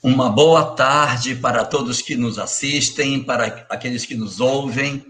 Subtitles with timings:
[0.00, 5.04] Uma boa tarde para todos que nos assistem, para aqueles que nos ouvem.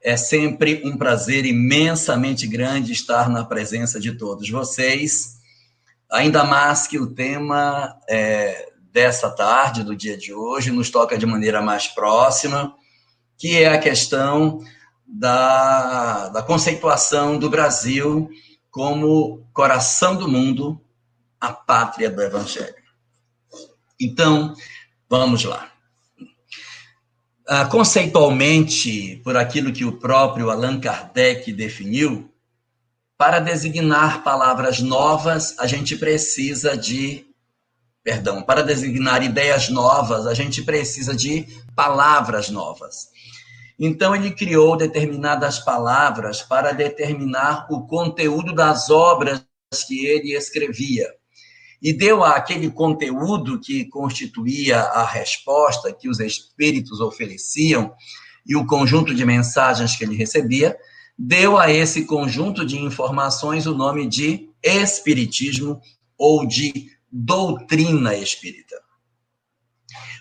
[0.00, 5.38] É sempre um prazer imensamente grande estar na presença de todos vocês.
[6.08, 11.26] Ainda mais que o tema é, dessa tarde, do dia de hoje, nos toca de
[11.26, 12.72] maneira mais próxima,
[13.36, 14.60] que é a questão
[15.04, 18.30] da, da conceituação do Brasil
[18.70, 20.80] como coração do mundo,
[21.40, 22.87] a pátria do Evangelho.
[24.00, 24.54] Então,
[25.08, 25.72] vamos lá.
[27.48, 32.30] Ah, conceitualmente, por aquilo que o próprio Allan Kardec definiu,
[33.16, 37.26] para designar palavras novas, a gente precisa de.
[38.04, 43.08] Perdão, para designar ideias novas, a gente precisa de palavras novas.
[43.78, 49.44] Então, ele criou determinadas palavras para determinar o conteúdo das obras
[49.86, 51.17] que ele escrevia
[51.80, 57.92] e deu àquele conteúdo que constituía a resposta que os espíritos ofereciam
[58.46, 60.76] e o conjunto de mensagens que ele recebia,
[61.16, 65.80] deu a esse conjunto de informações o nome de espiritismo
[66.16, 68.76] ou de doutrina espírita.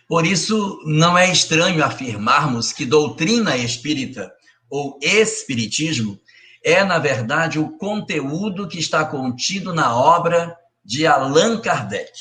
[0.07, 4.31] Por isso, não é estranho afirmarmos que doutrina espírita
[4.69, 6.19] ou espiritismo
[6.63, 10.53] é, na verdade, o conteúdo que está contido na obra
[10.87, 12.13] de Allan Kardec.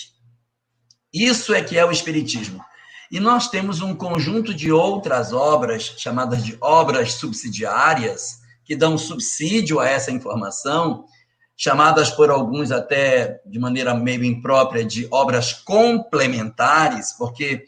[1.13, 2.61] Isso é que é o Espiritismo.
[3.13, 9.79] E nós temos um conjunto de outras obras, chamadas de obras subsidiárias, que dão subsídio
[9.79, 11.05] a essa informação,
[11.57, 17.67] chamadas por alguns até de maneira meio imprópria de obras complementares, porque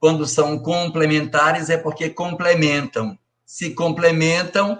[0.00, 3.18] quando são complementares é porque complementam.
[3.44, 4.78] Se complementam,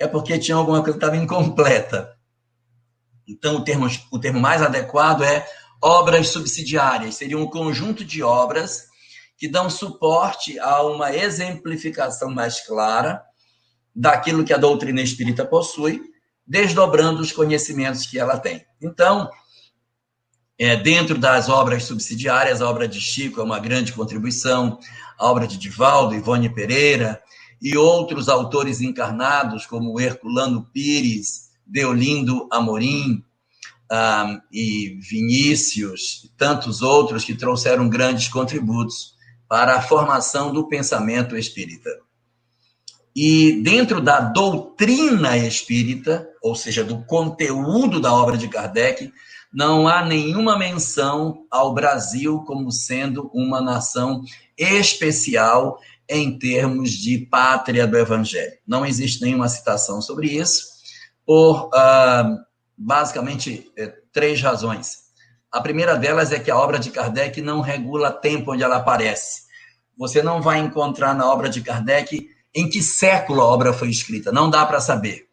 [0.00, 2.15] é porque tinha alguma coisa que estava incompleta.
[3.26, 5.46] Então, o termo, o termo mais adequado é
[5.82, 7.16] obras subsidiárias.
[7.16, 8.86] Seria um conjunto de obras
[9.36, 13.22] que dão suporte a uma exemplificação mais clara
[13.94, 16.00] daquilo que a doutrina espírita possui,
[16.46, 18.64] desdobrando os conhecimentos que ela tem.
[18.80, 19.30] Então,
[20.58, 24.78] é, dentro das obras subsidiárias, a obra de Chico é uma grande contribuição,
[25.18, 27.20] a obra de Divaldo, Ivone Pereira
[27.60, 33.24] e outros autores encarnados, como Herculano Pires, Deolindo Amorim
[33.90, 39.14] um, e Vinícius, e tantos outros que trouxeram grandes contributos
[39.48, 41.90] para a formação do pensamento espírita.
[43.14, 49.10] E dentro da doutrina espírita, ou seja, do conteúdo da obra de Kardec,
[49.52, 54.22] não há nenhuma menção ao Brasil como sendo uma nação
[54.58, 55.78] especial
[56.08, 58.52] em termos de pátria do Evangelho.
[58.66, 60.75] Não existe nenhuma citação sobre isso
[61.26, 62.38] por uh,
[62.78, 65.06] basicamente é, três razões.
[65.50, 69.46] A primeira delas é que a obra de Kardec não regula tempo onde ela aparece.
[69.98, 74.30] Você não vai encontrar na obra de Kardec em que século a obra foi escrita,
[74.30, 75.26] não dá para saber.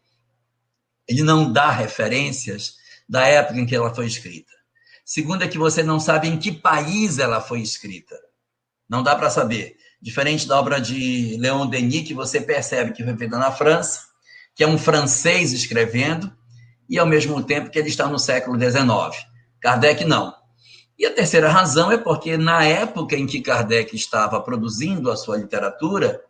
[1.06, 2.76] Ele não dá referências
[3.08, 4.52] da época em que ela foi escrita.
[5.04, 8.18] Segundo é que você não sabe em que país ela foi escrita.
[8.88, 9.76] Não dá para saber.
[10.00, 14.13] Diferente da obra de Leon Denis, que você percebe que foi feita na França,
[14.54, 16.32] que é um francês escrevendo,
[16.88, 19.26] e ao mesmo tempo que ele está no século XIX.
[19.60, 20.34] Kardec não.
[20.98, 25.36] E a terceira razão é porque, na época em que Kardec estava produzindo a sua
[25.36, 26.20] literatura,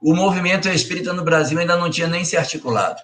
[0.00, 3.00] o movimento espírita no Brasil ainda não tinha nem se articulado.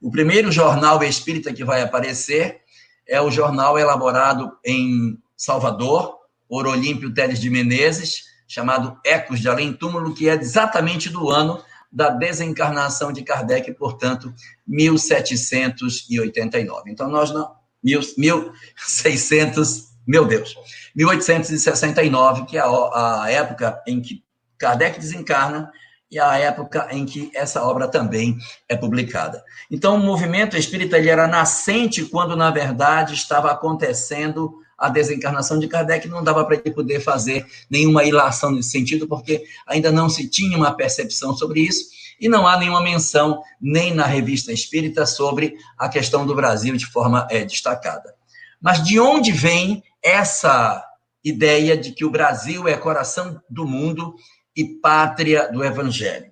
[0.00, 2.60] O primeiro jornal espírita que vai aparecer
[3.06, 6.18] é o jornal elaborado em Salvador,
[6.48, 11.62] por Olímpio Teles de Menezes, chamado Ecos de Além Túmulo, que é exatamente do ano
[11.92, 14.32] da desencarnação de Kardec, portanto,
[14.66, 16.90] 1789.
[16.90, 17.60] Então, nós não.
[17.82, 20.54] 1600, meu Deus,
[20.94, 24.22] 1869, que é a, época em que
[24.58, 25.72] Kardec desencarna
[26.10, 28.36] e a época em que essa obra também
[28.68, 29.42] é publicada.
[29.70, 35.68] Então, o movimento espírita ele era nascente quando, na verdade, estava acontecendo a desencarnação de
[35.68, 40.26] Kardec, não dava para ele poder fazer nenhuma ilação nesse sentido, porque ainda não se
[40.26, 45.54] tinha uma percepção sobre isso, e não há nenhuma menção nem na revista espírita sobre
[45.78, 48.14] a questão do Brasil de forma é, destacada.
[48.60, 50.82] Mas de onde vem essa
[51.22, 54.14] ideia de que o Brasil é coração do mundo
[54.56, 56.30] e pátria do Evangelho?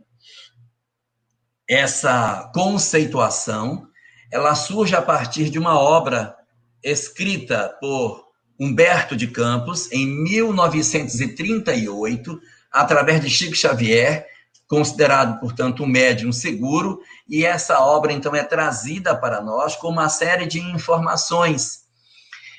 [1.68, 3.86] Essa conceituação
[4.30, 6.36] ela surge a partir de uma obra
[6.82, 8.27] escrita por
[8.58, 12.40] Humberto de Campos, em 1938,
[12.72, 14.26] através de Chico Xavier,
[14.66, 20.08] considerado, portanto, um médium seguro, e essa obra, então, é trazida para nós com uma
[20.08, 21.86] série de informações.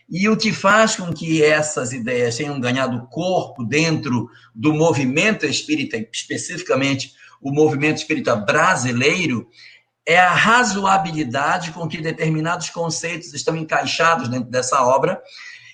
[0.10, 6.04] E o que faz com que essas ideias tenham ganhado corpo dentro do movimento espírita,
[6.12, 9.48] especificamente o movimento espírita brasileiro,
[10.06, 15.22] é a razoabilidade com que determinados conceitos estão encaixados dentro dessa obra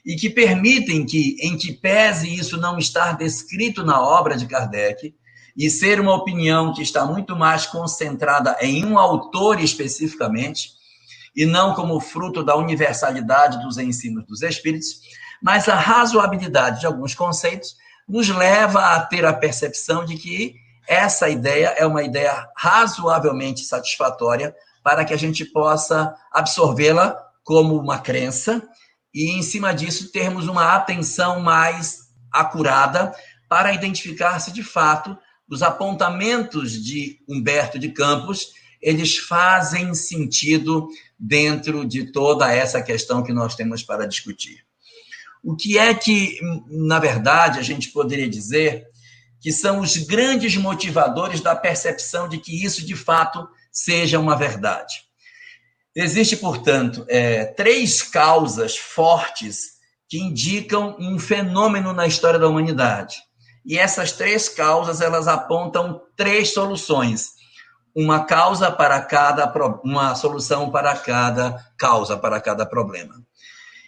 [0.06, 5.16] e que permitem que, em que pese isso não estar descrito na obra de Kardec,
[5.58, 10.72] e ser uma opinião que está muito mais concentrada em um autor especificamente,
[11.36, 15.00] e não como fruto da universalidade dos ensinos dos espíritos,
[15.42, 17.76] mas a razoabilidade de alguns conceitos
[18.08, 20.56] nos leva a ter a percepção de que
[20.88, 28.00] essa ideia é uma ideia razoavelmente satisfatória para que a gente possa absorvê-la como uma
[28.00, 28.62] crença
[29.16, 33.16] e, em cima disso, termos uma atenção mais acurada
[33.48, 35.18] para identificar se de fato
[35.50, 43.32] os apontamentos de Humberto de Campos eles fazem sentido dentro de toda essa questão que
[43.32, 44.66] nós temos para discutir.
[45.42, 46.38] O que é que,
[46.68, 48.86] na verdade, a gente poderia dizer
[49.40, 55.05] que são os grandes motivadores da percepção de que isso de fato seja uma verdade?
[55.96, 59.76] Existe, portanto, é, três causas fortes
[60.10, 63.18] que indicam um fenômeno na história da humanidade.
[63.66, 67.30] E essas três causas, elas apontam três soluções.
[67.96, 69.52] Uma causa para cada
[69.84, 73.16] uma solução para cada causa, para cada problema.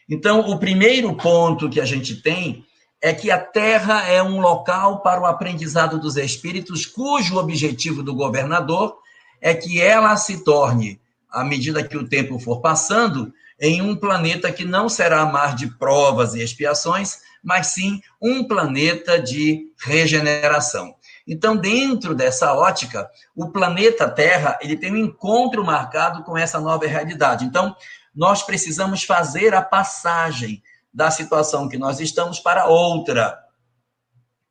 [0.10, 2.66] Então, o primeiro ponto que a gente tem
[3.02, 8.16] é que a Terra é um local para o aprendizado dos espíritos, cujo objetivo do
[8.16, 8.98] governador
[9.42, 14.52] é que ela se torne, à medida que o tempo for passando, em um planeta
[14.52, 20.96] que não será mar de provas e expiações, mas sim um planeta de regeneração.
[21.28, 26.86] Então, dentro dessa ótica, o planeta Terra ele tem um encontro marcado com essa nova
[26.88, 27.46] realidade.
[27.46, 27.76] Então,
[28.16, 30.64] nós precisamos fazer a passagem
[30.94, 33.38] da situação que nós estamos para outra.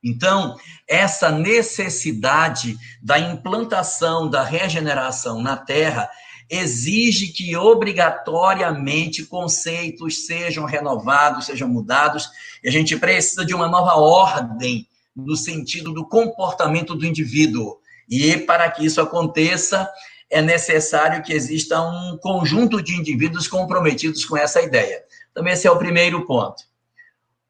[0.04, 0.56] Então,
[0.86, 6.08] essa necessidade da implantação da regeneração na Terra
[6.48, 12.28] exige que obrigatoriamente conceitos sejam renovados, sejam mudados,
[12.62, 17.78] e a gente precisa de uma nova ordem no sentido do comportamento do indivíduo.
[18.08, 19.90] E para que isso aconteça,
[20.30, 25.02] é necessário que exista um conjunto de indivíduos comprometidos com essa ideia.
[25.30, 26.62] Então, esse é o primeiro ponto.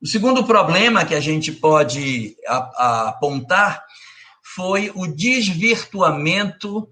[0.01, 2.37] O segundo problema que a gente pode
[2.77, 3.83] apontar
[4.43, 6.89] foi o desvirtuamento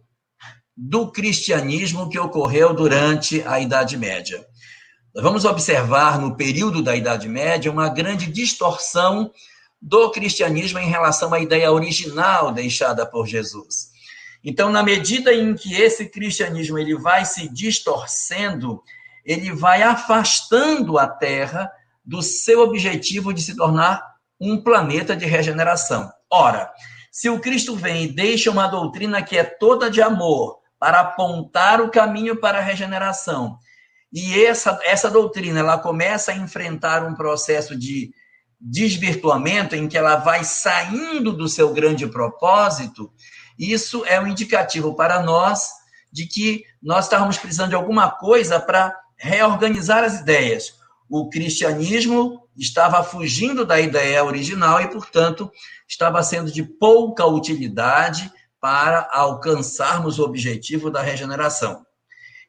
[0.77, 4.45] do cristianismo que ocorreu durante a Idade Média.
[5.15, 9.31] Nós vamos observar no período da Idade Média uma grande distorção
[9.81, 13.93] do cristianismo em relação à ideia original deixada por Jesus.
[14.43, 18.83] Então, na medida em que esse cristianismo ele vai se distorcendo,
[19.25, 21.71] ele vai afastando a Terra
[22.05, 26.13] do seu objetivo de se tornar um planeta de regeneração.
[26.31, 26.71] Ora,
[27.11, 31.81] se o Cristo vem e deixa uma doutrina que é toda de amor, para apontar
[31.81, 33.59] o caminho para a regeneração.
[34.13, 38.13] E essa, essa doutrina ela começa a enfrentar um processo de
[38.61, 43.11] desvirtuamento em que ela vai saindo do seu grande propósito.
[43.59, 45.71] Isso é um indicativo para nós
[46.13, 50.75] de que nós estávamos precisando de alguma coisa para reorganizar as ideias.
[51.09, 55.51] O cristianismo estava fugindo da ideia original e, portanto,
[55.89, 58.31] estava sendo de pouca utilidade
[58.65, 61.85] para alcançarmos o objetivo da regeneração.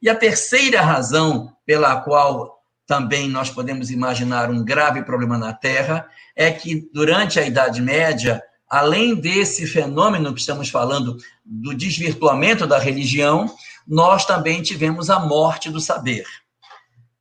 [0.01, 6.07] E a terceira razão pela qual também nós podemos imaginar um grave problema na Terra
[6.33, 12.79] é que durante a Idade Média, além desse fenômeno que estamos falando do desvirtuamento da
[12.79, 13.53] religião,
[13.85, 16.23] nós também tivemos a morte do saber.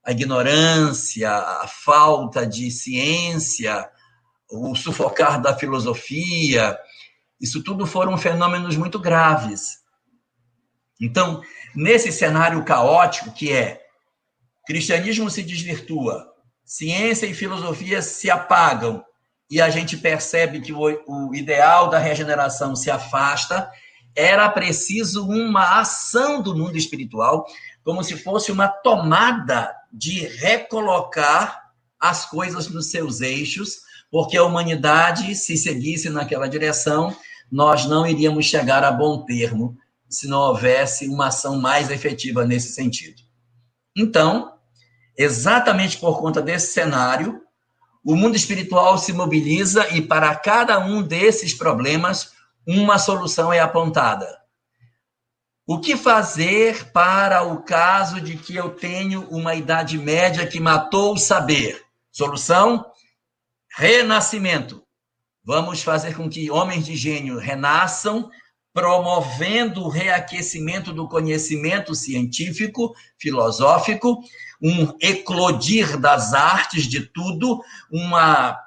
[0.06, 3.90] A ignorância, a falta de ciência,
[4.48, 6.78] o sufocar da filosofia,
[7.44, 9.80] isso tudo foram fenômenos muito graves.
[10.98, 11.42] Então,
[11.74, 13.82] nesse cenário caótico que é
[14.66, 16.26] cristianismo se desvirtua,
[16.64, 19.04] ciência e filosofia se apagam
[19.50, 23.70] e a gente percebe que o, o ideal da regeneração se afasta,
[24.16, 27.44] era preciso uma ação do mundo espiritual,
[27.84, 31.62] como se fosse uma tomada de recolocar
[32.00, 37.14] as coisas nos seus eixos, porque a humanidade, se seguisse naquela direção,
[37.50, 39.76] nós não iríamos chegar a bom termo
[40.08, 43.22] se não houvesse uma ação mais efetiva nesse sentido.
[43.96, 44.54] Então,
[45.16, 47.40] exatamente por conta desse cenário,
[48.04, 52.32] o mundo espiritual se mobiliza e para cada um desses problemas,
[52.66, 54.44] uma solução é apontada.
[55.66, 61.14] O que fazer para o caso de que eu tenho uma idade média que matou
[61.14, 61.82] o saber?
[62.12, 62.84] Solução:
[63.74, 64.83] renascimento.
[65.44, 68.30] Vamos fazer com que homens de gênio renasçam,
[68.72, 74.20] promovendo o reaquecimento do conhecimento científico, filosófico,
[74.60, 78.58] um eclodir das artes de tudo, uma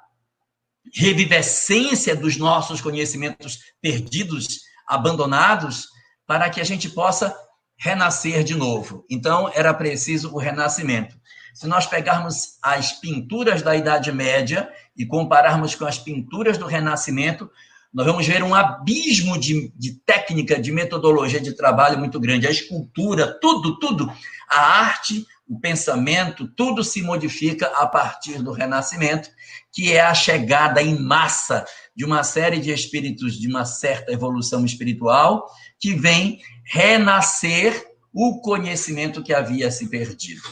[0.94, 5.88] revivescência dos nossos conhecimentos perdidos, abandonados,
[6.26, 7.36] para que a gente possa
[7.76, 9.04] renascer de novo.
[9.10, 11.16] Então, era preciso o renascimento.
[11.54, 17.50] Se nós pegarmos as pinturas da Idade Média e compararmos com as pinturas do Renascimento,
[17.92, 22.46] nós vamos ver um abismo de, de técnica, de metodologia de trabalho muito grande.
[22.46, 24.12] A escultura, tudo, tudo,
[24.48, 29.30] a arte, o pensamento, tudo se modifica a partir do Renascimento,
[29.72, 31.64] que é a chegada em massa
[31.96, 35.48] de uma série de espíritos de uma certa evolução espiritual
[35.80, 40.42] que vem renascer o conhecimento que havia se perdido.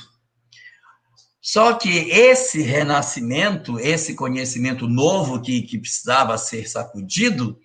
[1.48, 7.56] Só que esse renascimento, esse conhecimento novo que, que precisava ser sacudido,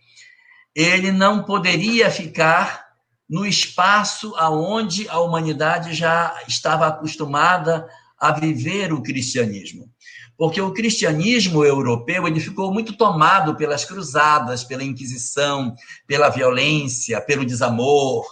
[0.76, 2.86] ele não poderia ficar
[3.28, 9.90] no espaço aonde a humanidade já estava acostumada a viver o cristianismo.
[10.38, 15.74] Porque o cristianismo europeu ele ficou muito tomado pelas cruzadas, pela Inquisição,
[16.06, 18.28] pela violência, pelo desamor,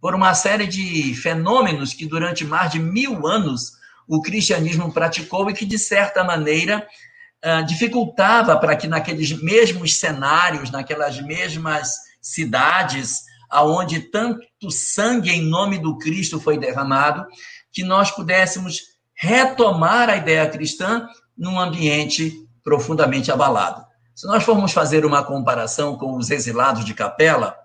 [0.00, 3.76] por uma série de fenômenos que durante mais de mil anos
[4.08, 6.86] o cristianismo praticou e que, de certa maneira,
[7.42, 15.78] ah, dificultava para que naqueles mesmos cenários, naquelas mesmas cidades, aonde tanto sangue em nome
[15.78, 17.26] do Cristo foi derramado,
[17.72, 18.80] que nós pudéssemos
[19.14, 22.32] retomar a ideia cristã num ambiente
[22.64, 23.86] profundamente abalado.
[24.14, 27.56] Se nós formos fazer uma comparação com os exilados de Capela,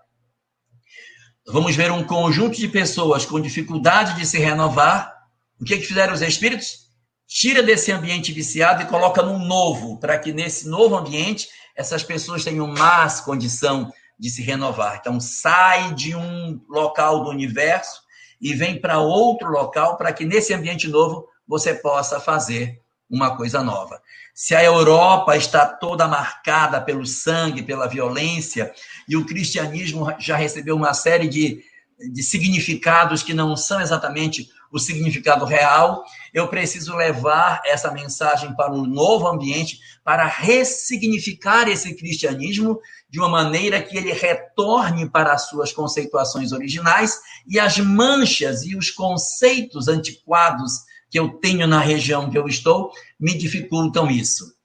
[1.47, 5.13] vamos ver um conjunto de pessoas com dificuldade de se renovar.
[5.59, 6.83] O que, é que fizeram os espíritos?
[7.27, 12.43] Tira desse ambiente viciado e coloca num novo, para que nesse novo ambiente essas pessoas
[12.43, 14.97] tenham mais condição de se renovar.
[14.99, 18.01] Então, sai de um local do universo
[18.39, 23.61] e vem para outro local para que nesse ambiente novo você possa fazer uma coisa
[23.61, 24.01] nova.
[24.33, 28.73] Se a Europa está toda marcada pelo sangue, pela violência,
[29.07, 31.63] e o cristianismo já recebeu uma série de,
[32.11, 36.03] de significados que não são exatamente o significado real,
[36.33, 43.29] eu preciso levar essa mensagem para um novo ambiente, para ressignificar esse cristianismo de uma
[43.29, 49.87] maneira que ele retorne para as suas conceituações originais e as manchas e os conceitos
[49.87, 54.55] antiquados que eu tenho na região que eu estou me dificultam isso.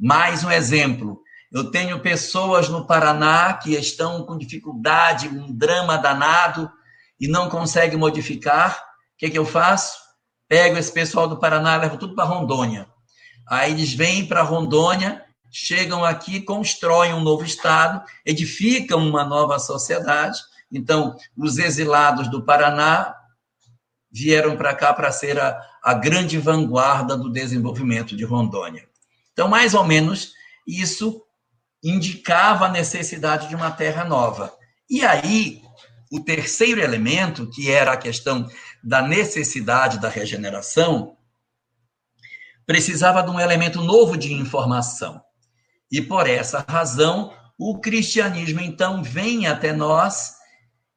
[0.00, 1.20] Mais um exemplo.
[1.52, 6.70] Eu tenho pessoas no Paraná que estão com dificuldade, um drama danado
[7.20, 8.87] e não conseguem modificar.
[9.18, 9.98] O que, que eu faço?
[10.46, 12.86] Pego esse pessoal do Paraná, levo tudo para Rondônia.
[13.48, 20.38] Aí eles vêm para Rondônia, chegam aqui, constroem um novo Estado, edificam uma nova sociedade.
[20.70, 23.12] Então, os exilados do Paraná
[24.08, 28.88] vieram para cá para ser a, a grande vanguarda do desenvolvimento de Rondônia.
[29.32, 30.32] Então, mais ou menos,
[30.64, 31.24] isso
[31.82, 34.54] indicava a necessidade de uma terra nova.
[34.88, 35.60] E aí,
[36.10, 38.48] o terceiro elemento, que era a questão
[38.82, 41.16] da necessidade da regeneração,
[42.66, 45.22] precisava de um elemento novo de informação.
[45.90, 50.34] E por essa razão, o cristianismo então vem até nós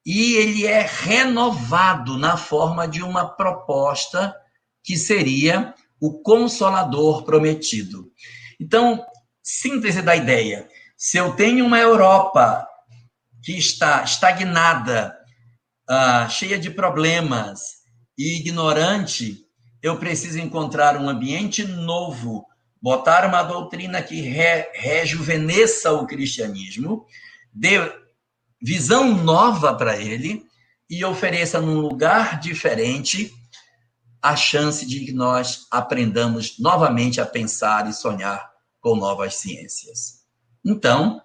[0.04, 4.34] e ele é renovado na forma de uma proposta
[4.82, 8.10] que seria o consolador prometido.
[8.60, 9.04] Então,
[9.42, 12.66] síntese da ideia: se eu tenho uma Europa
[13.42, 15.16] que está estagnada,
[15.92, 17.82] uh, cheia de problemas
[18.16, 19.44] e ignorante,
[19.82, 22.46] eu preciso encontrar um ambiente novo,
[22.80, 27.04] botar uma doutrina que re, rejuvenesça o cristianismo,
[27.52, 27.78] dê
[28.60, 30.44] visão nova para ele
[30.88, 33.32] e ofereça num lugar diferente
[34.22, 40.22] a chance de que nós aprendamos novamente a pensar e sonhar com novas ciências.
[40.64, 41.20] Então,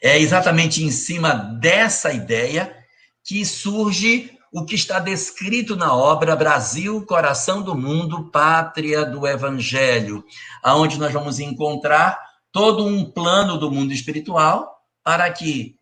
[0.00, 2.85] é exatamente em cima dessa ideia
[3.26, 10.24] que surge o que está descrito na obra Brasil, Coração do Mundo, Pátria do Evangelho,
[10.62, 12.18] aonde nós vamos encontrar
[12.52, 15.74] todo um plano do mundo espiritual para que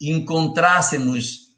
[0.00, 1.50] encontrássemos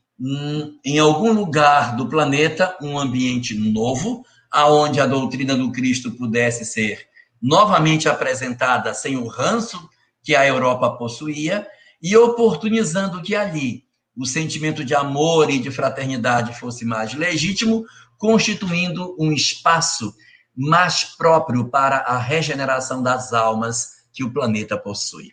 [0.85, 7.07] em algum lugar do planeta um ambiente novo, aonde a doutrina do Cristo pudesse ser
[7.41, 9.89] novamente apresentada sem o ranço
[10.23, 11.67] que a Europa possuía
[12.01, 13.85] e oportunizando que ali
[14.17, 17.85] o sentimento de amor e de fraternidade fosse mais legítimo,
[18.19, 20.15] constituindo um espaço
[20.55, 25.33] mais próprio para a regeneração das almas que o planeta possui.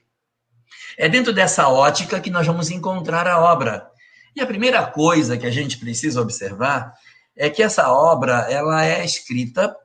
[0.97, 3.89] É dentro dessa ótica que nós vamos encontrar a obra.
[4.35, 6.93] E a primeira coisa que a gente precisa observar
[7.35, 9.75] é que essa obra ela é escrita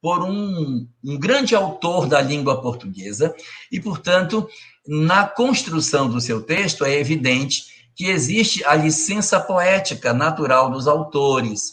[0.00, 3.34] por um, um grande autor da língua portuguesa
[3.70, 4.48] e, portanto,
[4.86, 11.72] na construção do seu texto é evidente que existe a licença poética natural dos autores,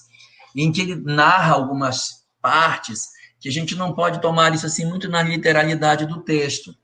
[0.55, 3.07] em que ele narra algumas partes
[3.39, 6.75] que a gente não pode tomar isso assim muito na literalidade do texto.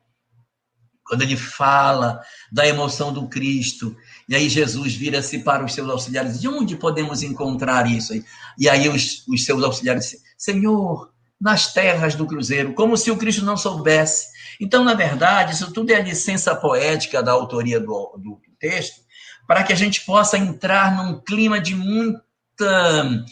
[1.04, 2.20] Quando ele fala
[2.52, 3.96] da emoção do Cristo,
[4.28, 8.14] e aí Jesus vira-se para os seus auxiliares, de onde podemos encontrar isso?
[8.58, 13.18] E aí os, os seus auxiliares dizem, Senhor, nas terras do Cruzeiro, como se o
[13.18, 14.28] Cristo não soubesse.
[14.60, 19.02] Então, na verdade, isso tudo é a licença poética da autoria do, do texto,
[19.48, 23.26] para que a gente possa entrar num clima de muita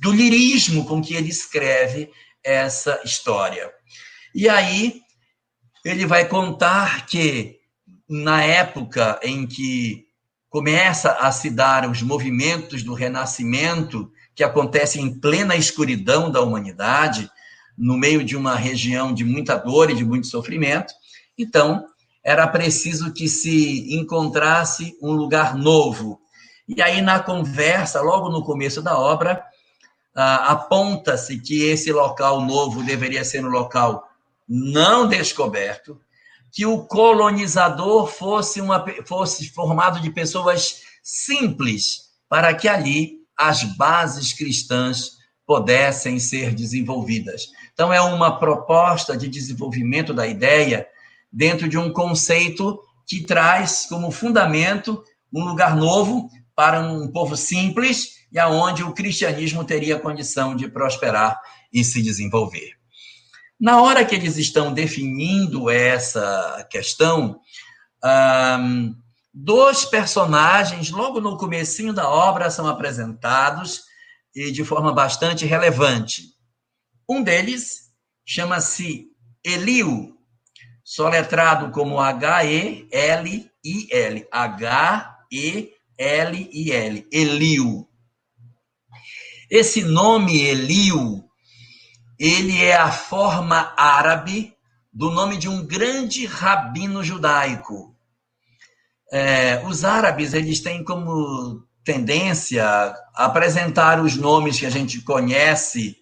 [0.00, 2.10] do lirismo com que ele escreve
[2.44, 3.70] essa história.
[4.34, 5.00] E aí
[5.84, 7.58] ele vai contar que
[8.08, 10.06] na época em que
[10.48, 17.30] começa a se dar os movimentos do renascimento que acontecem em plena escuridão da humanidade,
[17.76, 20.94] no meio de uma região de muita dor e de muito sofrimento,
[21.36, 21.86] então
[22.26, 26.20] era preciso que se encontrasse um lugar novo.
[26.66, 29.44] E aí, na conversa, logo no começo da obra,
[30.12, 34.08] ah, aponta-se que esse local novo deveria ser um local
[34.48, 36.00] não descoberto,
[36.50, 44.32] que o colonizador fosse, uma, fosse formado de pessoas simples, para que ali as bases
[44.32, 45.12] cristãs
[45.46, 47.52] pudessem ser desenvolvidas.
[47.72, 50.88] Então, é uma proposta de desenvolvimento da ideia
[51.36, 58.16] dentro de um conceito que traz como fundamento um lugar novo para um povo simples
[58.32, 61.38] e aonde o cristianismo teria condição de prosperar
[61.70, 62.72] e se desenvolver.
[63.60, 67.38] Na hora que eles estão definindo essa questão,
[69.32, 73.82] dois personagens, logo no comecinho da obra, são apresentados
[74.34, 76.22] e de forma bastante relevante.
[77.08, 77.90] Um deles
[78.24, 79.06] chama-se
[79.44, 80.15] Eliu,
[80.86, 82.88] soletrado como H-E-L-I-L.
[84.30, 85.76] H-E-L-I-L.
[87.10, 87.88] Eliu.
[89.50, 91.24] Esse nome Eliu,
[92.16, 94.54] ele é a forma árabe
[94.92, 97.96] do nome de um grande rabino judaico.
[99.12, 105.96] É, os árabes, eles têm como tendência apresentar os nomes que a gente conhece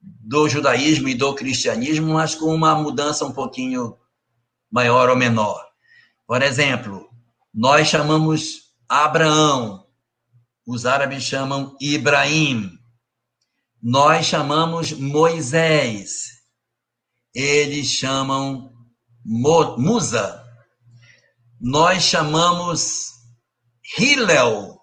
[0.00, 3.98] do judaísmo e do cristianismo, mas com uma mudança um pouquinho
[4.74, 5.64] maior ou menor.
[6.26, 7.08] Por exemplo,
[7.54, 9.84] nós chamamos Abraão
[10.66, 12.70] os árabes chamam Ibrahim.
[13.82, 16.24] Nós chamamos Moisés.
[17.34, 18.72] Eles chamam
[19.24, 20.42] Musa.
[21.60, 23.10] Nós chamamos
[23.98, 24.80] Hillel.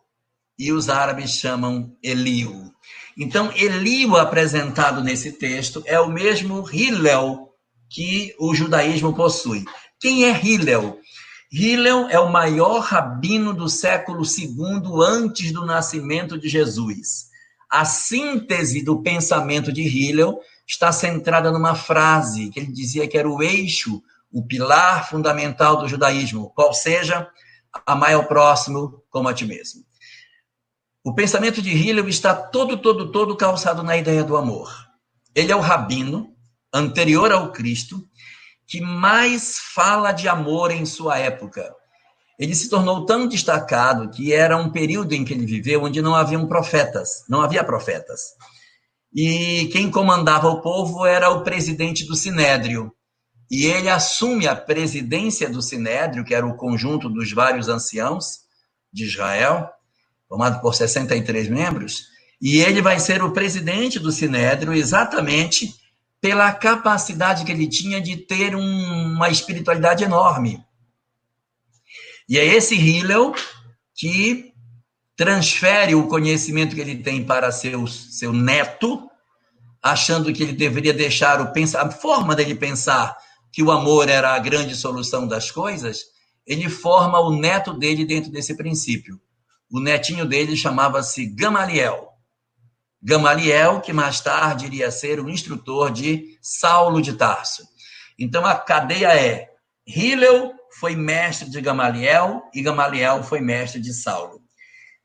[0.58, 2.71] E os árabes chamam Eliu.
[3.17, 7.49] Então, Eliu apresentado nesse texto é o mesmo Hillel
[7.89, 9.65] que o judaísmo possui.
[10.02, 11.00] Quem é Hillel?
[11.52, 17.30] Hillel é o maior rabino do século II antes do nascimento de Jesus.
[17.70, 23.30] A síntese do pensamento de Hillel está centrada numa frase que ele dizia que era
[23.30, 27.30] o eixo, o pilar fundamental do judaísmo, qual seja,
[27.86, 29.84] amar ao próximo como a ti mesmo.
[31.04, 34.74] O pensamento de Hillel está todo, todo, todo calçado na ideia do amor.
[35.36, 36.36] Ele é o rabino
[36.74, 38.04] anterior ao Cristo
[38.72, 41.76] que mais fala de amor em sua época.
[42.40, 46.16] Ele se tornou tão destacado que era um período em que ele viveu onde não
[46.16, 48.22] haviam profetas, não havia profetas.
[49.14, 52.94] E quem comandava o povo era o presidente do Sinédrio.
[53.52, 58.38] E ele assume a presidência do Sinédrio, que era o conjunto dos vários anciãos
[58.94, 59.70] de Israel,
[60.30, 62.04] formado por 63 membros,
[62.42, 65.81] e ele vai ser o presidente do Sinédrio exatamente
[66.22, 70.64] pela capacidade que ele tinha de ter um, uma espiritualidade enorme.
[72.30, 73.34] E é esse Hillel
[73.96, 74.54] que
[75.18, 79.10] transfere o conhecimento que ele tem para seu, seu neto,
[79.82, 83.18] achando que ele deveria deixar o pensar, a forma dele pensar
[83.52, 86.04] que o amor era a grande solução das coisas,
[86.46, 89.20] ele forma o neto dele dentro desse princípio.
[89.70, 92.11] O netinho dele chamava-se Gamaliel.
[93.02, 97.64] Gamaliel, que mais tarde iria ser o instrutor de Saulo de Tarso.
[98.18, 99.50] Então a cadeia é
[99.88, 104.42] Hillel foi mestre de Gamaliel e Gamaliel foi mestre de Saulo.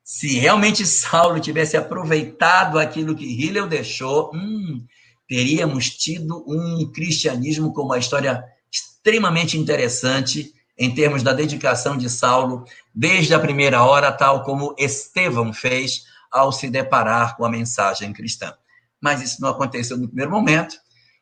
[0.04, 4.84] Se realmente Saulo tivesse aproveitado aquilo que Hillel deixou, hum,
[5.28, 12.64] teríamos tido um cristianismo com uma história extremamente interessante em termos da dedicação de Saulo
[12.94, 16.04] desde a primeira hora, tal como Estevão fez
[16.36, 18.54] ao se deparar com a mensagem cristã.
[19.00, 20.76] Mas isso não aconteceu no primeiro momento,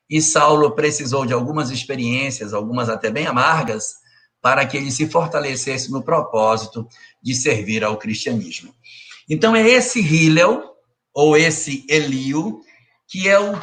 [0.08, 3.94] e Saulo precisou de algumas experiências, algumas até bem amargas,
[4.40, 6.86] para que ele se fortalecesse no propósito
[7.22, 8.74] de servir ao cristianismo.
[9.28, 10.62] Então é esse Hillel,
[11.14, 12.60] ou esse Elio,
[13.08, 13.58] que é o,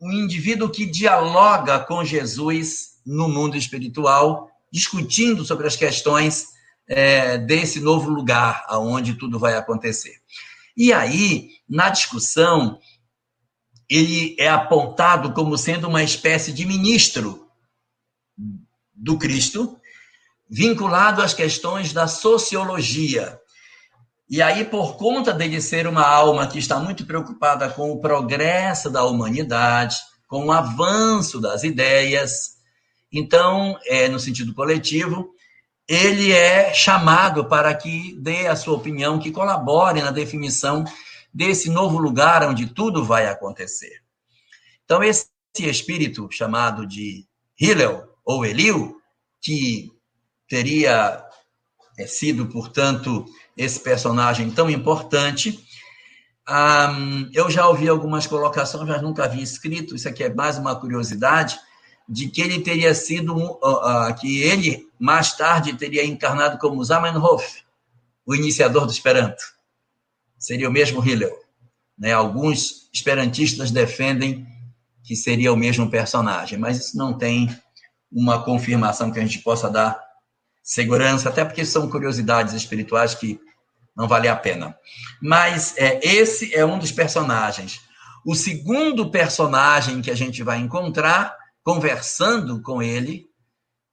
[0.00, 6.48] o indivíduo que dialoga com Jesus no mundo espiritual, discutindo sobre as questões
[6.86, 10.16] é, desse novo lugar aonde tudo vai acontecer.
[10.78, 12.78] E aí, na discussão,
[13.90, 17.48] ele é apontado como sendo uma espécie de ministro
[18.94, 19.76] do Cristo,
[20.48, 23.40] vinculado às questões da sociologia.
[24.30, 28.88] E aí, por conta dele ser uma alma que está muito preocupada com o progresso
[28.88, 29.96] da humanidade,
[30.28, 32.56] com o avanço das ideias,
[33.12, 35.34] então, é, no sentido coletivo,
[35.88, 40.84] ele é chamado para que dê a sua opinião, que colabore na definição
[41.32, 44.02] desse novo lugar onde tudo vai acontecer.
[44.84, 47.26] Então, esse espírito chamado de
[47.58, 49.00] Hillel ou Eliu,
[49.40, 49.90] que
[50.46, 51.24] teria
[51.98, 53.24] é, sido, portanto,
[53.56, 55.58] esse personagem tão importante.
[56.48, 60.76] Um, eu já ouvi algumas colocações, mas nunca vi escrito, isso aqui é mais uma
[60.76, 61.58] curiosidade,
[62.08, 67.62] de que ele teria sido, uh, uh, que ele mais tarde teria encarnado como Zamenhof,
[68.24, 69.42] o iniciador do Esperanto.
[70.38, 71.36] Seria o mesmo Hillel.
[71.98, 72.12] Né?
[72.12, 74.46] Alguns esperantistas defendem
[75.02, 77.54] que seria o mesmo personagem, mas isso não tem
[78.10, 79.98] uma confirmação que a gente possa dar
[80.62, 83.40] segurança, até porque são curiosidades espirituais que
[83.96, 84.76] não vale a pena.
[85.20, 87.80] Mas é, esse é um dos personagens.
[88.24, 93.26] O segundo personagem que a gente vai encontrar, conversando com ele,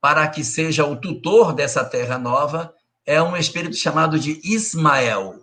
[0.00, 2.74] para que seja o tutor dessa terra nova,
[3.04, 5.42] é um espírito chamado de Ismael.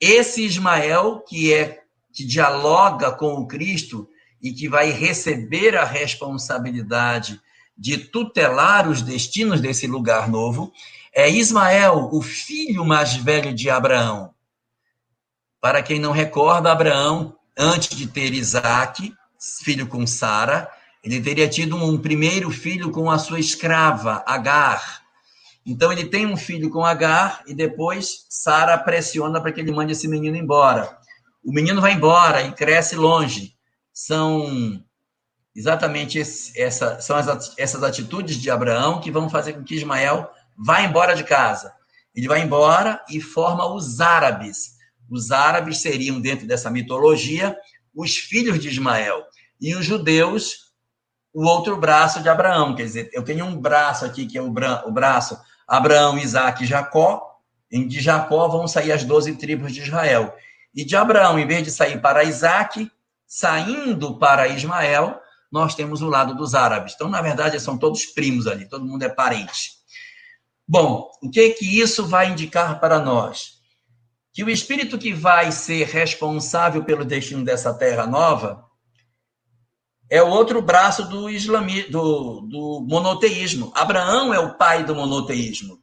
[0.00, 4.08] Esse Ismael, que é que dialoga com o Cristo
[4.42, 7.40] e que vai receber a responsabilidade
[7.76, 10.72] de tutelar os destinos desse lugar novo,
[11.12, 14.34] é Ismael, o filho mais velho de Abraão.
[15.60, 19.12] Para quem não recorda, Abraão, antes de ter Isaac,
[19.64, 20.70] filho com Sara,
[21.02, 25.02] ele teria tido um primeiro filho com a sua escrava, Agar.
[25.64, 29.92] Então ele tem um filho com Agar e depois Sara pressiona para que ele mande
[29.92, 30.98] esse menino embora.
[31.44, 33.54] O menino vai embora e cresce longe.
[33.92, 34.82] São
[35.54, 40.30] exatamente esse, essa, são as, essas atitudes de Abraão que vão fazer com que Ismael
[40.56, 41.72] vá embora de casa.
[42.14, 44.76] Ele vai embora e forma os árabes.
[45.08, 47.56] Os árabes seriam, dentro dessa mitologia,
[47.94, 49.24] os filhos de Ismael.
[49.60, 50.67] E os judeus,
[51.32, 52.74] o outro braço de Abraão.
[52.74, 56.64] Quer dizer, eu tenho um braço aqui, que é o, bra o braço Abraão, Isaac
[56.64, 57.24] e Jacó.
[57.70, 60.34] E de Jacó vão sair as doze tribos de Israel.
[60.74, 62.90] E de Abraão, em vez de sair para Isaac,
[63.26, 66.94] saindo para Ismael, nós temos o lado dos árabes.
[66.94, 69.72] Então, na verdade, são todos primos ali, todo mundo é parente.
[70.66, 73.58] Bom, o que que isso vai indicar para nós?
[74.32, 78.67] Que o espírito que vai ser responsável pelo destino dessa terra nova
[80.10, 83.72] é o outro braço do, islami, do, do monoteísmo.
[83.74, 85.78] Abraão é o pai do monoteísmo.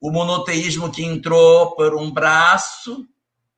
[0.00, 3.06] O monoteísmo que entrou por um braço,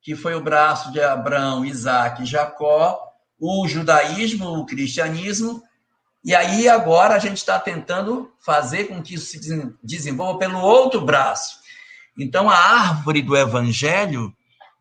[0.01, 3.01] que foi o braço de Abraão, Isaac e Jacó,
[3.39, 5.63] o judaísmo, o cristianismo,
[6.25, 9.41] e aí agora a gente está tentando fazer com que isso se
[9.83, 11.59] desenvolva pelo outro braço.
[12.19, 14.33] Então a árvore do evangelho,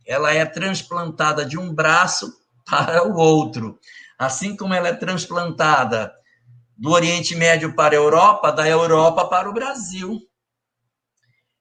[0.07, 2.31] ela é transplantada de um braço
[2.65, 3.79] para o outro,
[4.17, 6.13] assim como ela é transplantada
[6.77, 10.19] do Oriente Médio para a Europa, da Europa para o Brasil.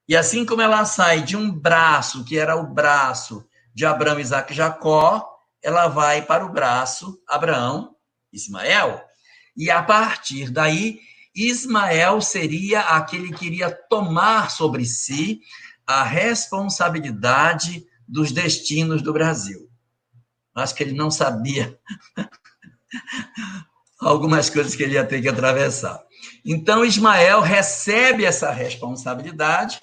[0.07, 4.53] E assim como ela sai de um braço, que era o braço de Abraão, Isaac
[4.53, 5.27] e Jacó,
[5.63, 7.95] ela vai para o braço Abraão,
[8.31, 9.03] Ismael.
[9.57, 10.99] E a partir daí,
[11.33, 15.41] Ismael seria aquele que iria tomar sobre si
[15.87, 19.69] a responsabilidade dos destinos do Brasil.
[20.53, 21.77] Acho que ele não sabia
[23.99, 26.03] algumas coisas que ele ia ter que atravessar.
[26.45, 29.79] Então, Ismael recebe essa responsabilidade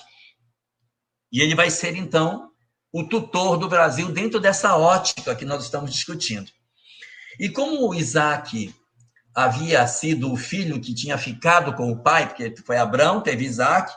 [1.32, 2.50] e ele vai ser, então,
[2.92, 6.50] o tutor do Brasil dentro dessa ótica que nós estamos discutindo.
[7.40, 8.74] E como Isaac
[9.34, 13.92] havia sido o filho que tinha ficado com o pai, porque foi Abraão, teve Isaac,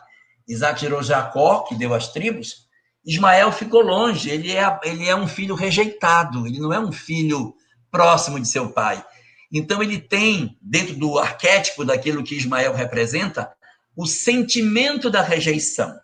[0.47, 2.65] Isaac gerou Jacó, que deu as tribos,
[3.05, 7.53] Ismael ficou longe, ele é, ele é um filho rejeitado, ele não é um filho
[7.91, 9.03] próximo de seu pai.
[9.51, 13.51] Então, ele tem, dentro do arquétipo daquilo que Ismael representa,
[13.95, 15.97] o sentimento da rejeição,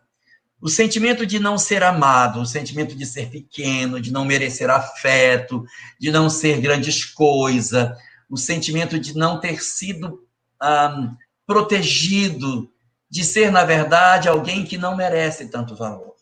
[0.62, 5.66] o sentimento de não ser amado, o sentimento de ser pequeno, de não merecer afeto,
[6.00, 7.90] de não ser grandes coisas,
[8.30, 10.22] o sentimento de não ter sido
[10.62, 11.16] um,
[11.46, 12.72] protegido,
[13.10, 16.16] de ser, na verdade, alguém que não merece tanto valor.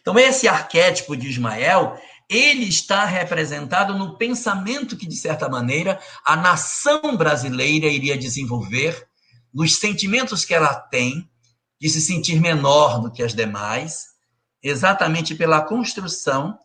[0.00, 6.36] Então, esse arquétipo de Ismael, ele está representado no pensamento que, de certa maneira, a
[6.36, 9.08] nação brasileira iria desenvolver,
[9.52, 11.28] nos sentimentos que ela tem,
[11.80, 14.10] de se sentir menor do que as demais,
[14.62, 16.56] exatamente pela construção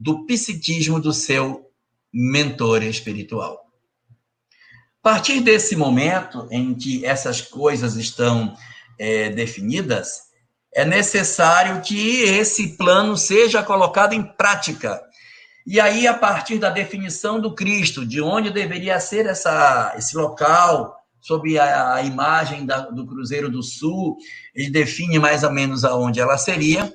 [0.00, 1.70] do psiquismo do seu
[2.10, 3.60] mentor espiritual.
[5.04, 8.56] A partir desse momento em que essas coisas estão
[8.98, 10.31] é, definidas,
[10.74, 15.02] é necessário que esse plano seja colocado em prática.
[15.66, 20.96] E aí, a partir da definição do Cristo, de onde deveria ser essa, esse local,
[21.20, 24.16] sob a, a imagem da, do Cruzeiro do Sul,
[24.54, 26.92] ele define mais ou menos aonde ela seria.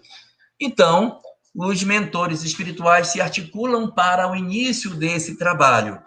[0.60, 1.20] Então,
[1.56, 6.02] os mentores espirituais se articulam para o início desse trabalho.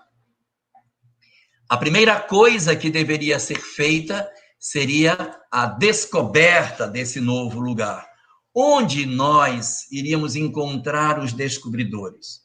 [1.68, 4.28] A primeira coisa que deveria ser feita
[4.61, 8.07] seria a descoberta desse novo lugar.
[8.55, 12.42] Onde nós iríamos encontrar os descobridores?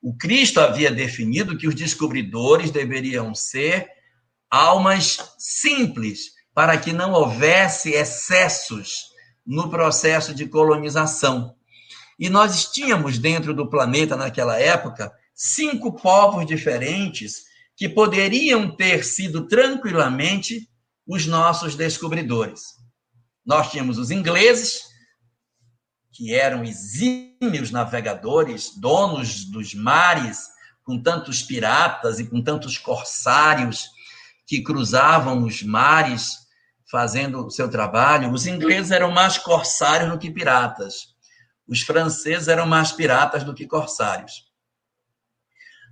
[0.00, 3.86] O Cristo havia definido que os descobridores deveriam ser
[4.50, 9.10] almas simples, para que não houvesse excessos
[9.46, 11.54] no processo de colonização.
[12.18, 17.44] E nós tínhamos dentro do planeta, naquela época, cinco povos diferentes
[17.76, 20.68] que poderiam ter sido tranquilamente
[21.08, 22.74] os nossos descobridores.
[23.44, 24.82] Nós tínhamos os ingleses,
[26.12, 30.46] que eram exímios navegadores, donos dos mares,
[30.84, 33.88] com tantos piratas e com tantos corsários
[34.46, 36.36] que cruzavam os mares
[36.90, 38.32] fazendo o seu trabalho.
[38.32, 41.14] Os ingleses eram mais corsários do que piratas.
[41.66, 44.46] Os franceses eram mais piratas do que corsários.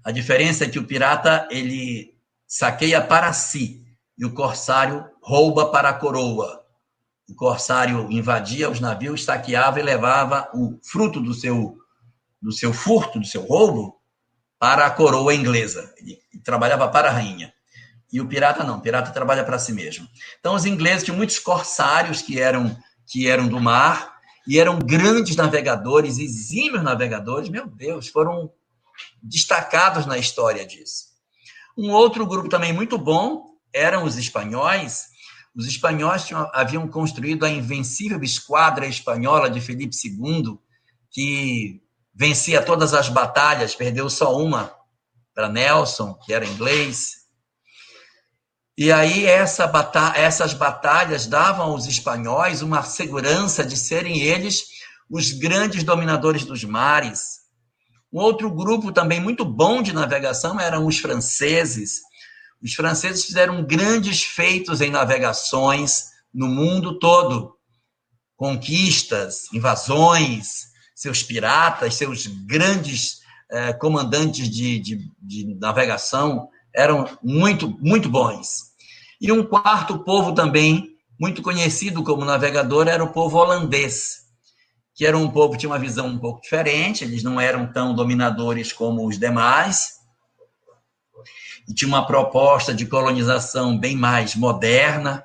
[0.04, 3.85] A diferença é que o pirata ele saqueia para si,
[4.18, 6.64] e o corsário rouba para a coroa.
[7.28, 11.76] O corsário invadia os navios, saqueava e levava o fruto do seu,
[12.40, 14.00] do seu furto, do seu roubo,
[14.58, 15.92] para a coroa inglesa.
[15.98, 17.52] Ele trabalhava para a rainha.
[18.12, 20.08] E o pirata não, o pirata trabalha para si mesmo.
[20.38, 22.76] Então, os ingleses tinham muitos corsários que eram,
[23.06, 28.50] que eram do mar e eram grandes navegadores, exímios navegadores, meu Deus, foram
[29.20, 31.06] destacados na história disso.
[31.76, 33.45] Um outro grupo também muito bom
[33.76, 35.04] eram os espanhóis.
[35.54, 40.58] Os espanhóis tinham, haviam construído a invencível esquadra espanhola de Felipe II,
[41.10, 41.82] que
[42.14, 44.74] vencia todas as batalhas, perdeu só uma
[45.34, 47.26] para Nelson, que era inglês.
[48.78, 54.64] E aí essa batalha, essas batalhas davam aos espanhóis uma segurança de serem eles
[55.10, 57.46] os grandes dominadores dos mares.
[58.12, 62.00] Um outro grupo também muito bom de navegação eram os franceses,
[62.62, 67.54] os franceses fizeram grandes feitos em navegações no mundo todo.
[68.36, 78.08] Conquistas, invasões, seus piratas, seus grandes eh, comandantes de, de, de navegação eram muito, muito
[78.08, 78.66] bons.
[79.20, 84.26] E um quarto povo também, muito conhecido como navegador, era o povo holandês,
[84.94, 87.94] que era um povo que tinha uma visão um pouco diferente, eles não eram tão
[87.94, 89.95] dominadores como os demais,
[91.68, 95.24] e tinha uma proposta de colonização bem mais moderna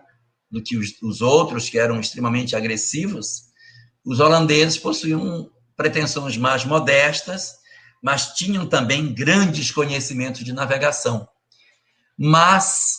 [0.50, 3.52] do que os, os outros, que eram extremamente agressivos,
[4.04, 7.54] os holandeses possuíam pretensões mais modestas,
[8.02, 11.28] mas tinham também grandes conhecimentos de navegação.
[12.18, 12.98] Mas,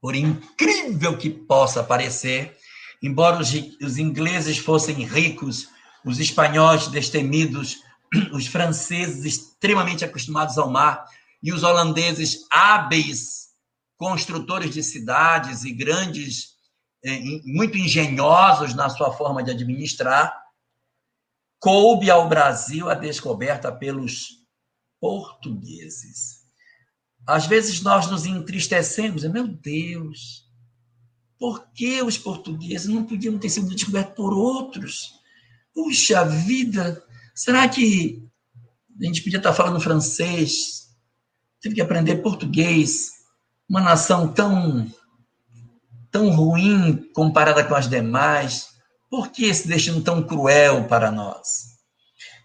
[0.00, 2.56] por incrível que possa parecer,
[3.02, 5.68] embora os, os ingleses fossem ricos,
[6.04, 7.76] os espanhóis destemidos,
[8.32, 11.04] os franceses extremamente acostumados ao mar,
[11.42, 13.48] e os holandeses hábeis
[13.96, 16.50] construtores de cidades e grandes,
[17.04, 20.32] eh, muito engenhosos na sua forma de administrar,
[21.58, 24.38] coube ao Brasil a descoberta pelos
[25.00, 26.38] portugueses.
[27.26, 30.48] Às vezes nós nos entristecemos, meu Deus,
[31.38, 35.12] por que os portugueses não podiam ter sido descobertos por outros?
[35.74, 38.24] Puxa vida, será que
[39.00, 40.87] a gente podia estar falando francês,
[41.60, 43.10] tive que aprender português,
[43.68, 44.90] uma nação tão
[46.10, 48.68] tão ruim comparada com as demais?
[49.10, 51.78] Por que esse destino tão cruel para nós?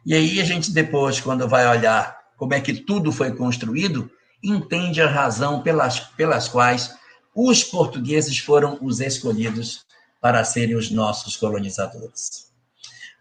[0.06, 4.10] E aí a gente depois, quando vai olhar como é que tudo foi construído,
[4.44, 6.94] entende a razão pelas, pelas quais
[7.34, 9.86] os portugueses foram os escolhidos
[10.22, 12.52] para serem os nossos colonizadores.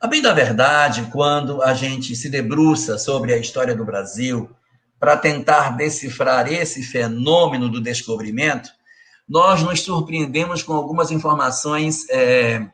[0.01, 4.51] A bem da verdade, quando a gente se debruça sobre a história do Brasil
[5.03, 8.71] para tentar decifrar esse fenômeno do descobrimento,
[9.29, 12.71] nós nos surpreendemos com algumas informações é,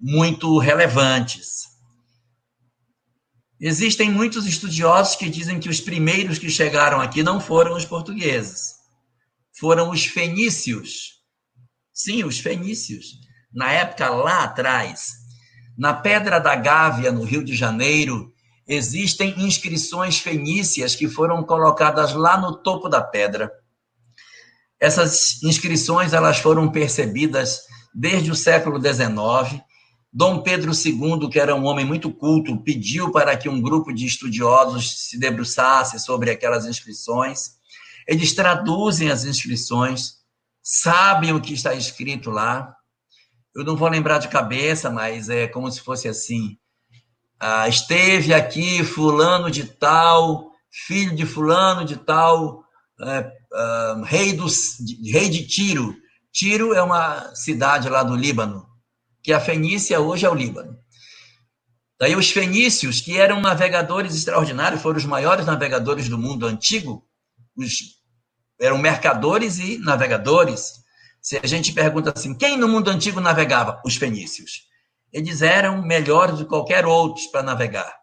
[0.00, 1.64] muito relevantes.
[3.60, 8.76] Existem muitos estudiosos que dizem que os primeiros que chegaram aqui não foram os portugueses,
[9.60, 11.20] foram os fenícios.
[11.92, 13.08] Sim, os fenícios.
[13.52, 15.12] Na época lá atrás,
[15.76, 18.31] na Pedra da Gávea, no Rio de Janeiro,
[18.66, 23.52] existem inscrições fenícias que foram colocadas lá no topo da pedra.
[24.80, 27.62] Essas inscrições elas foram percebidas
[27.94, 29.62] desde o século XIX
[30.14, 34.04] Dom Pedro II, que era um homem muito culto, pediu para que um grupo de
[34.04, 37.52] estudiosos se debruçasse sobre aquelas inscrições.
[38.06, 40.16] Eles traduzem as inscrições,
[40.62, 42.76] sabem o que está escrito lá.
[43.54, 46.58] Eu não vou lembrar de cabeça, mas é como se fosse assim:
[47.42, 52.64] ah, esteve aqui fulano de tal, filho de fulano de tal,
[53.00, 54.46] é, ah, rei, do,
[55.10, 55.92] rei de Tiro.
[56.32, 58.64] Tiro é uma cidade lá do Líbano
[59.22, 60.78] que a Fenícia hoje é o Líbano.
[61.98, 67.06] Daí os fenícios, que eram navegadores extraordinários, foram os maiores navegadores do mundo antigo,
[67.56, 68.00] os,
[68.60, 70.72] eram mercadores e navegadores.
[71.20, 73.80] Se a gente pergunta assim, quem no mundo antigo navegava?
[73.84, 74.71] Os fenícios.
[75.12, 77.94] Eles eram melhores do que qualquer outro para navegar.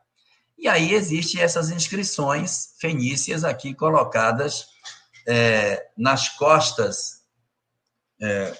[0.57, 4.67] E aí existem essas inscrições fenícias aqui colocadas
[5.25, 7.21] é, nas costas
[8.21, 8.53] é,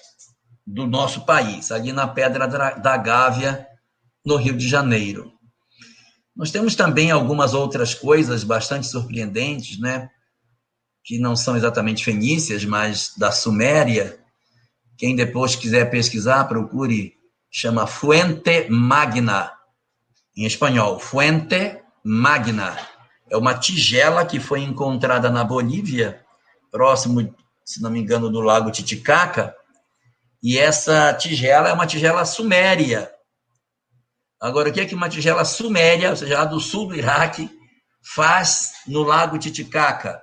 [0.66, 3.68] do nosso país, ali na Pedra da Gávea,
[4.26, 5.34] no Rio de Janeiro.
[6.36, 10.10] Nós temos também algumas outras coisas bastante surpreendentes, né?
[11.04, 14.18] Que não são exatamente fenícias, mas da Suméria.
[14.98, 17.19] Quem depois quiser pesquisar, procure,
[17.52, 19.52] chama Fuente Magna,
[20.36, 22.78] em espanhol, Fuente Magna.
[23.30, 26.26] É uma tigela que foi encontrada na Bolívia,
[26.72, 27.36] próximo,
[27.66, 29.56] se não me engano, do Lago Titicaca,
[30.42, 33.12] e essa tigela é uma tigela suméria.
[34.40, 37.50] Agora, o que é que uma tigela suméria, ou seja, lá do sul do Iraque,
[38.02, 40.22] faz no Lago Titicaca?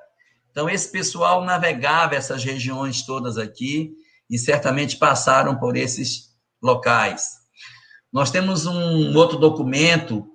[0.51, 3.93] Então, esse pessoal navegava essas regiões todas aqui
[4.31, 7.25] e certamente passaram por esses locais.
[8.13, 10.27] Nós temos um outro documento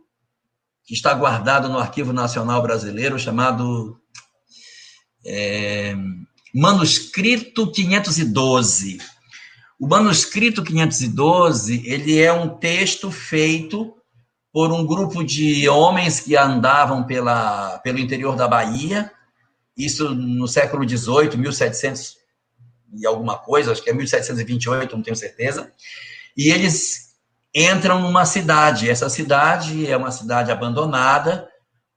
[0.85, 3.99] que está guardado no Arquivo Nacional Brasileiro, chamado
[5.25, 5.95] é,
[6.53, 8.99] Manuscrito 512
[9.81, 13.91] o manuscrito 512, ele é um texto feito
[14.53, 19.11] por um grupo de homens que andavam pela, pelo interior da Bahia,
[19.75, 22.15] isso no século XVIII, 1700
[22.93, 25.71] e alguma coisa, acho que é 1728, não tenho certeza,
[26.37, 27.11] e eles
[27.53, 28.89] entram numa cidade.
[28.89, 31.47] Essa cidade é uma cidade abandonada,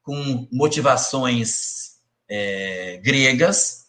[0.03, 1.95] com motivações
[2.29, 3.85] é, gregas,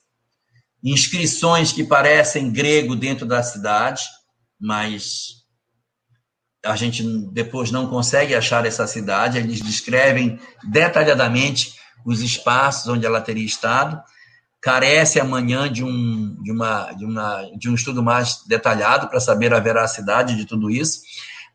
[0.84, 4.04] inscrições que parecem grego dentro da cidade,
[4.60, 5.44] mas
[6.64, 9.38] a gente depois não consegue achar essa cidade.
[9.38, 14.02] Eles descrevem detalhadamente os espaços onde ela teria estado.
[14.65, 19.54] Carece amanhã de um, de uma, de uma, de um estudo mais detalhado para saber
[19.54, 21.04] a veracidade de tudo isso.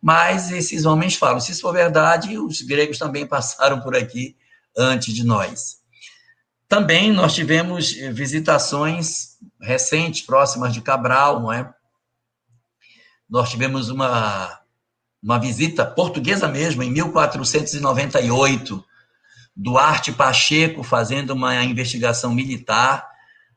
[0.00, 4.36] Mas esses homens falam: se isso for verdade, os gregos também passaram por aqui
[4.78, 5.80] antes de nós.
[6.68, 11.68] Também nós tivemos eh, visitações recentes, próximas de Cabral, não é?
[13.28, 14.56] Nós tivemos uma,
[15.20, 18.84] uma visita portuguesa mesmo, em 1498,
[19.62, 23.06] Duarte Pacheco fazendo uma investigação militar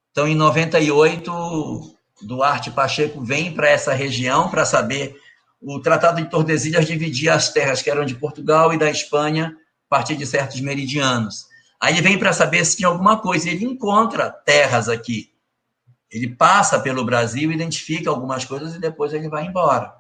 [0.10, 5.16] Então, em 98, Duarte Pacheco vem para essa região para saber.
[5.62, 9.56] O Tratado de Tordesilhas dividia as terras que eram de Portugal e da Espanha
[9.86, 11.46] a partir de certos meridianos.
[11.80, 13.48] Aí ele vem para saber se tinha alguma coisa.
[13.48, 15.37] Ele encontra terras aqui.
[16.12, 19.94] Ele passa pelo Brasil, identifica algumas coisas e depois ele vai embora.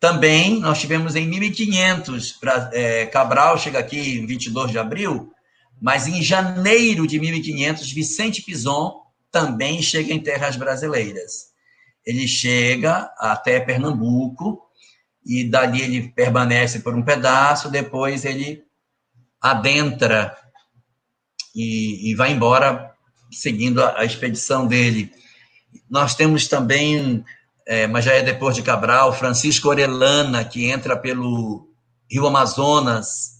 [0.00, 2.38] Também nós tivemos em 1500,
[2.72, 5.32] é, Cabral chega aqui em 22 de abril,
[5.80, 11.48] mas em janeiro de 1500, Vicente Pison também chega em terras brasileiras.
[12.06, 14.62] Ele chega até Pernambuco
[15.26, 18.64] e dali ele permanece por um pedaço, depois ele
[19.40, 20.36] adentra
[21.54, 22.94] e, e vai embora
[23.30, 25.12] seguindo a, a, expedição dele.
[25.88, 27.24] Nós temos também,
[27.66, 31.68] é, mas já é depois de Cabral, Francisco Orellana, que entra pelo
[32.10, 33.38] Rio Amazonas.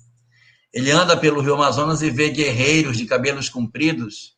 [0.72, 4.36] Ele anda pelo Rio Amazonas e vê guerreiros de cabelos compridos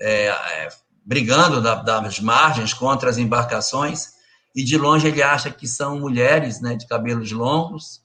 [0.00, 0.68] é, é,
[1.04, 4.12] brigando da, das margens contra as embarcações
[4.54, 8.02] e de longe ele acha que são mulheres né, de cabelos longos,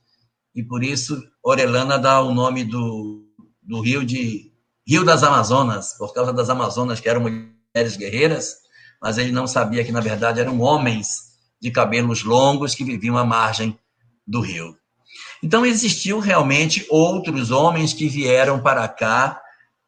[0.56, 3.26] e por isso Orelana dá o nome do,
[3.62, 4.47] do rio de
[4.88, 8.56] Rio das Amazonas, por causa das Amazonas, que eram mulheres guerreiras,
[9.02, 11.28] mas ele não sabia que, na verdade, eram homens
[11.62, 13.78] de cabelos longos que viviam à margem
[14.26, 14.78] do rio.
[15.44, 19.42] Então, existiu realmente outros homens que vieram para cá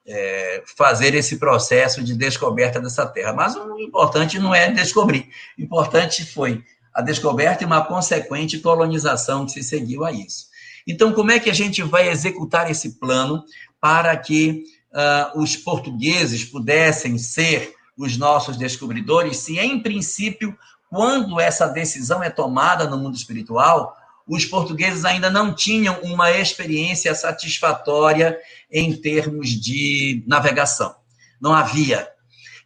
[0.06, 3.32] é, fazer esse processo de descoberta dessa terra.
[3.32, 9.46] Mas o importante não é descobrir, o importante foi a descoberta e uma consequente colonização
[9.46, 10.48] que se seguiu a isso.
[10.86, 13.44] Então, como é que a gente vai executar esse plano
[13.80, 14.64] para que
[14.94, 20.58] uh, os portugueses pudessem ser os nossos descobridores, se em princípio,
[20.90, 23.96] quando essa decisão é tomada no mundo espiritual,
[24.28, 28.38] os portugueses ainda não tinham uma experiência satisfatória
[28.72, 30.96] em termos de navegação.
[31.42, 32.08] Não havia.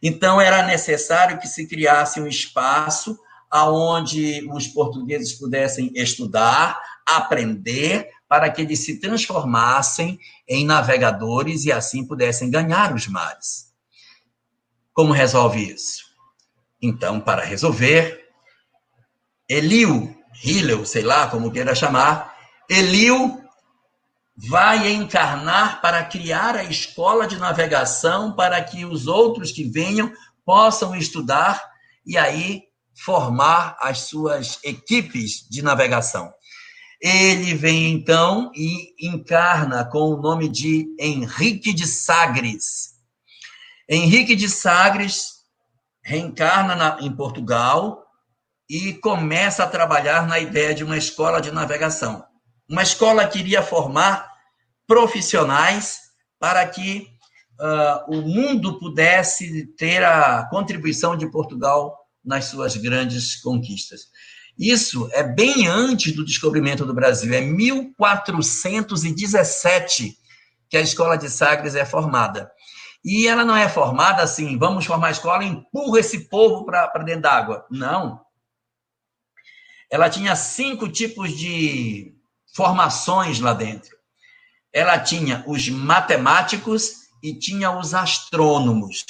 [0.02, 3.18] Então, era necessário que se criasse um espaço
[3.54, 6.76] aonde os portugueses pudessem estudar,
[7.06, 13.72] aprender, para que eles se transformassem em navegadores e assim pudessem ganhar os mares.
[14.92, 16.02] Como resolve isso?
[16.82, 18.28] Então, para resolver,
[19.48, 22.34] Eliu, Hillel, sei lá como queira chamar,
[22.68, 23.40] Eliu
[24.36, 30.12] vai encarnar para criar a escola de navegação para que os outros que venham
[30.44, 31.62] possam estudar
[32.04, 36.32] e aí formar as suas equipes de navegação.
[37.00, 42.94] Ele vem então e encarna com o nome de Henrique de Sagres.
[43.88, 45.34] Henrique de Sagres
[46.02, 48.04] reencarna na, em Portugal
[48.68, 52.24] e começa a trabalhar na ideia de uma escola de navegação.
[52.68, 54.26] Uma escola que iria formar
[54.86, 55.98] profissionais
[56.38, 57.06] para que
[57.60, 64.08] uh, o mundo pudesse ter a contribuição de Portugal nas suas grandes conquistas.
[64.58, 70.16] Isso é bem antes do descobrimento do Brasil, é 1417
[70.68, 72.50] que a escola de Sagres é formada.
[73.04, 77.02] E ela não é formada assim, vamos formar a escola e empurra esse povo para
[77.02, 77.66] dentro d'água.
[77.70, 78.20] Não.
[79.90, 82.14] Ela tinha cinco tipos de
[82.54, 83.94] formações lá dentro.
[84.72, 89.04] Ela tinha os matemáticos e tinha os astrônomos.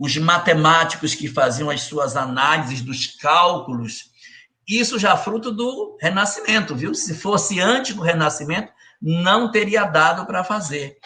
[0.00, 4.10] Os matemáticos que faziam as suas análises dos cálculos.
[4.66, 6.94] Isso já fruto do Renascimento, viu?
[6.94, 8.72] Se fosse antes do Renascimento,
[9.02, 10.96] não teria dado para fazer.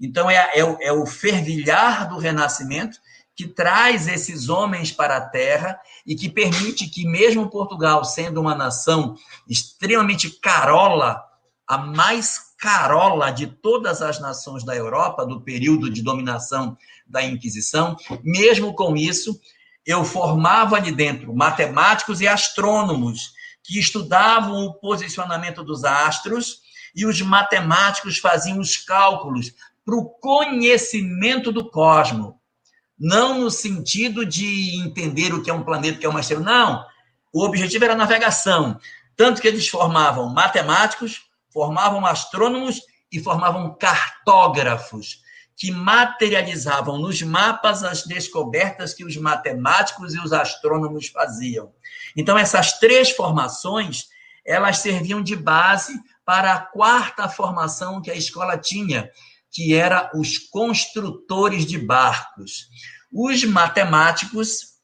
[0.00, 2.98] Então, é, é, é o fervilhar do Renascimento
[3.34, 8.54] que traz esses homens para a terra e que permite que, mesmo Portugal sendo uma
[8.54, 9.16] nação
[9.48, 11.20] extremamente carola
[11.66, 16.76] a mais carola de todas as nações da Europa, do período de dominação
[17.06, 19.38] da Inquisição, mesmo com isso,
[19.84, 23.32] eu formava ali dentro matemáticos e astrônomos
[23.62, 26.60] que estudavam o posicionamento dos astros
[26.94, 29.52] e os matemáticos faziam os cálculos
[29.84, 32.34] para o conhecimento do cosmos.
[32.98, 36.42] Não no sentido de entender o que é um planeta, o que é uma estrela.
[36.42, 36.84] Não.
[37.32, 38.80] O objetivo era navegação.
[39.14, 42.80] Tanto que eles formavam matemáticos, formavam astrônomos
[43.12, 45.20] e formavam cartógrafos,
[45.56, 51.72] que materializavam nos mapas as descobertas que os matemáticos e os astrônomos faziam.
[52.14, 54.08] Então, essas três formações,
[54.44, 59.10] elas serviam de base para a quarta formação que a escola tinha,
[59.50, 62.68] que era os construtores de barcos.
[63.10, 64.76] Os matemáticos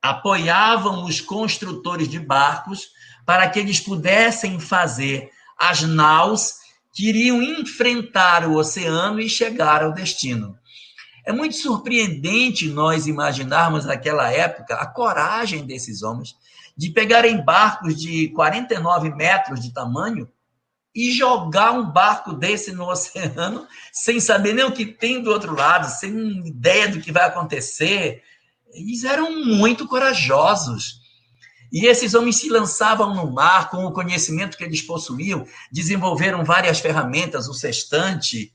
[0.00, 2.88] apoiavam os construtores de barcos
[3.26, 6.63] para que eles pudessem fazer as naus
[6.94, 10.56] que iriam enfrentar o oceano e chegar ao destino.
[11.26, 16.36] É muito surpreendente nós imaginarmos naquela época a coragem desses homens
[16.76, 20.30] de pegarem barcos de 49 metros de tamanho
[20.94, 25.54] e jogar um barco desse no oceano sem saber nem o que tem do outro
[25.54, 28.22] lado, sem ideia do que vai acontecer.
[28.72, 31.00] Eles eram muito corajosos.
[31.74, 36.78] E esses homens se lançavam no mar com o conhecimento que eles possuíam, desenvolveram várias
[36.78, 38.52] ferramentas, o sextante,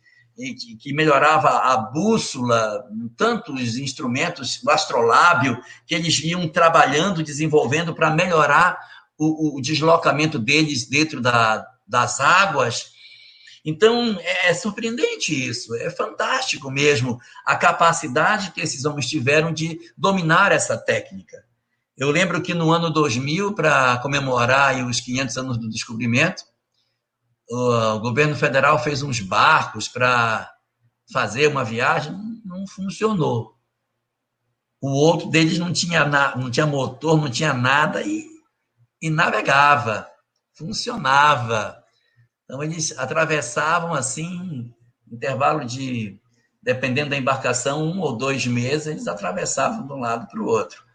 [0.80, 2.82] que, melhorava a bússola,
[3.17, 8.80] tantos instrumentos, o astrolábio, que eles iam trabalhando, desenvolvendo para melhorar
[9.17, 12.93] o, o deslocamento deles dentro da, das águas.
[13.65, 19.78] Então, é, é surpreendente isso, é fantástico mesmo a capacidade que esses homens tiveram de
[19.97, 21.48] dominar essa técnica.
[21.99, 26.45] Eu lembro que no ano 2000, para comemorar os 500 anos do descobrimento,
[27.49, 30.49] o governo federal fez uns barcos para
[31.11, 32.13] fazer uma viagem,
[32.45, 33.53] não funcionou.
[34.81, 36.05] O outro deles não tinha,
[36.37, 38.25] não tinha motor, não tinha nada e,
[39.01, 40.07] e navegava,
[40.53, 41.83] funcionava.
[42.45, 44.73] Então, eles atravessavam assim,
[45.11, 46.17] intervalo de,
[46.63, 50.87] dependendo da embarcação, um ou dois meses, eles atravessavam de um lado para o outro.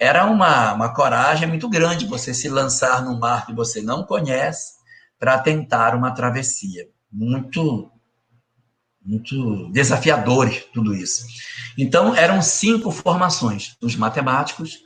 [0.00, 4.72] Era uma, uma coragem muito grande você se lançar num mar que você não conhece
[5.18, 6.88] para tentar uma travessia.
[7.12, 7.92] Muito
[9.02, 11.26] muito desafiador tudo isso.
[11.76, 14.78] Então, eram cinco formações: os matemáticos,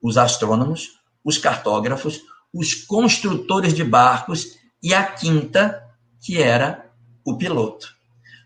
[0.00, 0.88] os astrônomos,
[1.24, 2.20] os cartógrafos,
[2.52, 5.82] os construtores de barcos e a quinta,
[6.20, 6.90] que era
[7.24, 7.94] o piloto.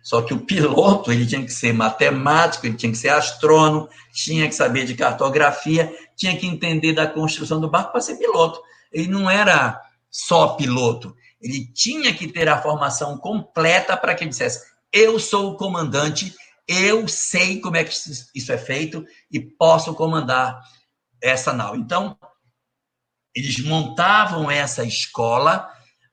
[0.06, 4.46] Só que o piloto, ele tinha que ser matemático, ele tinha que ser astrônomo, tinha
[4.46, 8.62] que saber de cartografia, tinha que entender da construção do barco para ser piloto.
[8.92, 14.30] Ele não era só piloto, ele tinha que ter a formação completa para que ele
[14.30, 16.32] dissesse: eu sou o comandante,
[16.68, 20.60] eu sei como é que isso é feito e posso comandar
[21.20, 21.74] essa nau.
[21.74, 22.16] Então,
[23.34, 25.68] eles montavam essa escola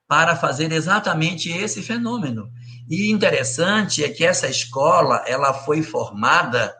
[0.08, 2.50] para fazer exatamente esse fenômeno.
[2.88, 6.74] E interessante é que essa escola, ela foi formada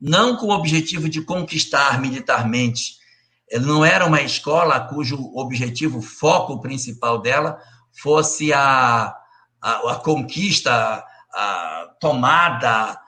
[0.00, 2.96] não com o objetivo de conquistar militarmente.
[3.50, 7.58] Ela não era uma escola cujo objetivo, foco principal dela
[7.92, 9.14] fosse a,
[9.60, 12.98] a, a conquista a tomada.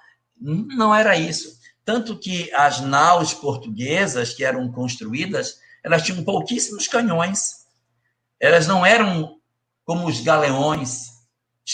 [0.40, 1.60] Não era isso.
[1.84, 7.62] Tanto que as naus portuguesas que eram construídas, elas tinham pouquíssimos canhões.
[8.40, 9.36] Elas não eram
[9.84, 11.11] como os galeões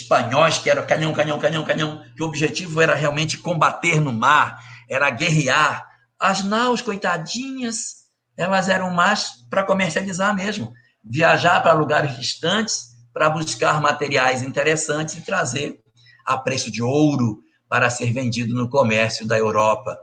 [0.02, 4.62] espanhóis, que era canhão, canhão, canhão, canhão, que o objetivo era realmente combater no mar,
[4.88, 5.86] era guerrear.
[6.18, 10.72] As naus, coitadinhas, elas eram mais para comercializar mesmo,
[11.04, 15.80] viajar para lugares distantes para buscar materiais interessantes e trazer
[16.24, 19.98] a preço de ouro para ser vendido no comércio da Europa.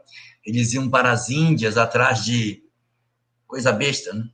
[0.45, 2.61] Eles iam para as Índias atrás de
[3.47, 4.25] coisa besta, né?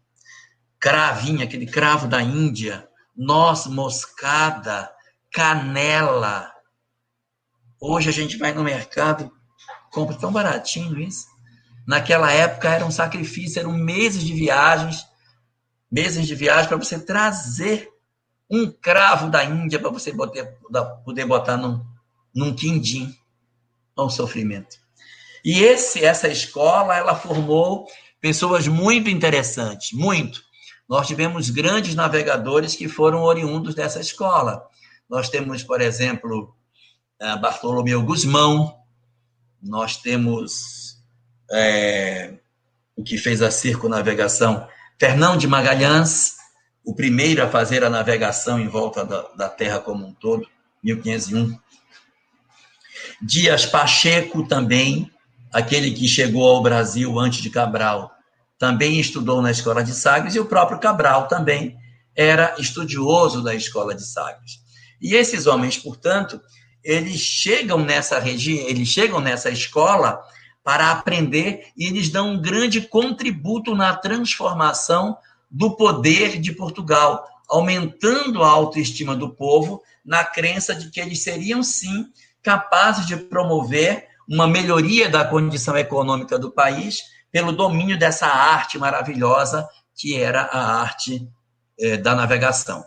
[0.80, 4.91] Cravinha, aquele cravo da Índia, noz moscada,
[5.32, 6.51] canela.
[7.79, 9.32] Hoje a gente vai no mercado,
[9.91, 11.25] compra tão baratinho isso.
[11.88, 15.05] Naquela época era um sacrifício, eram meses de viagens,
[15.91, 17.89] meses de viagem para você trazer
[18.49, 20.57] um cravo da Índia para você poder,
[21.03, 21.84] poder botar num,
[22.36, 23.15] num quindim.
[23.97, 24.77] É um sofrimento.
[25.43, 27.88] E esse, essa escola, ela formou
[28.19, 30.43] pessoas muito interessantes, muito.
[30.88, 34.69] Nós tivemos grandes navegadores que foram oriundos dessa escola.
[35.12, 36.55] Nós temos, por exemplo,
[37.41, 38.80] Bartolomeu Guzmão,
[39.62, 41.03] nós temos
[41.51, 42.36] é,
[42.95, 44.66] o que fez a circunavegação,
[44.97, 46.38] Fernão de Magalhães,
[46.86, 50.47] o primeiro a fazer a navegação em volta da, da Terra como um todo,
[50.82, 51.59] 1501.
[53.22, 55.12] Dias Pacheco também,
[55.51, 58.16] aquele que chegou ao Brasil antes de Cabral,
[58.57, 61.78] também estudou na Escola de Sagres, e o próprio Cabral também
[62.16, 64.61] era estudioso da Escola de Sagres.
[65.01, 66.39] E esses homens, portanto,
[66.83, 70.21] eles chegam nessa região, eles chegam nessa escola
[70.63, 75.17] para aprender e eles dão um grande contributo na transformação
[75.49, 81.61] do poder de Portugal, aumentando a autoestima do povo na crença de que eles seriam,
[81.63, 82.07] sim,
[82.41, 89.67] capazes de promover uma melhoria da condição econômica do país pelo domínio dessa arte maravilhosa
[89.95, 91.27] que era a arte
[91.79, 92.83] eh, da navegação.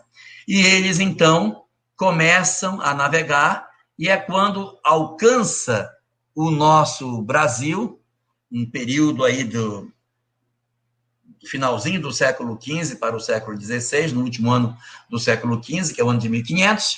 [0.47, 1.64] E eles, então,
[1.95, 5.91] começam a navegar, e é quando alcança
[6.35, 8.01] o nosso Brasil,
[8.51, 9.91] um período aí do
[11.45, 14.77] finalzinho do século XV para o século XVI, no último ano
[15.09, 16.97] do século XV, que é o ano de 1500, uh,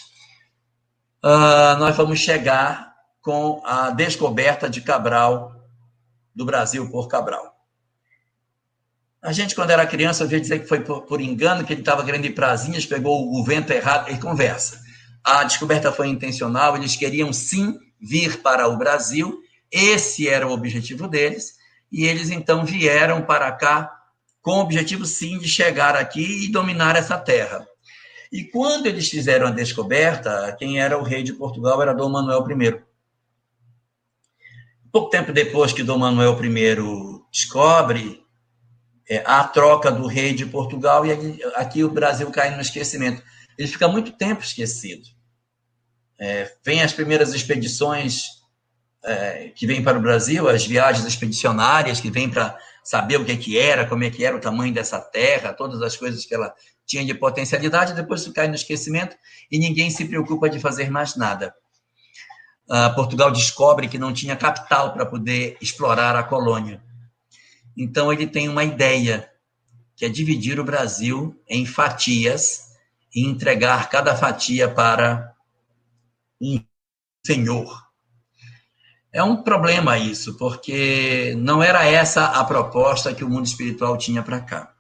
[1.24, 5.54] ah, nós vamos chegar com a descoberta de Cabral,
[6.34, 7.56] do Brasil por Cabral.
[9.22, 12.06] A gente, quando era criança, ouvia dizer que foi por, por engano, que ele estava
[12.06, 14.87] querendo ir para as pegou o vento errado, e conversa.
[15.28, 21.06] A descoberta foi intencional, eles queriam sim vir para o Brasil, esse era o objetivo
[21.06, 21.58] deles,
[21.92, 23.94] e eles então vieram para cá
[24.42, 27.68] com o objetivo, sim, de chegar aqui e dominar essa terra.
[28.32, 32.48] E quando eles fizeram a descoberta, quem era o rei de Portugal era Dom Manuel
[32.50, 32.82] I.
[34.90, 38.26] Pouco tempo depois que Dom Manuel I descobre,
[39.10, 43.22] é, a troca do rei de Portugal e aqui o Brasil cai no esquecimento.
[43.58, 45.17] Ele fica muito tempo esquecido.
[46.20, 48.38] É, vem as primeiras expedições
[49.04, 53.32] é, que vêm para o Brasil, as viagens expedicionárias que vêm para saber o que,
[53.32, 56.34] é que era, como é que era o tamanho dessa terra, todas as coisas que
[56.34, 56.54] ela
[56.86, 59.16] tinha de potencialidade, depois isso cai no esquecimento
[59.52, 61.54] e ninguém se preocupa de fazer mais nada.
[62.70, 66.82] Uh, Portugal descobre que não tinha capital para poder explorar a colônia.
[67.78, 69.30] Então ele tem uma ideia,
[69.96, 72.68] que é dividir o Brasil em fatias
[73.14, 75.34] e entregar cada fatia para
[76.42, 76.64] um
[77.26, 77.88] senhor.
[79.12, 84.22] É um problema isso, porque não era essa a proposta que o mundo espiritual tinha
[84.22, 84.74] para cá.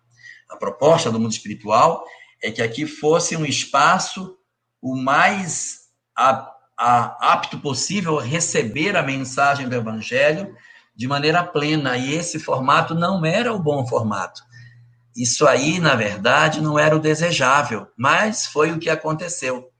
[0.49, 2.05] A proposta do mundo espiritual
[2.41, 4.38] é que aqui fosse um espaço
[4.82, 10.55] o mais a, a, apto possível a receber a mensagem do Evangelho
[10.95, 11.97] de maneira plena.
[11.97, 14.41] E esse formato não era o bom formato.
[15.16, 19.72] Isso aí, na verdade, não era o desejável, mas foi o que aconteceu.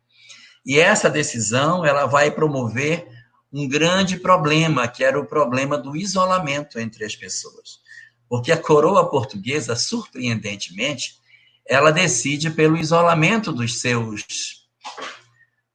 [0.68, 3.08] E essa decisão ela vai promover
[3.54, 7.80] um grande problema, que era o problema do isolamento entre as pessoas.
[8.28, 11.16] Porque a coroa portuguesa, surpreendentemente,
[11.66, 14.58] ela decide pelo isolamento dos seus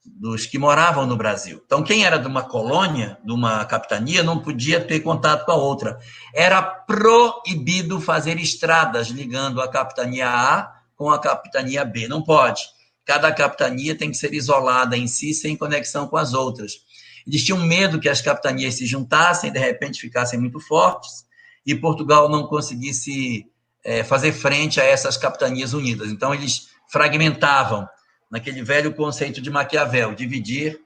[0.04, 1.62] dos que moravam no Brasil.
[1.64, 5.56] Então, quem era de uma colônia, de uma capitania, não podia ter contato com a
[5.56, 5.98] outra.
[6.34, 12.06] Era proibido fazer estradas ligando a capitania A com a capitania B.
[12.06, 12.62] Não pode.
[13.04, 16.72] Cada capitania tem que ser isolada em si, sem conexão com as outras.
[17.26, 21.24] Eles tinham medo que as capitanias se juntassem, de repente ficassem muito fortes,
[21.64, 23.46] e Portugal não conseguisse
[23.84, 26.10] é, fazer frente a essas capitanias unidas.
[26.10, 27.88] Então, eles fragmentavam
[28.30, 30.80] naquele velho conceito de Maquiavel, dividir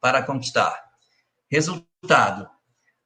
[0.00, 0.76] para conquistar.
[1.50, 2.48] Resultado: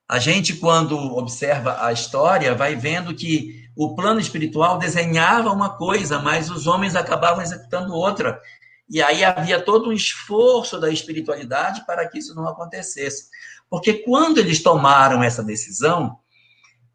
[0.09, 6.19] a gente, quando observa a história, vai vendo que o plano espiritual desenhava uma coisa,
[6.21, 8.41] mas os homens acabavam executando outra.
[8.89, 13.29] E aí havia todo um esforço da espiritualidade para que isso não acontecesse.
[13.69, 16.19] Porque quando eles tomaram essa decisão,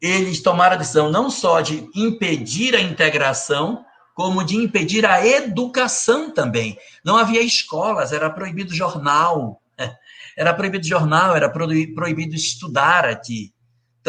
[0.00, 6.32] eles tomaram a decisão não só de impedir a integração, como de impedir a educação
[6.32, 6.78] também.
[7.04, 9.60] Não havia escolas, era proibido jornal,
[10.36, 13.52] era proibido jornal, era proibido estudar aqui.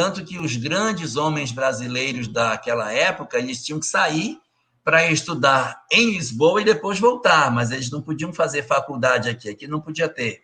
[0.01, 4.39] Tanto que os grandes homens brasileiros daquela época, eles tinham que sair
[4.83, 9.67] para estudar em Lisboa e depois voltar, mas eles não podiam fazer faculdade aqui, aqui
[9.67, 10.41] não podia ter.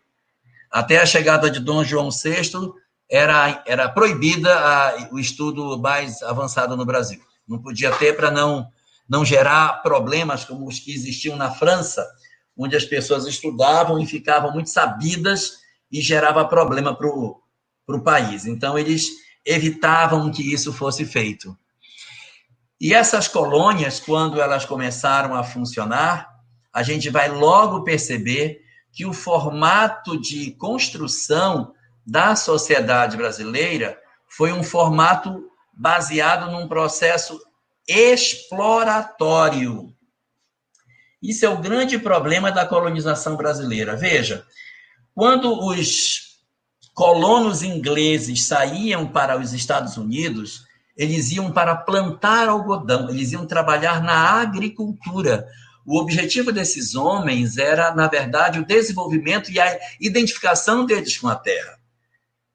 [0.70, 2.72] Até a chegada de Dom João VI,
[3.10, 7.20] era, era proibida a, o estudo mais avançado no Brasil.
[7.48, 8.68] Não podia ter para não,
[9.10, 12.08] não gerar problemas como os que existiam na França,
[12.56, 15.54] onde as pessoas estudavam e ficavam muito sabidas
[15.92, 18.46] e gerava problema para o país.
[18.46, 21.58] Então, eles evitavam que isso fosse feito.
[22.80, 26.30] E essas colônias, quando elas começaram a funcionar,
[26.72, 31.74] a gente vai logo perceber que o formato de construção
[32.06, 37.40] da sociedade brasileira foi um formato baseado num processo
[37.88, 39.94] exploratório.
[41.22, 43.96] Isso é o grande problema da colonização brasileira.
[43.96, 44.46] Veja,
[45.16, 46.37] quando os
[46.98, 50.66] colonos ingleses saíam para os Estados Unidos,
[50.98, 55.46] eles iam para plantar algodão, eles iam trabalhar na agricultura.
[55.86, 61.36] O objetivo desses homens era, na verdade, o desenvolvimento e a identificação deles com a
[61.36, 61.78] terra.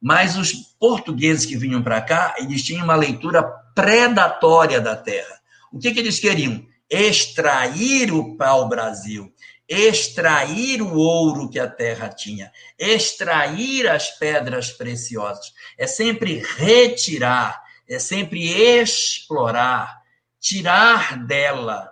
[0.02, 3.44] Mas os portugueses que vinham para cá, eles tinham uma leitura
[3.76, 5.38] predatória da terra.
[5.72, 6.66] O que, que eles queriam?
[6.90, 9.32] Extrair o pau-brasil,
[9.68, 15.52] extrair o ouro que a terra tinha, extrair as pedras preciosas.
[15.78, 20.02] É sempre retirar, é sempre explorar,
[20.40, 21.90] tirar dela.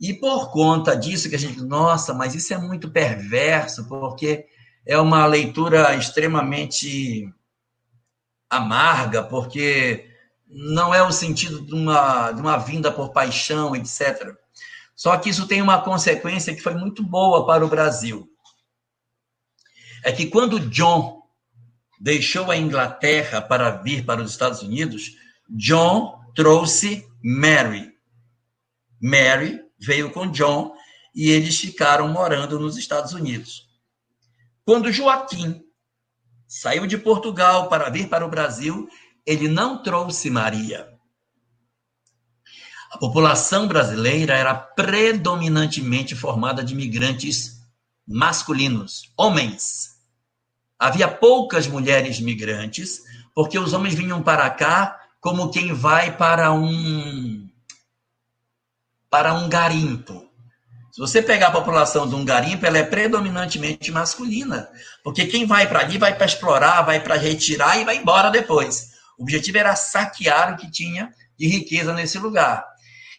[0.00, 4.46] E por conta disso que a gente, nossa, mas isso é muito perverso, porque
[4.84, 7.32] é uma leitura extremamente
[8.50, 10.10] amarga, porque
[10.48, 14.36] não é o sentido de uma, de uma vinda por paixão, etc.
[15.02, 18.30] Só que isso tem uma consequência que foi muito boa para o Brasil.
[20.04, 21.20] É que quando John
[22.00, 25.16] deixou a Inglaterra para vir para os Estados Unidos,
[25.50, 27.92] John trouxe Mary.
[29.02, 30.72] Mary veio com John
[31.12, 33.68] e eles ficaram morando nos Estados Unidos.
[34.64, 35.64] Quando Joaquim
[36.46, 38.88] saiu de Portugal para vir para o Brasil,
[39.26, 40.91] ele não trouxe Maria.
[42.92, 47.62] A população brasileira era predominantemente formada de imigrantes
[48.06, 49.92] masculinos, homens.
[50.78, 53.00] Havia poucas mulheres migrantes,
[53.34, 57.48] porque os homens vinham para cá como quem vai para um
[59.08, 60.28] para um garimpo.
[60.90, 64.68] Se você pegar a população de um garimpo, ela é predominantemente masculina,
[65.02, 68.92] porque quem vai para ali vai para explorar, vai para retirar e vai embora depois.
[69.18, 72.71] O objetivo era saquear o que tinha de riqueza nesse lugar.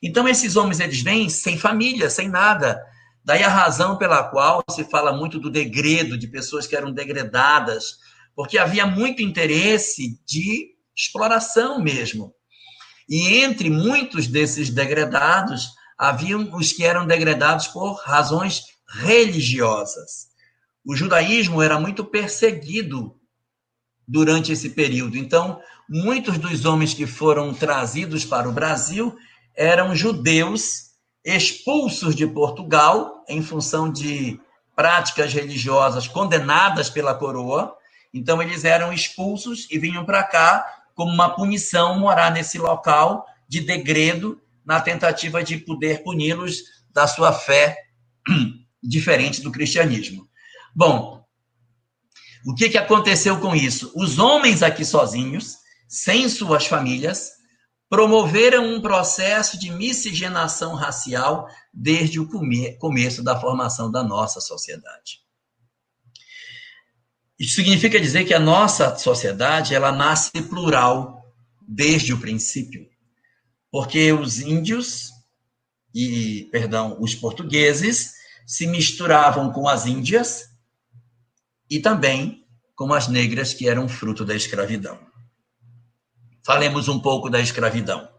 [0.03, 2.83] Então esses homens eles vêm sem família, sem nada.
[3.23, 7.99] Daí a razão pela qual se fala muito do degredo de pessoas que eram degredadas,
[8.35, 12.35] porque havia muito interesse de exploração mesmo.
[13.07, 20.27] E entre muitos desses degradados, haviam os que eram degradados por razões religiosas.
[20.85, 23.15] O judaísmo era muito perseguido
[24.05, 25.17] durante esse período.
[25.17, 29.15] Então, muitos dos homens que foram trazidos para o Brasil
[29.55, 30.93] eram judeus
[31.23, 34.39] expulsos de Portugal em função de
[34.75, 37.75] práticas religiosas condenadas pela coroa.
[38.13, 43.61] Então, eles eram expulsos e vinham para cá como uma punição morar nesse local de
[43.61, 47.77] degredo, na tentativa de poder puni-los da sua fé
[48.81, 50.27] diferente do cristianismo.
[50.75, 51.23] Bom,
[52.45, 53.91] o que, que aconteceu com isso?
[53.95, 57.31] Os homens aqui sozinhos, sem suas famílias,
[57.93, 65.19] promoveram um processo de miscigenação racial desde o come começo da formação da nossa sociedade.
[67.37, 71.23] Isso significa dizer que a nossa sociedade ela nasce plural
[71.61, 72.89] desde o princípio,
[73.71, 75.11] porque os índios
[75.93, 78.13] e, perdão, os portugueses
[78.47, 80.45] se misturavam com as índias
[81.69, 82.43] e também
[82.75, 85.12] com as negras que eram fruto da escravidão.
[86.45, 88.09] Falemos um pouco da escravidão.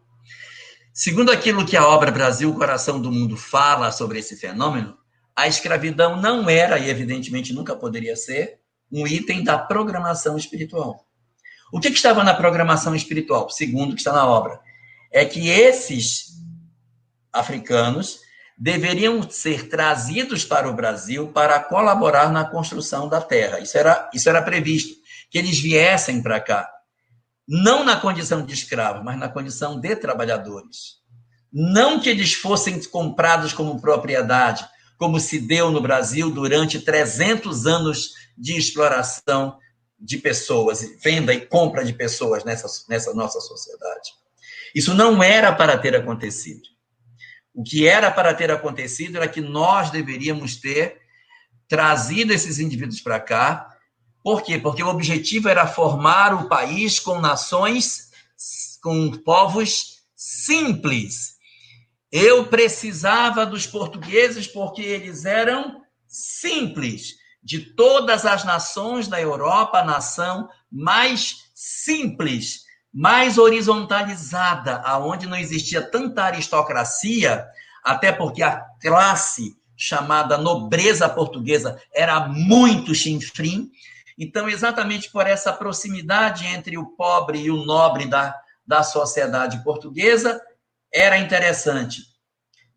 [0.93, 4.97] Segundo aquilo que a obra Brasil, Coração do Mundo fala sobre esse fenômeno,
[5.37, 8.61] a escravidão não era, e evidentemente nunca poderia ser,
[8.91, 11.05] um item da programação espiritual.
[11.73, 14.61] O que, que estava na programação espiritual, segundo o que está na obra?
[15.13, 16.35] É que esses
[17.33, 18.21] africanos
[18.57, 23.59] deveriam ser trazidos para o Brasil para colaborar na construção da terra.
[23.59, 24.95] Isso era, isso era previsto,
[25.29, 26.74] que eles viessem para cá.
[27.47, 31.03] Não na condição de escravos, mas na condição de trabalhadores.
[31.53, 34.67] Não que eles fossem comprados como propriedade,
[34.99, 39.59] como se deu no Brasil durante 300 anos de exploração
[39.99, 44.13] de pessoas, venda e compra de pessoas nessa, nessa nossa sociedade.
[44.75, 46.63] Isso não era para ter acontecido.
[47.55, 51.01] O que era para ter acontecido era que nós deveríamos ter
[51.69, 53.74] trazido esses indivíduos para cá.
[54.25, 54.59] Por quê?
[54.59, 58.11] Porque o objetivo era formar o país com nações,
[58.83, 61.35] com povos simples.
[62.11, 69.85] Eu precisava dos portugueses porque eles eram simples de todas as nações da Europa, a
[69.85, 77.47] nação mais simples, mais horizontalizada, aonde não existia tanta aristocracia,
[77.85, 83.71] até porque a classe chamada nobreza portuguesa era muito chinfrim.
[84.19, 88.35] Então, exatamente por essa proximidade entre o pobre e o nobre da,
[88.67, 90.41] da sociedade portuguesa,
[90.93, 92.03] era interessante.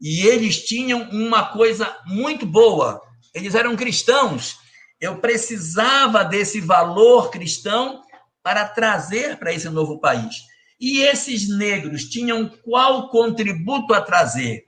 [0.02, 3.02] E eles tinham uma coisa muito boa,
[3.34, 4.58] eles eram cristãos.
[5.00, 8.02] Eu precisava desse valor cristão
[8.42, 10.36] para trazer para esse novo país.
[10.80, 14.66] E esses negros tinham qual contributo a trazer?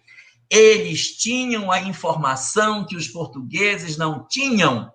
[0.49, 4.91] Eles tinham a informação que os portugueses não tinham: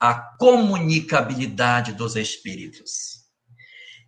[0.00, 3.24] a comunicabilidade dos espíritos.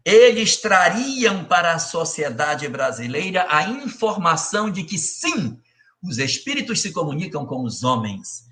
[0.05, 5.59] Eles trariam para a sociedade brasileira a informação de que sim,
[6.03, 8.45] os espíritos se comunicam com os homens.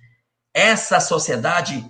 [0.53, 1.84] Essa sociedade,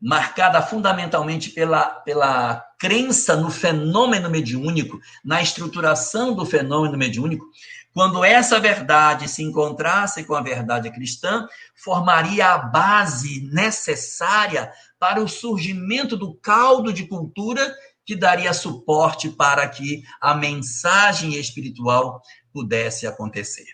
[0.00, 7.44] marcada fundamentalmente pela, pela crença no fenômeno mediúnico, na estruturação do fenômeno mediúnico,
[7.92, 15.28] quando essa verdade se encontrasse com a verdade cristã, formaria a base necessária para o
[15.28, 17.74] surgimento do caldo de cultura
[18.06, 22.22] que daria suporte para que a mensagem espiritual
[22.52, 23.66] pudesse acontecer.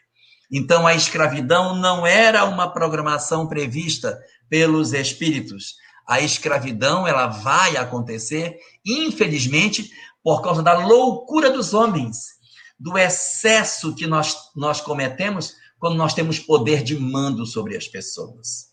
[0.51, 5.75] Então, a escravidão não era uma programação prevista pelos espíritos.
[6.07, 9.91] A escravidão, ela vai acontecer, infelizmente,
[10.23, 12.36] por causa da loucura dos homens,
[12.79, 18.67] do excesso que nós, nós cometemos quando nós temos poder de mando sobre as pessoas.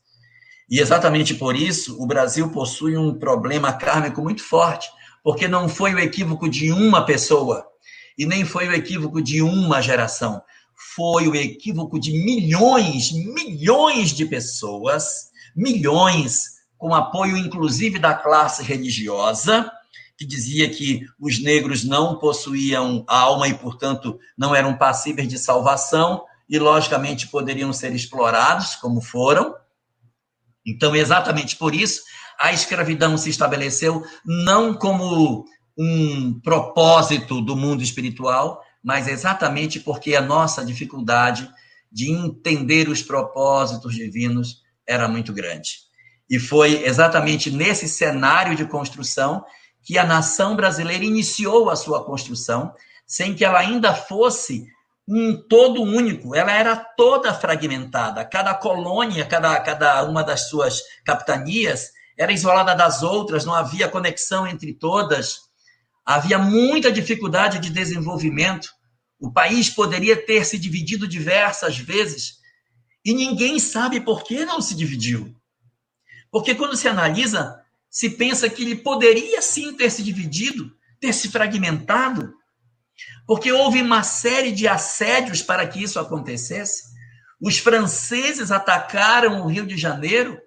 [0.70, 4.89] E exatamente por isso, o Brasil possui um problema kármico muito forte,
[5.24, 7.66] porque não foi o equívoco de uma pessoa,
[8.18, 10.41] e nem foi o equívoco de uma geração,
[10.95, 19.72] foi o equívoco de milhões, milhões de pessoas, milhões, com apoio inclusive da classe religiosa,
[20.18, 26.24] que dizia que os negros não possuíam alma e, portanto, não eram passíveis de salvação
[26.47, 29.55] e, logicamente, poderiam ser explorados, como foram.
[30.66, 32.03] Então, exatamente por isso,
[32.39, 35.45] a escravidão se estabeleceu não como
[35.78, 41.49] um propósito do mundo espiritual, mas exatamente porque a nossa dificuldade
[41.91, 45.78] de entender os propósitos divinos era muito grande.
[46.30, 49.43] E foi exatamente nesse cenário de construção
[49.84, 52.73] que a nação brasileira iniciou a sua construção,
[53.05, 54.65] sem que ela ainda fosse
[55.07, 58.23] um todo único, ela era toda fragmentada.
[58.23, 64.47] Cada colônia, cada, cada uma das suas capitanias era isolada das outras, não havia conexão
[64.47, 65.39] entre todas,
[66.05, 68.69] havia muita dificuldade de desenvolvimento.
[69.19, 72.38] O país poderia ter se dividido diversas vezes
[73.03, 75.36] e ninguém sabe por que não se dividiu.
[76.31, 77.62] Porque quando se analisa,
[77.93, 82.33] se pensa que ele poderia sim ter se dividido, ter se fragmentado,
[83.27, 86.85] porque houve uma série de assédios para que isso acontecesse.
[87.39, 90.41] Os franceses atacaram o Rio de Janeiro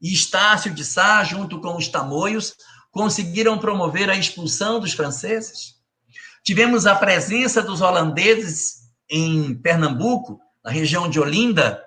[0.00, 2.54] e Estácio de Sá, junto com os tamoios,
[2.92, 5.74] conseguiram promover a expulsão dos franceses.
[6.44, 11.82] Tivemos a presença dos holandeses em Pernambuco, na região de Olinda.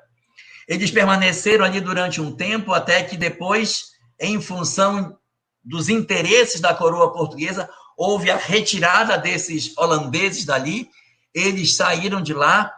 [0.68, 5.18] Eles permaneceram ali durante um tempo, até que depois, em função
[5.64, 10.90] dos interesses da coroa portuguesa, houve a retirada desses holandeses dali,
[11.34, 12.74] eles saíram de lá,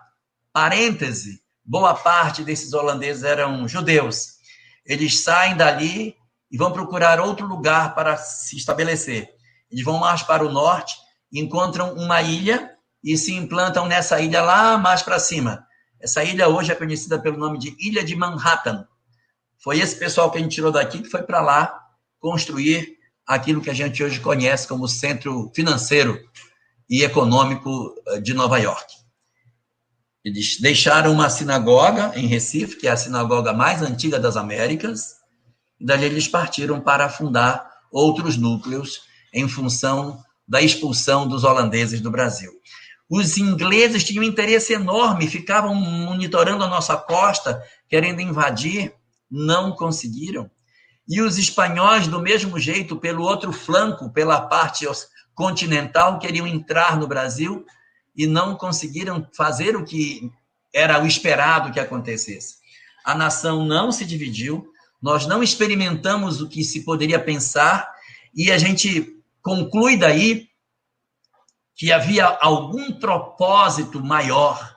[0.51, 4.39] parêntese, boa parte desses holandeses eram judeus.
[4.85, 6.15] Eles saem dali
[6.51, 9.29] e vão procurar outro lugar para se estabelecer.
[9.69, 10.95] Eles vão mais para o norte,
[11.31, 12.71] encontram uma ilha
[13.03, 15.63] e se implantam nessa ilha lá mais para cima.
[15.99, 18.87] Essa ilha hoje é conhecida pelo nome de Ilha de Manhattan.
[19.61, 21.77] Foi esse pessoal que a gente tirou daqui que foi para lá
[22.19, 22.97] construir
[23.27, 26.19] aquilo que a gente hoje conhece como centro financeiro
[26.89, 28.95] e econômico eh, de Nova York.
[30.23, 35.15] Eles deixaram uma sinagoga em Recife, que é a sinagoga mais antiga das Américas,
[35.79, 39.01] e dali eles partiram para fundar outros núcleos
[39.33, 42.51] em função da expulsão dos holandeses do Brasil.
[43.09, 48.93] Os ingleses tinham um interesse enorme, ficavam monitorando a nossa costa, querendo invadir,
[49.29, 50.49] não conseguiram.
[51.07, 54.85] E os espanhóis, do mesmo jeito, pelo outro flanco, pela parte
[55.33, 57.65] continental, queriam entrar no Brasil
[58.15, 60.31] e não conseguiram fazer o que
[60.73, 62.57] era o esperado que acontecesse.
[63.03, 64.71] A nação não se dividiu,
[65.01, 67.91] nós não experimentamos o que se poderia pensar
[68.35, 70.47] e a gente conclui daí
[71.75, 74.75] que havia algum propósito maior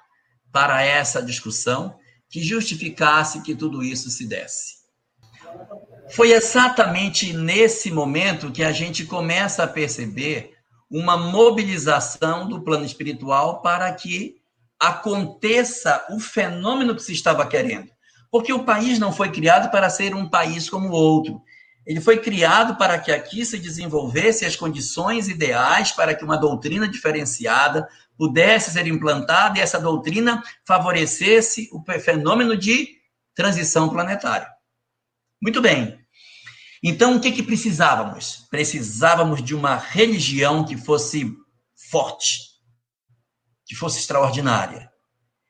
[0.52, 1.98] para essa discussão
[2.32, 4.76] que justificasse que tudo isso se desse.
[6.12, 10.54] Foi exatamente nesse momento que a gente começa a perceber
[10.90, 14.36] uma mobilização do plano espiritual para que
[14.80, 17.90] aconteça o fenômeno que se estava querendo.
[18.30, 21.42] Porque o país não foi criado para ser um país como o outro.
[21.86, 26.88] Ele foi criado para que aqui se desenvolvesse as condições ideais para que uma doutrina
[26.88, 27.86] diferenciada
[28.16, 32.88] pudesse ser implantada e essa doutrina favorecesse o fenômeno de
[33.34, 34.48] transição planetária.
[35.40, 35.98] Muito bem.
[36.82, 38.46] Então, o que, que precisávamos?
[38.50, 41.32] Precisávamos de uma religião que fosse
[41.90, 42.38] forte,
[43.64, 44.90] que fosse extraordinária.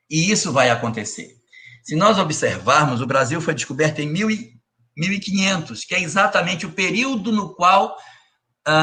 [0.09, 1.35] E isso vai acontecer.
[1.83, 7.55] Se nós observarmos, o Brasil foi descoberto em 1500, que é exatamente o período no
[7.55, 7.97] qual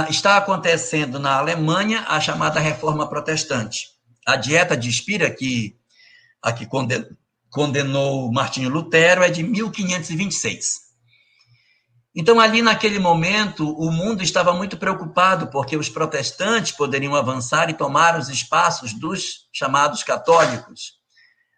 [0.08, 3.88] está acontecendo na Alemanha a chamada Reforma Protestante.
[4.26, 5.76] A dieta de Spira, que,
[6.42, 6.68] a que
[7.50, 10.90] condenou Martinho Lutero, é de 1526.
[12.14, 17.74] Então, ali naquele momento, o mundo estava muito preocupado, porque os protestantes poderiam avançar e
[17.74, 20.98] tomar os espaços dos chamados católicos.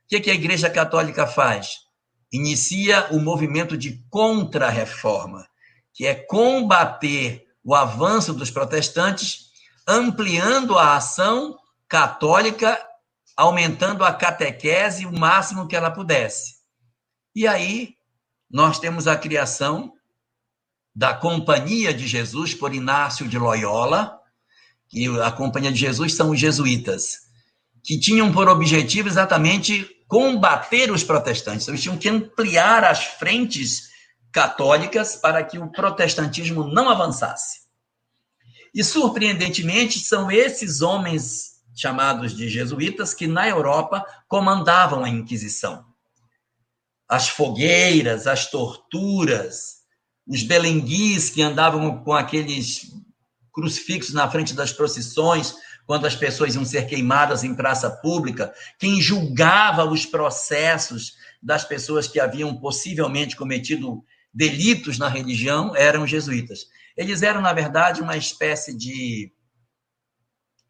[0.05, 1.71] O que a Igreja Católica faz?
[2.31, 5.47] Inicia o movimento de contra-reforma,
[5.95, 9.51] que é combater o avanço dos protestantes,
[9.87, 11.57] ampliando a ação
[11.89, 12.79] católica,
[13.37, 16.55] aumentando a catequese o máximo que ela pudesse.
[17.35, 17.95] E aí,
[18.51, 19.93] nós temos a criação
[20.95, 24.19] da Companhia de Jesus por Inácio de Loyola,
[24.89, 27.21] que a Companhia de Jesus são os jesuítas,
[27.83, 31.67] que tinham por objetivo exatamente combater os protestantes.
[31.67, 33.92] Eles tinham que ampliar as frentes
[34.33, 37.61] católicas para que o protestantismo não avançasse.
[38.75, 45.85] E, surpreendentemente, são esses homens chamados de jesuítas que na Europa comandavam a Inquisição.
[47.09, 49.83] As fogueiras, as torturas,
[50.27, 52.91] os belenguis que andavam com aqueles
[53.53, 55.55] crucifixos na frente das procissões,
[55.87, 62.07] quando as pessoas iam ser queimadas em praça pública, quem julgava os processos das pessoas
[62.07, 64.03] que haviam possivelmente cometido
[64.33, 66.67] delitos na religião eram jesuítas.
[66.97, 69.33] Eles eram, na verdade, uma espécie de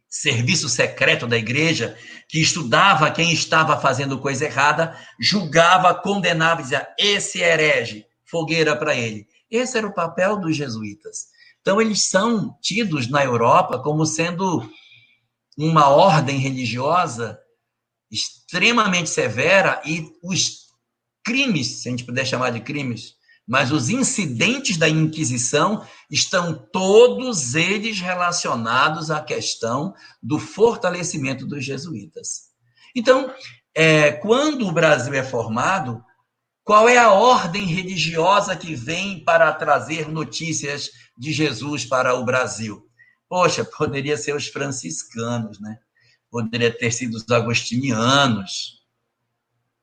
[0.09, 1.97] serviço secreto da igreja
[2.29, 8.95] que estudava quem estava fazendo coisa errada, julgava, condenava e dizia: esse herege, fogueira para
[8.95, 9.27] ele.
[9.51, 11.27] Esse era o papel dos jesuítas.
[11.61, 14.69] Então, eles são tidos na Europa como sendo
[15.57, 17.39] uma ordem religiosa
[18.11, 20.67] extremamente severa e os
[21.25, 23.15] crimes, se a gente puder chamar de crimes,
[23.53, 32.45] mas os incidentes da Inquisição estão todos eles relacionados à questão do fortalecimento dos jesuítas.
[32.97, 33.31] Então,
[33.75, 36.03] é, quando o Brasil é formado,
[36.65, 42.89] qual é a ordem religiosa que vem para trazer notícias de Jesus para o Brasil?
[43.29, 45.77] Poxa, poderia ser os franciscanos, né?
[46.31, 48.83] Poderia ter sido os agostinianos.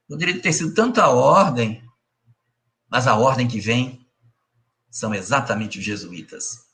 [0.07, 1.87] Poderia ter sido tanta ordem,
[2.89, 4.05] mas a ordem que vem
[4.89, 6.69] são exatamente os jesuítas.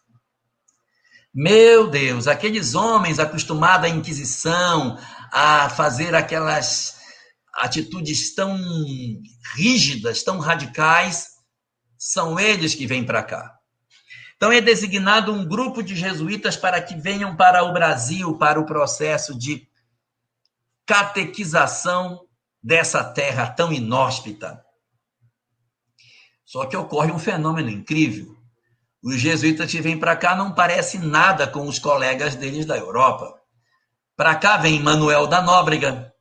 [1.34, 4.98] Meu Deus, aqueles homens acostumados à Inquisição,
[5.32, 6.96] a fazer aquelas
[7.54, 8.58] atitudes tão
[9.54, 11.36] rígidas, tão radicais,
[11.98, 13.56] são eles que vêm para cá.
[14.38, 18.66] Então é designado um grupo de jesuítas para que venham para o Brasil para o
[18.66, 19.68] processo de
[20.86, 22.22] catequização
[22.62, 24.65] dessa terra tão inóspita.
[26.46, 28.36] Só que ocorre um fenômeno incrível.
[29.04, 33.34] Os jesuítas que vêm para cá não parecem nada com os colegas deles da Europa.
[34.16, 36.14] Para cá vem Manuel da Nóbrega,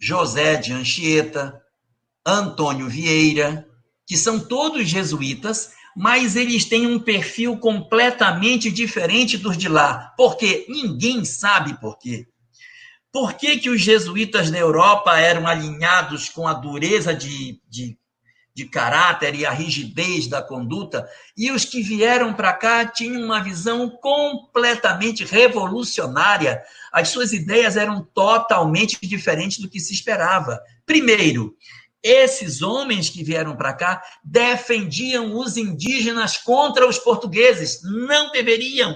[0.00, 1.60] José de Anchieta,
[2.24, 3.68] Antônio Vieira,
[4.06, 10.12] que são todos jesuítas, mas eles têm um perfil completamente diferente dos de lá.
[10.16, 10.66] Por quê?
[10.68, 12.26] Ninguém sabe por quê.
[13.12, 17.96] Por que, que os jesuítas da Europa eram alinhados com a dureza de, de,
[18.54, 23.42] de caráter e a rigidez da conduta, e os que vieram para cá tinham uma
[23.42, 26.62] visão completamente revolucionária?
[26.92, 30.60] As suas ideias eram totalmente diferentes do que se esperava.
[30.86, 31.56] Primeiro,
[32.00, 37.80] esses homens que vieram para cá defendiam os indígenas contra os portugueses.
[37.82, 38.94] Não deveriam,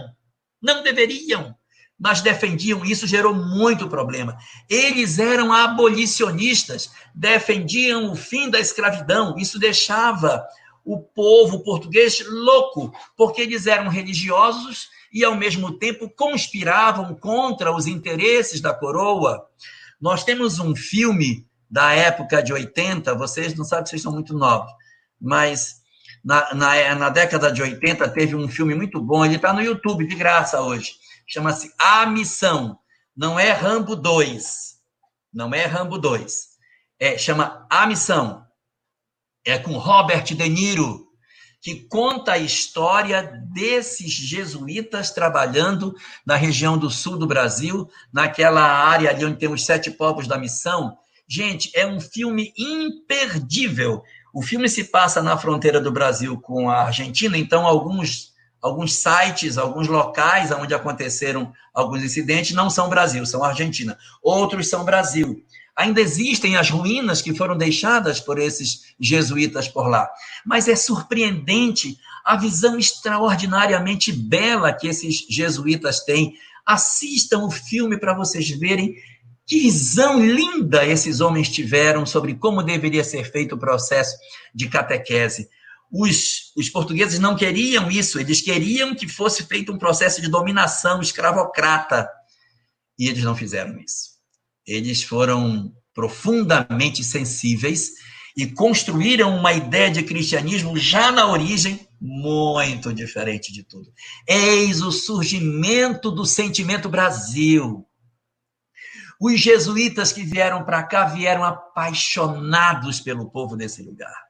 [0.62, 1.56] não deveriam,
[1.98, 2.84] mas defendiam.
[2.84, 4.36] Isso gerou muito problema.
[4.68, 9.36] Eles eram abolicionistas, defendiam o fim da escravidão.
[9.36, 10.46] Isso deixava
[10.84, 17.86] o povo português louco, porque eles eram religiosos e, ao mesmo tempo, conspiravam contra os
[17.86, 19.46] interesses da coroa.
[20.00, 24.72] Nós temos um filme da época de 80, vocês não sabem, vocês são muito novos,
[25.20, 25.82] mas
[26.24, 30.06] na, na, na década de 80 teve um filme muito bom, ele está no YouTube,
[30.06, 30.92] de graça hoje,
[31.28, 32.76] chama-se A Missão,
[33.16, 34.78] não é Rambo 2,
[35.32, 36.48] não é Rambo 2,
[36.98, 38.44] é, chama A Missão,
[39.44, 41.06] é com Robert De Niro,
[41.60, 43.22] que conta a história
[43.52, 45.94] desses jesuítas trabalhando
[46.26, 50.36] na região do sul do Brasil, naquela área ali onde tem os sete povos da
[50.36, 50.98] missão,
[51.30, 54.02] Gente, é um filme imperdível.
[54.32, 58.32] O filme se passa na fronteira do Brasil com a Argentina, então alguns
[58.68, 63.98] alguns sites, alguns locais onde aconteceram alguns incidentes não são Brasil, são Argentina.
[64.22, 65.42] Outros são Brasil.
[65.76, 70.08] Ainda existem as ruínas que foram deixadas por esses jesuítas por lá.
[70.44, 76.34] Mas é surpreendente a visão extraordinariamente bela que esses jesuítas têm.
[76.66, 78.94] Assistam o filme para vocês verem
[79.46, 84.14] que visão linda esses homens tiveram sobre como deveria ser feito o processo
[84.54, 85.48] de catequese.
[85.90, 91.00] Os, os portugueses não queriam isso, eles queriam que fosse feito um processo de dominação
[91.00, 92.08] escravocrata.
[92.98, 94.18] E eles não fizeram isso.
[94.66, 97.92] Eles foram profundamente sensíveis
[98.36, 103.92] e construíram uma ideia de cristianismo já na origem muito diferente de tudo.
[104.26, 107.88] Eis o surgimento do sentimento Brasil
[109.20, 114.27] os jesuítas que vieram para cá vieram apaixonados pelo povo desse lugar.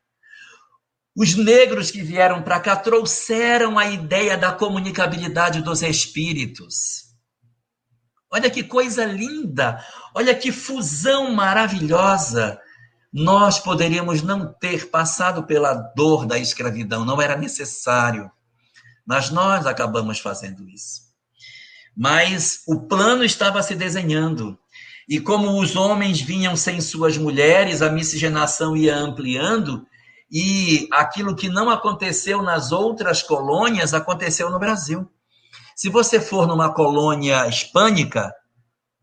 [1.16, 7.08] Os negros que vieram para cá trouxeram a ideia da comunicabilidade dos espíritos.
[8.30, 9.82] Olha que coisa linda,
[10.14, 12.60] olha que fusão maravilhosa.
[13.12, 18.30] Nós poderíamos não ter passado pela dor da escravidão, não era necessário,
[19.06, 21.08] mas nós acabamos fazendo isso.
[21.96, 24.58] Mas o plano estava se desenhando.
[25.08, 29.86] E como os homens vinham sem suas mulheres, a miscigenação ia ampliando,
[30.30, 35.10] e aquilo que não aconteceu nas outras colônias aconteceu no Brasil.
[35.74, 38.34] Se você for numa colônia hispânica,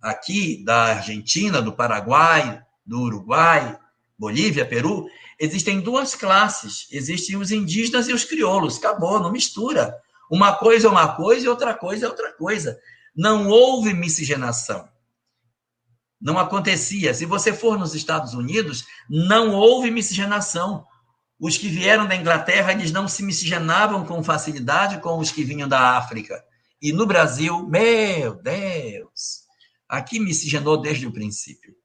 [0.01, 3.77] aqui da Argentina, do Paraguai, do Uruguai,
[4.17, 5.07] Bolívia, Peru,
[5.39, 6.87] existem duas classes.
[6.91, 8.77] Existem os indígenas e os crioulos.
[8.77, 9.95] Acabou, não mistura.
[10.29, 12.77] Uma coisa é uma coisa e outra coisa é outra coisa.
[13.15, 14.87] Não houve miscigenação.
[16.21, 17.13] Não acontecia.
[17.13, 20.85] Se você for nos Estados Unidos, não houve miscigenação.
[21.39, 25.67] Os que vieram da Inglaterra, eles não se miscigenavam com facilidade com os que vinham
[25.67, 26.43] da África.
[26.81, 29.43] E no Brasil, meu Deus,
[29.87, 31.75] aqui miscigenou desde o princípio.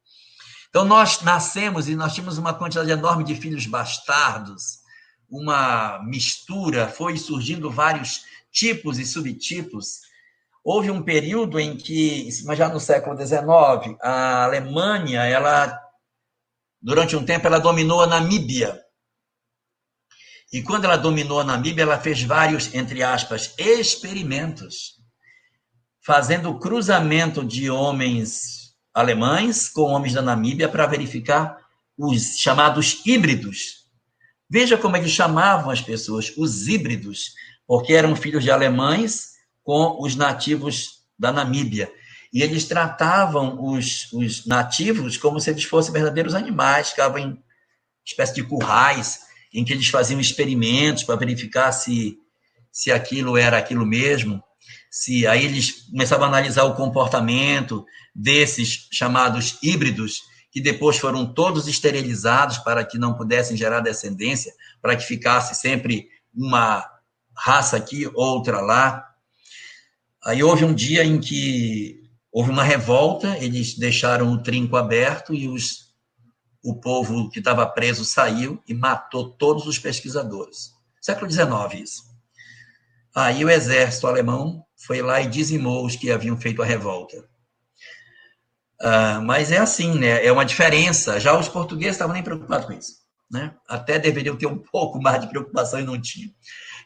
[0.69, 4.79] Então, nós nascemos e nós tínhamos uma quantidade enorme de filhos bastardos,
[5.29, 8.23] uma mistura, foi surgindo vários
[8.53, 10.01] tipos e subtipos.
[10.63, 15.77] Houve um período em que, mas já no século XIX, a Alemanha, ela,
[16.81, 18.81] durante um tempo, ela dominou a Namíbia.
[20.53, 24.97] E quando ela dominou a Namíbia, ela fez vários, entre aspas, experimentos,
[26.05, 31.57] fazendo cruzamento de homens alemães com homens da Namíbia para verificar
[31.97, 33.87] os chamados híbridos.
[34.49, 37.33] Veja como é que chamavam as pessoas, os híbridos,
[37.65, 41.93] porque eram filhos de alemães com os nativos da Namíbia.
[42.33, 47.45] E eles tratavam os, os nativos como se eles fossem verdadeiros animais, ficavam em
[48.05, 52.19] espécie de currais em que eles faziam experimentos para verificar se,
[52.71, 54.43] se aquilo era aquilo mesmo,
[54.91, 57.85] se aí eles começavam a analisar o comportamento
[58.15, 64.97] desses chamados híbridos, que depois foram todos esterilizados para que não pudessem gerar descendência, para
[64.97, 66.85] que ficasse sempre uma
[67.37, 69.07] raça aqui, outra lá.
[70.25, 75.49] Aí houve um dia em que houve uma revolta, eles deixaram o trinco aberto e
[75.49, 75.90] os
[76.63, 80.73] o povo que estava preso saiu e matou todos os pesquisadores.
[81.01, 82.03] Século XIX, isso.
[83.15, 87.19] Aí o exército alemão foi lá e dizimou os que haviam feito a revolta.
[88.81, 90.25] Uh, mas é assim, né?
[90.25, 91.21] É uma diferença.
[91.21, 93.01] Já os portugueses estavam nem preocupados com isso.
[93.31, 93.55] Né?
[93.69, 96.31] Até deveriam ter um pouco mais de preocupação e não tinham.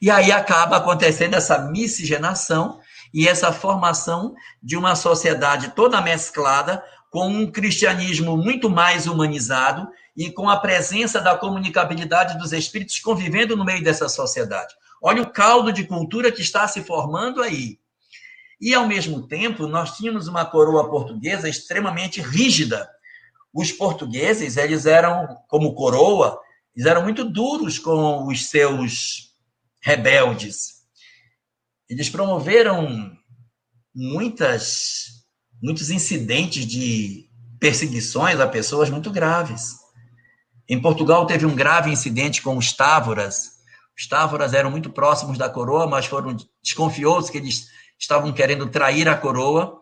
[0.01, 2.81] E aí acaba acontecendo essa miscigenação
[3.13, 6.83] e essa formação de uma sociedade toda mesclada,
[7.15, 13.57] com um cristianismo muito mais humanizado e com a presença da comunicabilidade dos espíritos convivendo
[13.57, 14.75] no meio dessa sociedade.
[15.01, 17.79] Olha o caldo de cultura que está se formando aí.
[18.61, 22.91] E, ao mesmo tempo, nós tínhamos uma coroa portuguesa extremamente rígida.
[23.53, 26.41] Os portugueses, eles eram, como coroa,
[26.75, 29.37] eles eram muito duros com os seus
[29.81, 30.83] rebeldes.
[31.89, 33.17] Eles promoveram
[33.95, 35.04] muitas
[35.65, 37.27] muitos incidentes de
[37.59, 39.77] perseguições a pessoas muito graves.
[40.69, 43.53] Em Portugal teve um grave incidente com os Távoras.
[43.99, 49.09] Os Távoras eram muito próximos da coroa, mas foram desconfiou-se que eles estavam querendo trair
[49.09, 49.81] a coroa.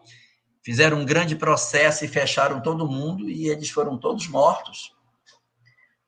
[0.64, 4.92] Fizeram um grande processo e fecharam todo mundo e eles foram todos mortos.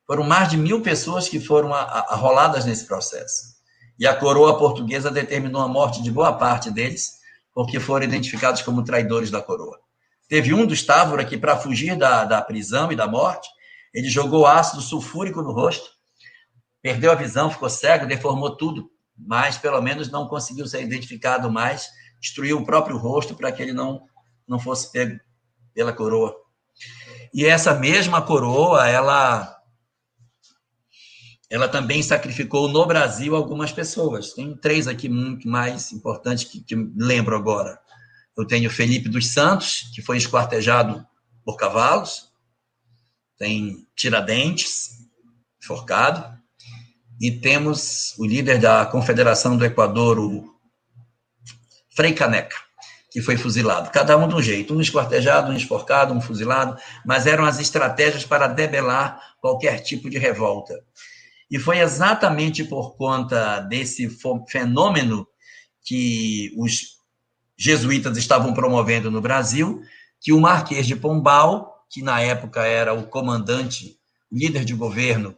[0.07, 3.55] Foram mais de mil pessoas que foram arroladas nesse processo.
[3.99, 7.14] E a coroa portuguesa determinou a morte de boa parte deles
[7.55, 9.79] porque foram identificados como traidores da coroa.
[10.27, 13.47] Teve um dos Távora que, para fugir da, da prisão e da morte,
[13.93, 15.89] ele jogou ácido sulfúrico no rosto,
[16.81, 21.87] perdeu a visão, ficou cego, deformou tudo, mas pelo menos não conseguiu ser identificado mais,
[22.19, 24.01] destruiu o próprio rosto para que ele não,
[24.45, 25.17] não fosse pego
[25.73, 26.35] pela coroa.
[27.33, 29.54] E essa mesma coroa, ela
[31.49, 34.33] ela também sacrificou no Brasil algumas pessoas.
[34.33, 37.79] Tem três aqui muito mais importantes que, que lembro agora.
[38.37, 41.05] Eu tenho Felipe dos Santos, que foi esquartejado
[41.43, 42.31] por cavalos.
[43.37, 44.89] Tem Tiradentes,
[45.61, 46.35] forcado.
[47.21, 50.53] E temos o líder da Confederação do Equador, o
[51.95, 52.57] Frei Caneca,
[53.09, 53.89] que foi fuzilado.
[53.89, 58.25] Cada um de um jeito, um esquartejado, um esforcado, um fuzilado, mas eram as estratégias
[58.25, 60.77] para debelar qualquer tipo de revolta.
[61.49, 64.09] E foi exatamente por conta desse
[64.49, 65.27] fenômeno
[65.83, 66.95] que os
[67.57, 69.81] jesuítas estavam promovendo no Brasil
[70.19, 73.99] que o Marquês de Pombal, que na época era o comandante,
[74.31, 75.37] líder de governo,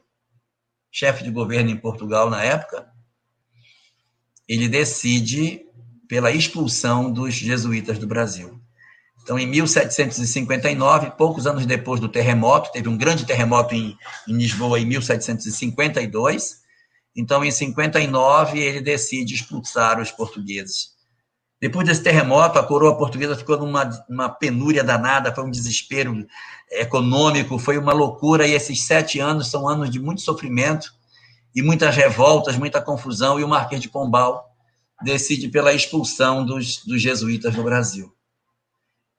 [0.89, 2.89] chefe de governo em Portugal na época,
[4.47, 5.65] ele decide
[6.07, 8.56] pela expulsão dos jesuítas do Brasil.
[9.27, 14.79] Então, em 1759, poucos anos depois do terremoto, teve um grande terremoto em, em Lisboa
[14.79, 16.61] em 1752.
[17.13, 20.91] Então, em 59, ele decide expulsar os portugueses.
[21.59, 26.25] Depois desse terremoto, a coroa portuguesa ficou numa, numa penúria danada, foi um desespero
[26.71, 30.89] econômico, foi uma loucura, e esses sete anos são anos de muito sofrimento
[31.53, 34.55] e muitas revoltas, muita confusão, e o Marquês de Pombal
[35.03, 38.16] decide pela expulsão dos, dos jesuítas do Brasil.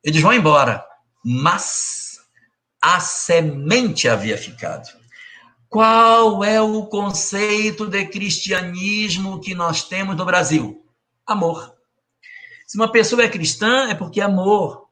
[0.03, 0.85] Eles vão embora,
[1.25, 2.19] mas
[2.81, 4.89] a semente havia ficado.
[5.69, 10.83] Qual é o conceito de cristianismo que nós temos no Brasil?
[11.27, 11.75] Amor.
[12.67, 14.89] Se uma pessoa é cristã, é porque é amor.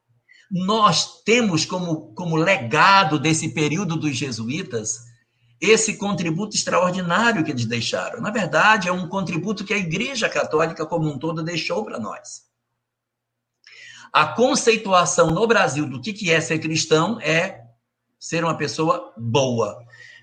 [0.51, 4.99] Nós temos como, como legado desse período dos jesuítas
[5.61, 8.20] esse contributo extraordinário que eles deixaram.
[8.20, 12.45] Na verdade, é um contributo que a Igreja Católica como um todo deixou para nós.
[14.17, 17.61] A conceituação no Brasil do que é ser cristão é
[18.19, 19.79] ser uma pessoa boa.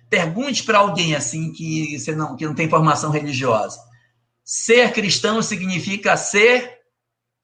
[0.09, 3.79] Pergunte para alguém assim que, você não, que não tem formação religiosa.
[4.43, 6.79] Ser cristão significa ser,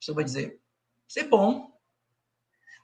[0.01, 0.59] você vai dizer,
[1.07, 1.67] ser bom.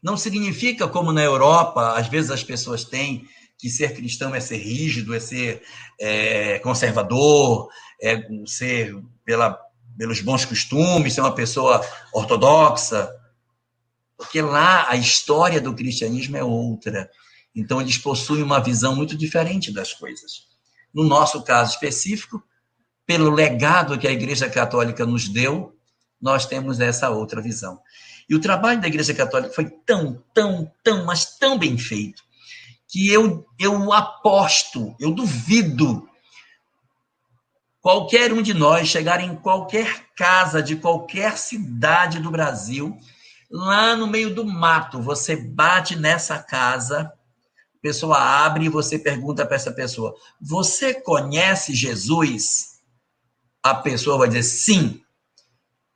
[0.03, 3.27] Não significa como na Europa, às vezes as pessoas têm
[3.57, 5.63] que ser cristão é ser rígido, é ser
[5.99, 7.67] é, conservador,
[7.99, 9.59] é ser pela,
[9.97, 11.83] pelos bons costumes, ser uma pessoa
[12.13, 13.24] ortodoxa.
[14.17, 17.09] Porque lá a história do cristianismo é outra.
[17.53, 20.47] Então, eles possuem uma visão muito diferente das coisas.
[20.93, 22.43] No nosso caso específico,
[23.05, 25.75] pelo legado que a Igreja Católica nos deu,
[26.21, 27.79] nós temos essa outra visão.
[28.27, 32.23] E o trabalho da Igreja Católica foi tão, tão, tão, mas tão bem feito,
[32.87, 36.07] que eu, eu aposto, eu duvido
[37.81, 42.97] qualquer um de nós chegar em qualquer casa de qualquer cidade do Brasil,
[43.49, 47.11] lá no meio do mato, você bate nessa casa,
[47.85, 52.79] pessoa abre e você pergunta para essa pessoa: Você conhece Jesus?
[53.61, 55.01] A pessoa vai dizer sim.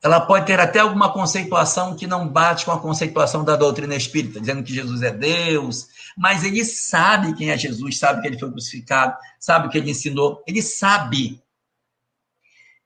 [0.01, 4.39] Ela pode ter até alguma conceituação que não bate com a conceituação da doutrina espírita,
[4.39, 8.49] dizendo que Jesus é Deus, mas ele sabe quem é Jesus, sabe que ele foi
[8.49, 11.41] crucificado, sabe o que ele ensinou, ele sabe.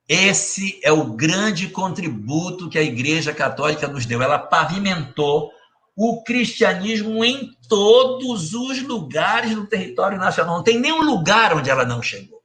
[0.08, 4.22] Esse é o grande contributo que a Igreja Católica nos deu.
[4.22, 5.50] Ela pavimentou
[5.96, 10.58] o cristianismo em todos os lugares do território nacional.
[10.58, 12.42] Não tem nenhum lugar onde ela não chegou.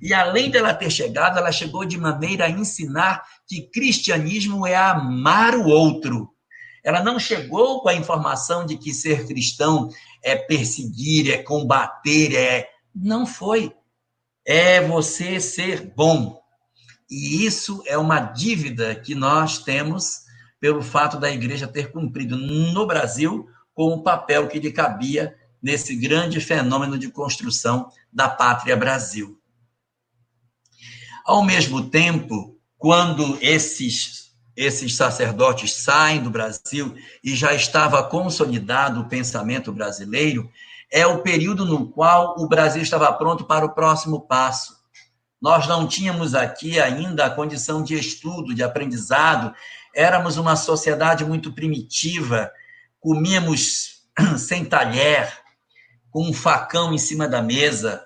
[0.00, 5.54] E além dela ter chegado, ela chegou de maneira a ensinar que cristianismo é amar
[5.54, 6.30] o outro.
[6.82, 9.90] Ela não chegou com a informação de que ser cristão
[10.22, 12.68] é perseguir, é combater, é.
[12.94, 13.74] Não foi.
[14.46, 16.39] É você ser bom.
[17.10, 20.20] E isso é uma dívida que nós temos
[20.60, 25.96] pelo fato da igreja ter cumprido no Brasil com o papel que lhe cabia nesse
[25.96, 29.38] grande fenômeno de construção da pátria Brasil.
[31.24, 34.20] Ao mesmo tempo, quando esses
[34.56, 40.50] esses sacerdotes saem do Brasil e já estava consolidado o pensamento brasileiro,
[40.92, 44.79] é o período no qual o Brasil estava pronto para o próximo passo.
[45.40, 49.54] Nós não tínhamos aqui ainda a condição de estudo, de aprendizado
[49.94, 52.50] Éramos uma sociedade muito primitiva,
[53.00, 54.02] comíamos
[54.38, 55.32] sem talher,
[56.10, 58.04] com um facão em cima da mesa.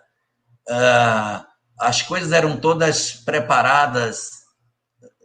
[0.69, 1.44] Uh,
[1.78, 4.44] as coisas eram todas preparadas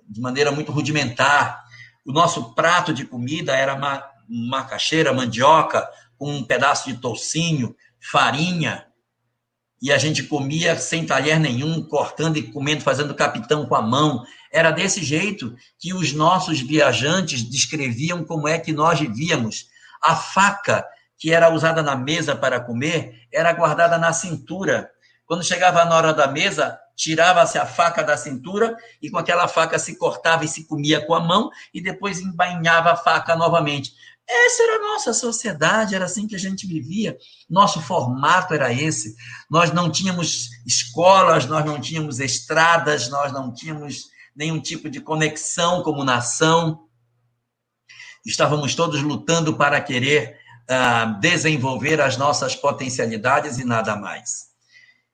[0.08, 1.64] de maneira muito rudimentar.
[2.06, 3.80] O nosso prato de comida era
[4.28, 8.86] macaxeira, mandioca, com um pedaço de toucinho, farinha,
[9.82, 14.24] e a gente comia sem talher nenhum, cortando e comendo, fazendo capitão com a mão.
[14.52, 19.68] Era desse jeito que os nossos viajantes descreviam como é que nós vivíamos.
[20.02, 20.86] A faca
[21.18, 24.90] que era usada na mesa para comer era guardada na cintura.
[25.26, 29.80] Quando chegava na hora da mesa, tirava-se a faca da cintura e com aquela faca
[29.80, 33.94] se cortava e se comia com a mão e depois embainhava a faca novamente.
[34.32, 37.18] Essa era a nossa sociedade, era assim que a gente vivia.
[37.50, 39.16] Nosso formato era esse.
[39.50, 44.04] Nós não tínhamos escolas, nós não tínhamos estradas, nós não tínhamos
[44.36, 46.88] nenhum tipo de conexão como nação.
[48.24, 50.38] Estávamos todos lutando para querer
[50.70, 54.50] uh, desenvolver as nossas potencialidades e nada mais.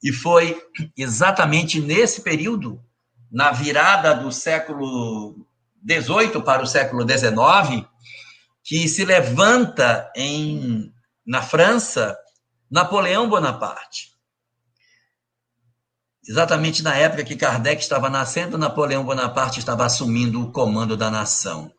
[0.04, 0.62] E foi
[0.98, 2.84] exatamente nesse período,
[3.32, 5.48] na virada do século
[5.90, 7.88] XVIII para o século XIX,
[8.66, 10.92] que se levanta em
[11.24, 12.18] na França
[12.70, 14.12] Napoleão Bonaparte.
[16.28, 21.72] Exatamente na época que Kardec estava nascendo, Napoleão Bonaparte estava assumindo o comando da nação.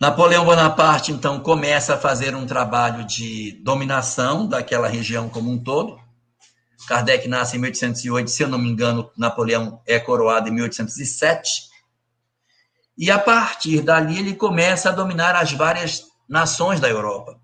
[0.00, 6.00] Napoleão Bonaparte, então, começa a fazer um trabalho de dominação daquela região como um todo.
[6.88, 11.73] Kardec nasce em 1808, se eu não me engano, Napoleão é coroado em 1807.
[12.96, 17.38] E a partir dali ele começa a dominar as várias nações da Europa.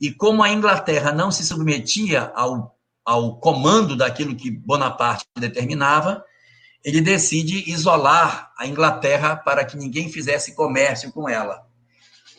[0.00, 6.24] E como a Inglaterra não se submetia ao, ao comando daquilo que Bonaparte determinava,
[6.84, 11.64] ele decide isolar a Inglaterra para que ninguém fizesse comércio com ela.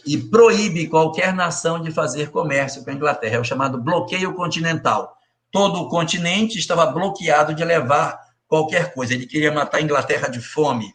[0.06, 3.38] E proíbe qualquer nação de fazer comércio com a Inglaterra.
[3.38, 5.16] É o chamado bloqueio continental.
[5.50, 9.14] Todo o continente estava bloqueado de levar qualquer coisa.
[9.14, 10.94] Ele queria matar a Inglaterra de fome.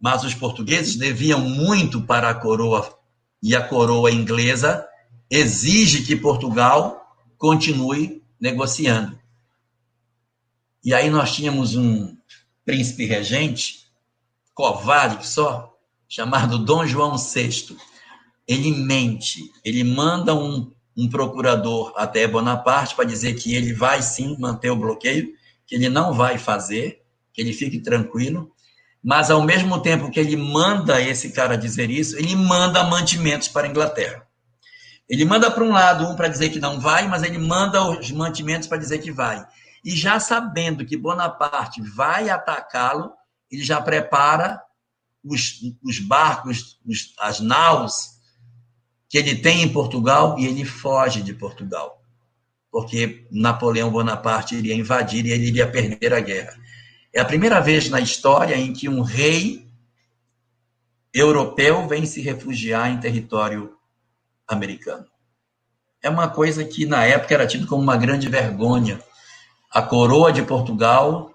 [0.00, 2.98] Mas os portugueses deviam muito para a coroa,
[3.42, 4.86] e a coroa inglesa
[5.30, 9.18] exige que Portugal continue negociando.
[10.84, 12.16] E aí nós tínhamos um
[12.64, 13.86] príncipe regente,
[14.54, 15.76] covarde só,
[16.08, 17.76] chamado Dom João VI.
[18.46, 24.36] Ele mente, ele manda um, um procurador até Bonaparte para dizer que ele vai sim
[24.38, 25.32] manter o bloqueio,
[25.66, 28.50] que ele não vai fazer, que ele fique tranquilo,
[29.08, 33.66] mas ao mesmo tempo que ele manda esse cara dizer isso, ele manda mantimentos para
[33.66, 34.28] a Inglaterra.
[35.08, 38.10] Ele manda para um lado um para dizer que não vai, mas ele manda os
[38.10, 39.42] mantimentos para dizer que vai.
[39.82, 43.10] E já sabendo que Bonaparte vai atacá-lo,
[43.50, 44.62] ele já prepara
[45.24, 48.10] os, os barcos, os, as naus
[49.08, 52.02] que ele tem em Portugal e ele foge de Portugal.
[52.70, 56.67] Porque Napoleão Bonaparte iria invadir e ele iria perder a guerra.
[57.12, 59.66] É a primeira vez na história em que um rei
[61.12, 63.76] europeu vem se refugiar em território
[64.46, 65.06] americano.
[66.02, 69.00] É uma coisa que na época era tido como uma grande vergonha
[69.70, 71.34] a coroa de Portugal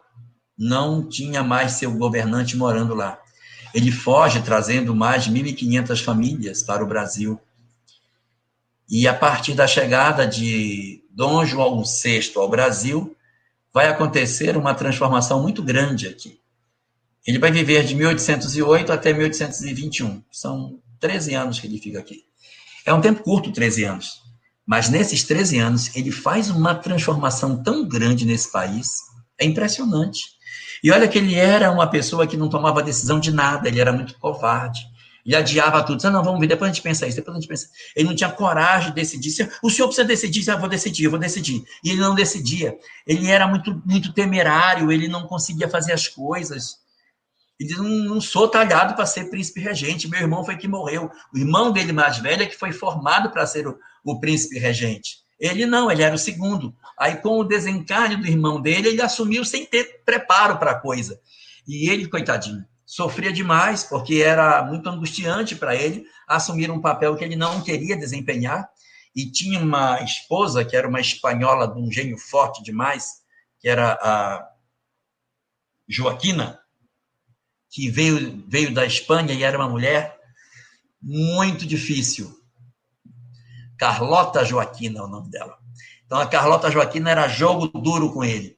[0.58, 3.20] não tinha mais seu governante morando lá.
[3.74, 7.40] Ele foge trazendo mais de 1.500 famílias para o Brasil.
[8.90, 13.16] E a partir da chegada de Dom João VI ao Brasil,
[13.74, 16.40] vai acontecer uma transformação muito grande aqui.
[17.26, 20.22] Ele vai viver de 1808 até 1821.
[20.32, 22.24] São 13 anos que ele fica aqui.
[22.86, 24.22] É um tempo curto, 13 anos.
[24.66, 28.92] Mas nesses 13 anos, ele faz uma transformação tão grande nesse país,
[29.40, 30.22] é impressionante.
[30.84, 33.92] E olha que ele era uma pessoa que não tomava decisão de nada, ele era
[33.92, 34.82] muito covarde.
[35.26, 35.98] Ele adiava tudo.
[35.98, 37.70] Disse, não, vamos ver, depois a gente pensa isso, depois a gente pensa.
[37.96, 39.50] Ele não tinha coragem de decidir.
[39.62, 41.64] O senhor precisa decidir, eu vou decidir, eu vou decidir.
[41.84, 42.78] E ele não decidia.
[43.08, 46.78] Ele era muito, muito temerário, ele não conseguia fazer as coisas.
[47.60, 50.10] Ele não, não sou talhado para ser príncipe regente.
[50.10, 51.10] Meu irmão foi que morreu.
[51.34, 55.24] O irmão dele mais velho é que foi formado para ser o, o príncipe regente.
[55.40, 56.76] Ele não, ele era o segundo.
[56.98, 61.20] Aí, com o desencarne do irmão dele, ele assumiu sem ter preparo para a coisa.
[61.68, 67.24] E ele, coitadinho, sofria demais, porque era muito angustiante para ele assumir um papel que
[67.24, 68.70] ele não queria desempenhar.
[69.16, 73.24] E tinha uma esposa, que era uma espanhola de um gênio forte demais,
[73.60, 74.48] que era a
[75.88, 76.60] Joaquina,
[77.68, 80.16] que veio, veio da Espanha e era uma mulher
[81.02, 82.32] muito difícil.
[83.76, 85.58] Carlota Joaquina é o nome dela.
[86.06, 88.56] Então, a Carlota Joaquina era jogo duro com ele.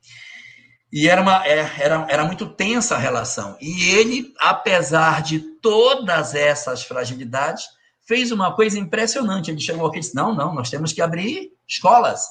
[0.95, 3.57] E era, uma, é, era, era muito tensa a relação.
[3.59, 7.65] E ele, apesar de todas essas fragilidades,
[8.07, 9.51] fez uma coisa impressionante.
[9.51, 12.23] Ele chegou aqui e disse: não, não, nós temos que abrir escolas.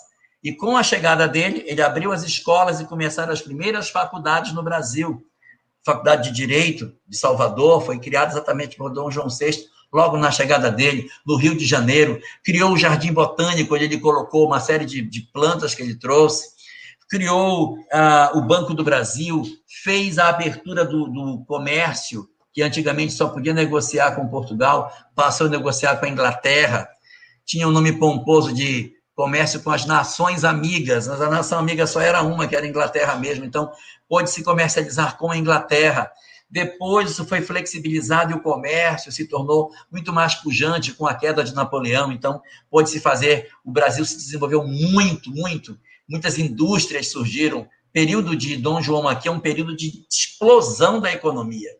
[0.42, 4.62] E com a chegada dele, ele abriu as escolas e começaram as primeiras faculdades no
[4.62, 5.22] Brasil.
[5.84, 10.72] Faculdade de Direito de Salvador foi criada exatamente por Dom João VI logo na chegada
[10.72, 15.00] dele, no Rio de Janeiro, criou o Jardim Botânico, onde ele colocou uma série de,
[15.00, 16.53] de plantas que ele trouxe,
[17.08, 19.42] criou uh, o Banco do Brasil,
[19.82, 25.50] fez a abertura do, do comércio, que antigamente só podia negociar com Portugal, passou a
[25.50, 26.88] negociar com a Inglaterra,
[27.44, 31.86] tinha o um nome pomposo de comércio com as nações amigas, mas a nação amiga
[31.86, 33.70] só era uma, que era a Inglaterra mesmo, então
[34.08, 36.10] pôde se comercializar com a Inglaterra.
[36.50, 41.42] Depois isso foi flexibilizado e o comércio se tornou muito mais pujante com a queda
[41.42, 42.12] de Napoleão.
[42.12, 42.40] Então,
[42.70, 45.78] pôde-se fazer, o Brasil se desenvolveu muito, muito.
[46.08, 47.68] Muitas indústrias surgiram.
[47.92, 51.70] Período de Dom João aqui é um período de explosão da economia.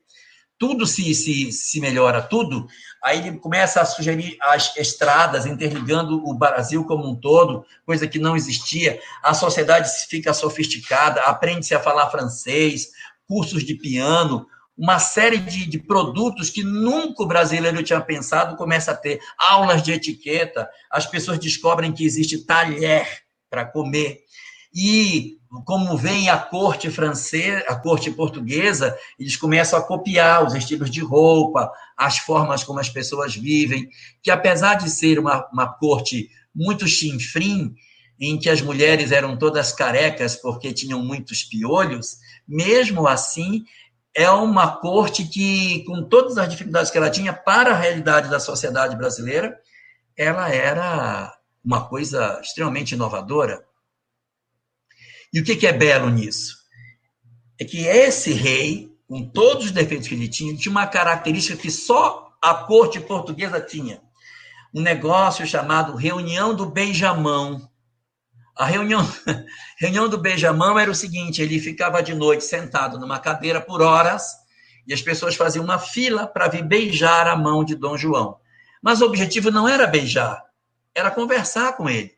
[0.57, 2.67] Tudo se, se, se melhora, tudo.
[3.03, 8.19] Aí ele começa a sugerir as estradas, interligando o Brasil como um todo, coisa que
[8.19, 9.01] não existia.
[9.23, 12.93] A sociedade fica sofisticada, aprende-se a falar francês,
[13.27, 14.47] cursos de piano,
[14.77, 19.83] uma série de, de, produtos que nunca o brasileiro tinha pensado começa a ter aulas
[19.83, 23.24] de etiqueta, as pessoas descobrem que existe talher
[23.55, 24.25] para comer.
[24.75, 30.91] E como vem a corte francesa, a corte portuguesa, eles começam a copiar os estilos
[30.91, 33.89] de roupa, as formas como as pessoas vivem,
[34.21, 37.73] que apesar de ser uma, uma corte muito chinfrim,
[38.19, 42.17] em que as mulheres eram todas carecas porque tinham muitos piolhos,
[42.47, 43.65] mesmo assim
[44.17, 48.39] é uma corte que, com todas as dificuldades que ela tinha para a realidade da
[48.39, 49.57] sociedade brasileira,
[50.17, 51.34] ela era
[51.65, 53.65] uma coisa extremamente inovadora.
[55.33, 56.65] E o que, é belo nisso?
[57.59, 61.71] é que esse rei, com todos os defeitos que ele tinha, tinha uma característica que
[61.71, 64.03] só a corte portuguesa tinha.
[64.75, 67.69] Um negócio chamado Reunião do Benjamão.
[68.57, 69.09] A reunião,
[69.79, 74.33] reunião do Benjamão era o seguinte: ele ficava de noite sentado numa cadeira por horas
[74.87, 78.39] e as pessoas faziam uma fila para vir beijar a mão de Dom João.
[78.83, 80.43] Mas o objetivo não era beijar,
[80.95, 82.13] era conversar com ele.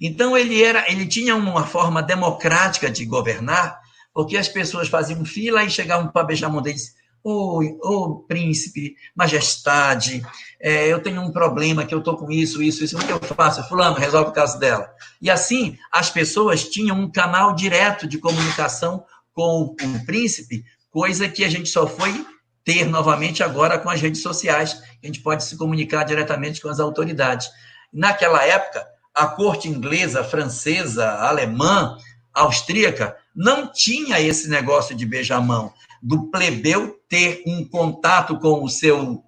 [0.00, 3.80] Então ele era, ele tinha uma forma democrática de governar,
[4.14, 6.96] porque as pessoas faziam fila e chegavam para beijar a mão deles.
[7.22, 10.24] Ô, oh, oh, príncipe, majestade,
[10.60, 13.20] é, eu tenho um problema que eu estou com isso, isso, isso, o que eu
[13.20, 13.68] faço?
[13.68, 14.88] Fulano, resolve o caso dela.
[15.20, 19.04] E assim, as pessoas tinham um canal direto de comunicação
[19.34, 22.24] com o príncipe, coisa que a gente só foi
[22.64, 24.82] ter novamente agora com as redes sociais.
[25.02, 27.48] A gente pode se comunicar diretamente com as autoridades.
[27.92, 31.98] Naquela época, a corte inglesa, francesa, alemã,
[32.32, 39.24] austríaca, não tinha esse negócio de beijamão, do plebeu ter um contato com o seu,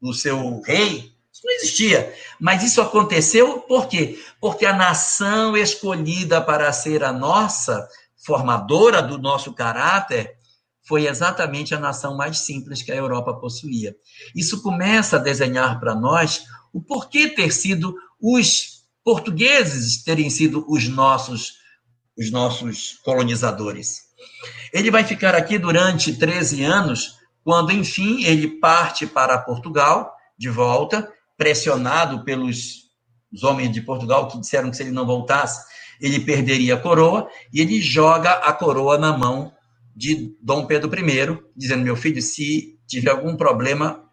[0.00, 1.12] o seu rei.
[1.32, 2.14] Isso não existia.
[2.40, 4.18] Mas isso aconteceu por quê?
[4.40, 7.88] Porque a nação escolhida para ser a nossa,
[8.24, 10.36] formadora do nosso caráter,
[10.84, 13.94] foi exatamente a nação mais simples que a Europa possuía.
[14.34, 20.88] Isso começa a desenhar para nós o porquê ter sido os portugueses terem sido os
[20.88, 21.60] nossos
[22.16, 24.02] os nossos colonizadores.
[24.72, 31.10] Ele vai ficar aqui durante 13 anos, quando enfim ele parte para Portugal de volta,
[31.36, 32.82] pressionado pelos
[33.32, 35.64] os homens de Portugal que disseram que se ele não voltasse,
[36.00, 39.52] ele perderia a coroa, e ele joga a coroa na mão
[39.96, 44.04] de Dom Pedro I, dizendo: Meu filho, se tiver algum problema,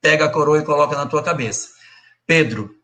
[0.00, 1.77] pega a coroa e coloca na tua cabeça.
[2.28, 2.74] Pedro,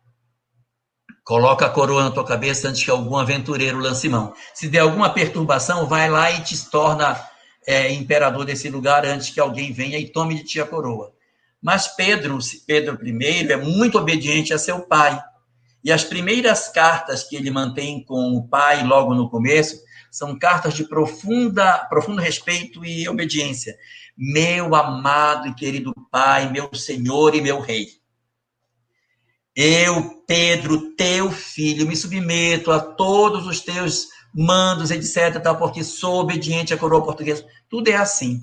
[1.22, 4.32] coloca a coroa na tua cabeça antes que algum aventureiro lance mão.
[4.54, 7.22] Se der alguma perturbação, vai lá e te torna
[7.66, 11.12] é, imperador desse lugar antes que alguém venha e tome de ti a coroa.
[11.60, 15.22] Mas Pedro, Pedro I, é muito obediente a seu pai.
[15.84, 19.78] E as primeiras cartas que ele mantém com o pai, logo no começo,
[20.10, 23.76] são cartas de profunda, profundo respeito e obediência.
[24.16, 28.03] Meu amado e querido Pai, meu Senhor e meu Rei.
[29.56, 36.20] Eu, Pedro, teu filho, me submeto a todos os teus mandos, etc., tal, porque sou
[36.20, 37.46] obediente à coroa portuguesa.
[37.68, 38.42] Tudo é assim.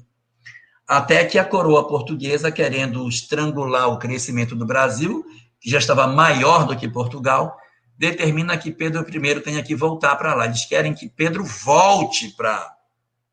[0.88, 5.26] Até que a coroa portuguesa, querendo estrangular o crescimento do Brasil,
[5.60, 7.58] que já estava maior do que Portugal,
[7.98, 10.46] determina que Pedro I tenha que voltar para lá.
[10.46, 12.76] Eles querem que Pedro volte para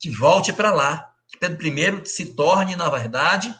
[0.00, 3.52] que volte para lá, que Pedro I se torne, na verdade,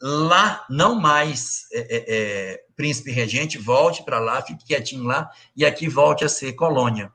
[0.00, 5.64] lá, não mais é, é, é, príncipe regente, volte para lá, fique quietinho lá, e
[5.64, 7.12] aqui volte a ser colônia.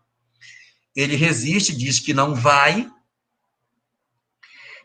[0.96, 2.90] Ele resiste, diz que não vai,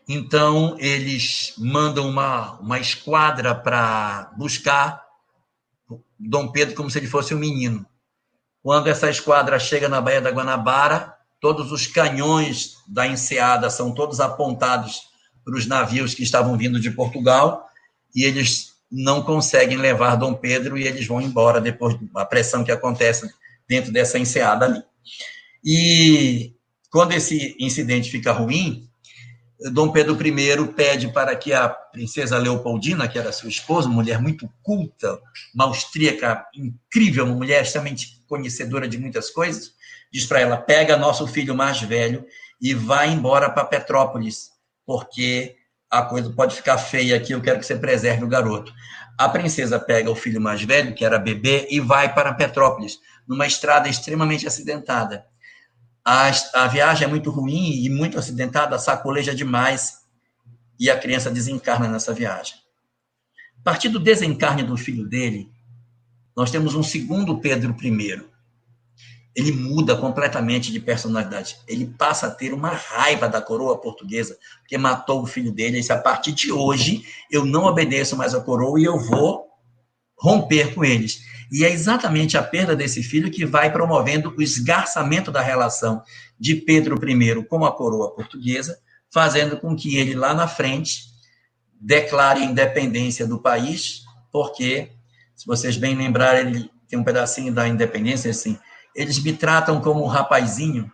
[0.07, 5.03] então eles mandam uma, uma esquadra para buscar
[6.17, 7.85] Dom Pedro como se ele fosse um menino.
[8.63, 14.19] Quando essa esquadra chega na Baía da Guanabara, todos os canhões da enseada são todos
[14.19, 15.03] apontados
[15.45, 17.68] para os navios que estavam vindo de Portugal
[18.15, 22.71] e eles não conseguem levar Dom Pedro e eles vão embora depois da pressão que
[22.71, 23.29] acontece
[23.67, 24.83] dentro dessa enseada ali.
[25.63, 26.53] E
[26.89, 28.89] quando esse incidente fica ruim,
[29.71, 34.49] Dom Pedro I pede para que a princesa Leopoldina, que era sua esposa, mulher muito
[34.63, 35.19] culta,
[35.53, 39.73] uma austríaca incrível, uma mulher extremamente conhecedora de muitas coisas,
[40.11, 42.25] diz para ela: pega nosso filho mais velho
[42.61, 44.49] e vai embora para Petrópolis,
[44.85, 45.57] porque
[45.89, 48.73] a coisa pode ficar feia aqui, eu quero que você preserve o garoto.
[49.17, 53.47] A princesa pega o filho mais velho, que era bebê, e vai para Petrópolis, numa
[53.47, 55.25] estrada extremamente acidentada.
[56.05, 59.99] A, a viagem é muito ruim e muito acidentada, sacoleja demais
[60.79, 62.55] e a criança desencarna nessa viagem.
[63.59, 65.51] A partir do desencarne do filho dele,
[66.35, 68.28] nós temos um segundo Pedro I.
[69.35, 71.57] Ele muda completamente de personalidade.
[71.67, 75.77] Ele passa a ter uma raiva da coroa portuguesa, porque matou o filho dele.
[75.77, 79.47] E disse, a partir de hoje, eu não obedeço mais à coroa e eu vou
[80.17, 81.21] romper com eles.
[81.51, 86.03] E é exatamente a perda desse filho que vai promovendo o esgarçamento da relação
[86.39, 88.77] de Pedro I com a coroa portuguesa,
[89.11, 91.05] fazendo com que ele, lá na frente,
[91.79, 94.91] declare a independência do país, porque,
[95.35, 98.57] se vocês bem lembrarem, ele tem um pedacinho da independência assim,
[98.95, 100.91] eles me tratam como um rapazinho,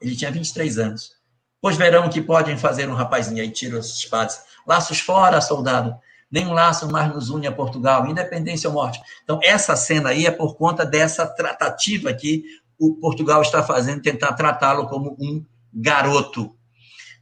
[0.00, 1.12] ele tinha 23 anos,
[1.60, 5.94] pois verão que podem fazer um rapazinho, aí tira as espadas, laços fora, soldado,
[6.30, 9.00] nem um laço mais nos une a Portugal, independência ou morte.
[9.24, 12.44] Então, essa cena aí é por conta dessa tratativa que
[12.78, 16.56] o Portugal está fazendo, tentar tratá-lo como um garoto.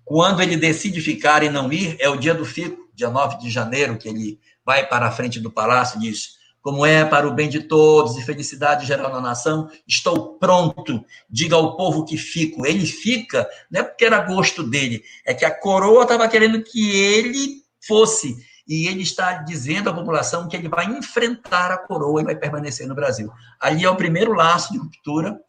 [0.05, 3.51] Quando ele decide ficar e não ir, é o dia do fico, dia 9 de
[3.51, 7.33] janeiro, que ele vai para a frente do palácio e diz: Como é para o
[7.33, 11.05] bem de todos e felicidade geral na nação, estou pronto.
[11.31, 12.67] Diga ao povo que fico.
[12.67, 16.91] Ele fica, não é porque era gosto dele, é que a coroa estava querendo que
[16.91, 18.37] ele fosse.
[18.67, 22.87] E ele está dizendo à população que ele vai enfrentar a coroa e vai permanecer
[22.87, 23.31] no Brasil.
[23.59, 25.41] Ali é o primeiro laço de ruptura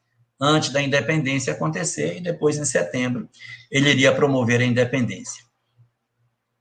[0.41, 3.27] antes da independência acontecer, e depois, em setembro,
[3.69, 5.43] ele iria promover a independência.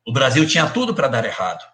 [0.05, 1.65] O Brasil tinha tudo para dar errado.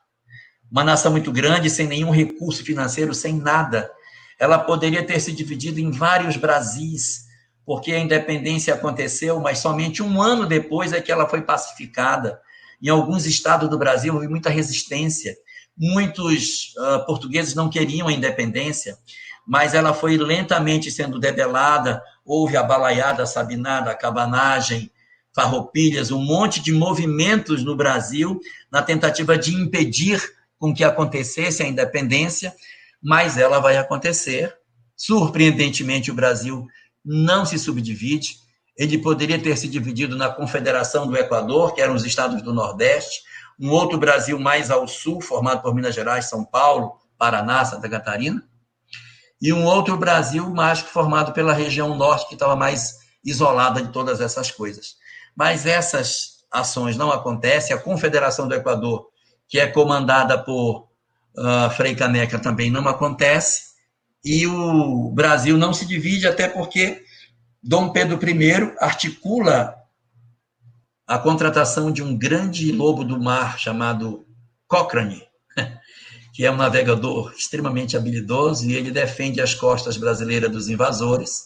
[0.71, 3.91] Uma nação muito grande, sem nenhum recurso financeiro, sem nada.
[4.39, 7.25] Ela poderia ter se dividido em vários Brasis,
[7.65, 12.41] porque a independência aconteceu, mas somente um ano depois é que ela foi pacificada.
[12.83, 15.35] Em alguns estados do Brasil houve muita resistência.
[15.77, 18.99] Muitos uh, portugueses não queriam a independência
[19.47, 24.91] mas ela foi lentamente sendo debelada, houve a balaiada, a sabinada, a cabanagem,
[25.35, 30.23] farroupilhas, um monte de movimentos no Brasil na tentativa de impedir
[30.65, 32.55] com que acontecesse a independência,
[33.03, 34.57] mas ela vai acontecer.
[34.97, 36.67] Surpreendentemente, o Brasil
[37.05, 38.37] não se subdivide.
[38.75, 43.21] Ele poderia ter se dividido na Confederação do Equador, que eram os estados do Nordeste,
[43.61, 48.43] um outro Brasil mais ao sul, formado por Minas Gerais, São Paulo, Paraná, Santa Catarina,
[49.43, 54.19] e um outro Brasil mágico formado pela região norte, que estava mais isolada de todas
[54.19, 54.95] essas coisas.
[55.37, 57.77] Mas essas ações não acontecem.
[57.77, 59.13] A Confederação do Equador,
[59.55, 60.89] que é comandada por
[61.39, 63.67] uh, Frei Caneca, também não acontece.
[64.25, 67.05] E o Brasil não se divide, até porque
[67.63, 69.77] Dom Pedro I articula
[71.07, 74.27] a contratação de um grande lobo do mar chamado
[74.67, 75.23] Cochrane,
[76.35, 81.45] que é um navegador extremamente habilidoso e ele defende as costas brasileiras dos invasores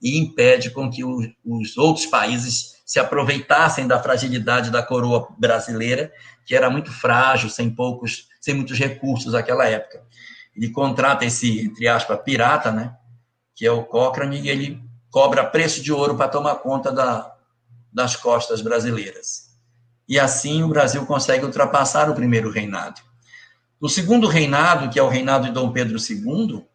[0.00, 6.12] e impede com que os outros países se aproveitassem da fragilidade da coroa brasileira,
[6.44, 10.02] que era muito frágil, sem poucos, sem muitos recursos naquela época.
[10.56, 12.96] Ele contrata esse, entre aspas, pirata, né,
[13.54, 17.32] que é o Cochrane, e ele cobra preço de ouro para tomar conta da,
[17.92, 19.50] das costas brasileiras.
[20.08, 23.00] E assim o Brasil consegue ultrapassar o primeiro reinado.
[23.80, 26.66] No segundo reinado, que é o reinado de Dom Pedro II,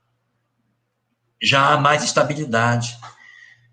[1.43, 2.97] já há mais estabilidade.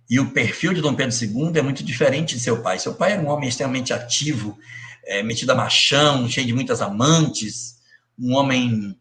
[0.08, 2.78] E o perfil de Dom Pedro II é muito diferente de seu pai.
[2.78, 4.58] Seu pai era um homem extremamente ativo,
[5.04, 7.76] é, metido a machão, cheio de muitas amantes,
[8.18, 8.96] um homem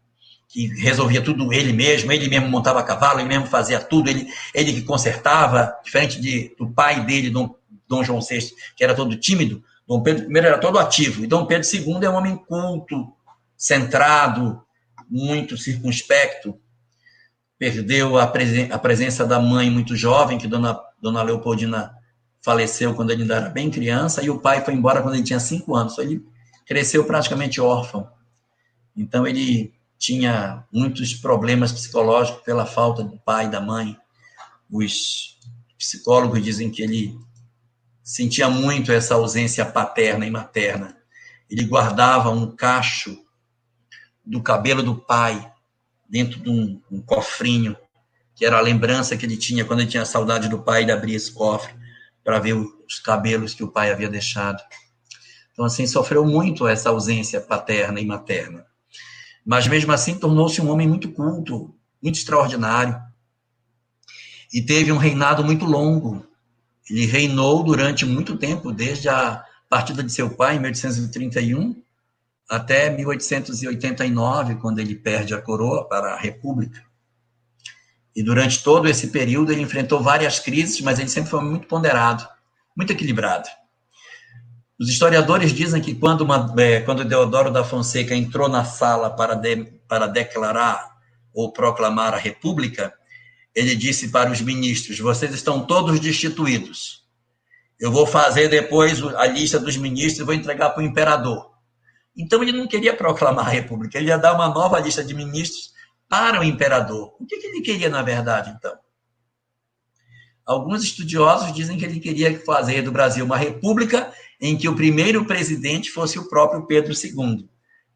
[0.48, 4.72] que resolvia tudo ele mesmo, ele mesmo montava cavalo, ele mesmo fazia tudo, ele, ele
[4.74, 7.54] que consertava, diferente de, do pai dele, Dom,
[7.88, 11.46] Dom João VI, que era todo tímido, Dom Pedro I era todo ativo, e Dom
[11.46, 13.12] Pedro II é um homem culto,
[13.56, 14.62] centrado,
[15.08, 16.58] muito circunspecto.
[17.58, 21.94] Perdeu a, presen a presença da mãe muito jovem, que Dona, Dona Leopoldina
[22.40, 25.40] faleceu quando ele ainda era bem criança, e o pai foi embora quando ele tinha
[25.40, 25.98] cinco anos.
[25.98, 26.24] Ele
[26.64, 28.08] cresceu praticamente órfão.
[28.96, 33.96] Então, ele tinha muitos problemas psicológicos pela falta do pai e da mãe.
[34.70, 35.38] Os
[35.78, 37.18] psicólogos dizem que ele
[38.02, 40.96] sentia muito essa ausência paterna e materna.
[41.48, 43.16] Ele guardava um cacho
[44.24, 45.52] do cabelo do pai
[46.08, 47.76] dentro de um, um, cofrinho,
[48.42, 51.16] que era a lembrança que ele tinha quando ele tinha saudade do pai, ele abria
[51.16, 51.72] esse cofre
[52.24, 54.60] para ver os cabelos que o pai havia deixado.
[55.52, 58.66] Então, assim, sofreu muito essa ausência paterna e materna.
[59.46, 63.00] Mas, mesmo assim, tornou-se um homem muito culto, muito extraordinário.
[64.52, 66.26] E teve um reinado muito longo.
[66.90, 71.80] Ele reinou durante muito tempo, desde a partida de seu pai, em 1831,
[72.50, 76.90] até 1889, quando ele perde a coroa para a República.
[78.14, 82.26] E durante todo esse período ele enfrentou várias crises, mas ele sempre foi muito ponderado,
[82.76, 83.48] muito equilibrado.
[84.78, 89.34] Os historiadores dizem que quando, uma, é, quando Deodoro da Fonseca entrou na sala para,
[89.34, 90.90] de, para declarar
[91.32, 92.92] ou proclamar a República,
[93.54, 97.02] ele disse para os ministros: Vocês estão todos destituídos.
[97.78, 101.50] Eu vou fazer depois a lista dos ministros e vou entregar para o imperador.
[102.16, 105.71] Então ele não queria proclamar a república, ele ia dar uma nova lista de ministros
[106.12, 107.14] para o imperador.
[107.18, 108.76] O que, ele queria, na verdade, então?
[110.44, 115.24] Alguns estudiosos dizem que ele queria fazer do Brasil uma república em que o primeiro
[115.24, 117.48] presidente fosse o próprio Pedro II.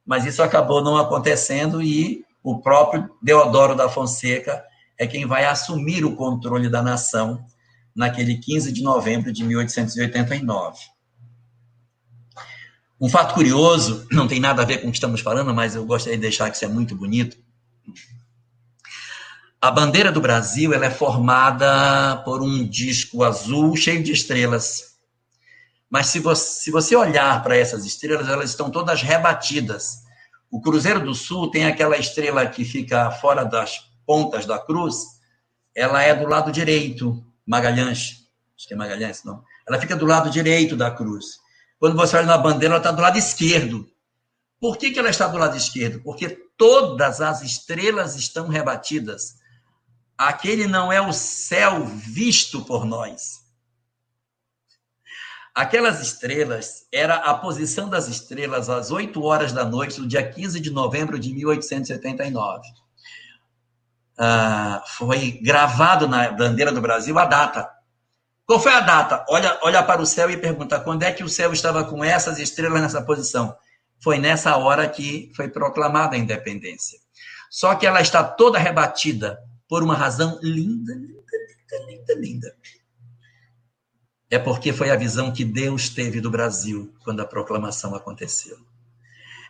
[0.03, 4.65] Mas isso acabou não acontecendo e o próprio Deodoro da Fonseca
[4.97, 7.45] é quem vai assumir o controle da nação
[7.95, 10.79] naquele 15 de novembro de 1889.
[12.99, 15.85] Um fato curioso, não tem nada a ver com o que estamos falando, mas eu
[15.85, 17.45] gostaria de deixar que isso é muito bonito.
[19.61, 24.97] A bandeira do Brasil ela é formada por um disco azul cheio de estrelas.
[25.89, 30.05] Mas se você, se você olhar para essas estrelas, elas estão todas rebatidas.
[30.51, 35.17] O Cruzeiro do Sul tem aquela estrela que fica fora das pontas da cruz,
[35.75, 39.45] ela é do lado direito, Magalhães, acho que é Magalhães, não.
[39.69, 41.39] Ela fica do lado direito da cruz.
[41.79, 43.87] Quando você olha na bandeira, ela está do lado esquerdo.
[44.61, 46.01] Por que, que ela está do lado esquerdo?
[46.03, 49.37] Porque todas as estrelas estão rebatidas.
[50.17, 53.45] Aquele não é o céu visto por nós.
[55.55, 60.61] Aquelas estrelas, era a posição das estrelas às 8 horas da noite do dia 15
[60.61, 62.63] de novembro de 1879.
[64.19, 67.71] Ah, foi gravado na bandeira do Brasil a data.
[68.47, 69.25] Qual foi a data?
[69.29, 72.39] Olha, olha para o céu e pergunta quando é que o céu estava com essas
[72.39, 73.57] estrelas nessa posição.
[74.01, 76.99] Foi nessa hora que foi proclamada a independência.
[77.51, 82.57] Só que ela está toda rebatida por uma razão linda, linda, linda, linda, linda.
[84.31, 88.59] É porque foi a visão que Deus teve do Brasil quando a proclamação aconteceu.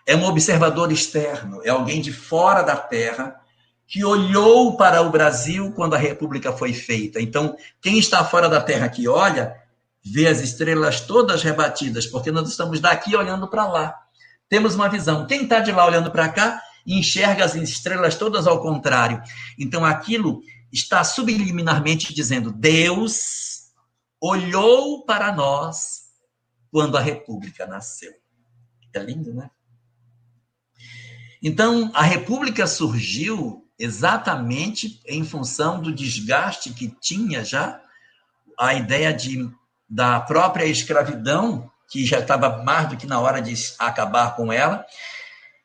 [0.07, 3.41] É um observador externo, é alguém de fora da terra
[3.87, 7.21] que olhou para o Brasil quando a República foi feita.
[7.21, 9.57] Então, quem está fora da terra que olha,
[10.05, 14.06] vê as estrelas todas rebatidas, porque nós estamos daqui olhando para lá.
[14.49, 15.27] Temos uma visão.
[15.27, 19.23] Quem está de lá olhando para cá, enxerga as estrelas todas ao contrário.
[19.59, 20.41] Então, aquilo
[20.73, 23.73] está subliminarmente dizendo: Deus
[24.21, 26.07] olhou para nós
[26.71, 28.13] quando a República nasceu.
[28.95, 29.51] É lindo, né?
[31.43, 37.81] Então, a República surgiu exatamente em função do desgaste que tinha já
[38.59, 39.51] a ideia de,
[39.89, 44.85] da própria escravidão, que já estava mais do que na hora de acabar com ela,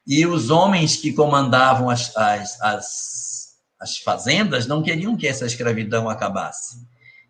[0.06, 6.10] e os homens que comandavam as, as, as, as fazendas não queriam que essa escravidão
[6.10, 6.78] acabasse.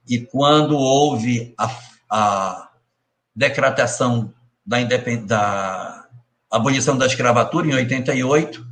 [0.08, 1.70] E quando houve a,
[2.10, 2.70] a
[3.36, 4.34] decretação
[4.66, 4.78] da,
[5.26, 6.06] da
[6.50, 8.66] abolição da escravatura, em 88,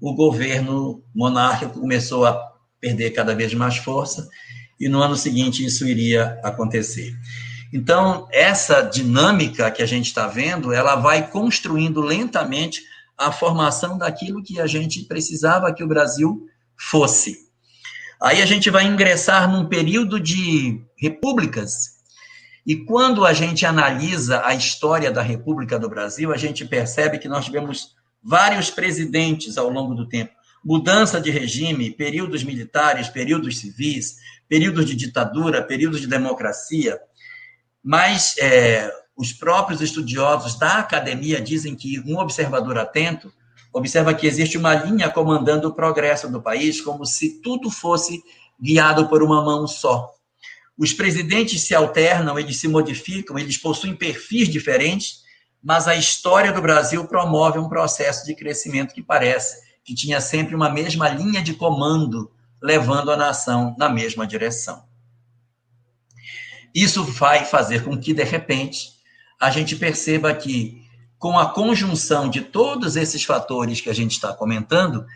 [0.00, 4.28] o governo monárquico começou a perder cada vez mais força,
[4.78, 7.14] e no ano seguinte isso iria acontecer.
[7.76, 12.80] Então, essa dinâmica que a gente está vendo, ela vai construindo lentamente
[13.18, 17.36] a formação daquilo que a gente precisava que o Brasil fosse.
[18.18, 21.96] Aí a gente vai ingressar num período de repúblicas,
[22.66, 27.28] e quando a gente analisa a história da República do Brasil, a gente percebe que
[27.28, 27.94] nós tivemos
[28.24, 30.32] vários presidentes ao longo do tempo.
[30.64, 34.16] Mudança de regime, períodos militares, períodos civis,
[34.48, 36.98] períodos de ditadura, períodos de democracia.
[37.86, 43.32] Mas é, os próprios estudiosos da academia dizem que um observador atento
[43.72, 48.24] observa que existe uma linha comandando o progresso do país, como se tudo fosse
[48.60, 50.12] guiado por uma mão só.
[50.76, 55.22] Os presidentes se alternam, eles se modificam, eles possuem perfis diferentes,
[55.62, 60.56] mas a história do Brasil promove um processo de crescimento que parece que tinha sempre
[60.56, 64.84] uma mesma linha de comando, levando a nação na mesma direção.
[66.76, 68.92] Isso vai fazer com que, de repente,
[69.40, 70.84] a gente perceba que,
[71.18, 75.06] com a conjunção de todos esses fatores que a gente está comentando,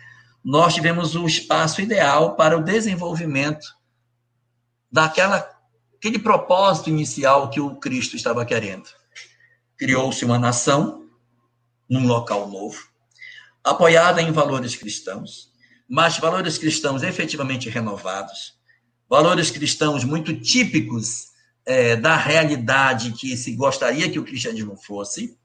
[0.43, 3.67] nós tivemos o espaço ideal para o desenvolvimento
[4.91, 5.47] daquela
[5.95, 8.89] aquele propósito inicial que o Cristo estava querendo.
[9.77, 11.07] Criou-se uma nação
[11.87, 12.87] num local novo,
[13.63, 15.51] apoiada em valores cristãos,
[15.87, 18.55] mas valores cristãos efetivamente renovados,
[19.07, 21.29] valores cristãos muito típicos
[21.65, 25.37] é, da realidade que se gostaria que o cristianismo fosse.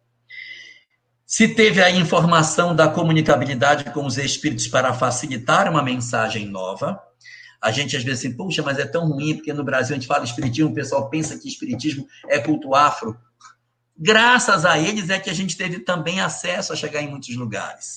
[1.27, 7.03] Se teve a informação da comunicabilidade com os espíritos para facilitar uma mensagem nova.
[7.61, 10.07] A gente às vezes assim, puxa, mas é tão ruim, porque no Brasil a gente
[10.07, 13.19] fala espiritismo, o pessoal pensa que espiritismo é culto afro.
[13.99, 17.97] Graças a eles é que a gente teve também acesso a chegar em muitos lugares.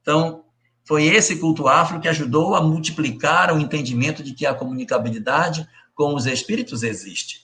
[0.00, 0.44] Então,
[0.84, 6.14] foi esse culto afro que ajudou a multiplicar o entendimento de que a comunicabilidade com
[6.14, 7.43] os espíritos existe.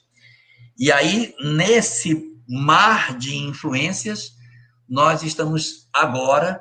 [0.80, 4.32] E aí, nesse mar de influências,
[4.88, 6.58] nós estamos agora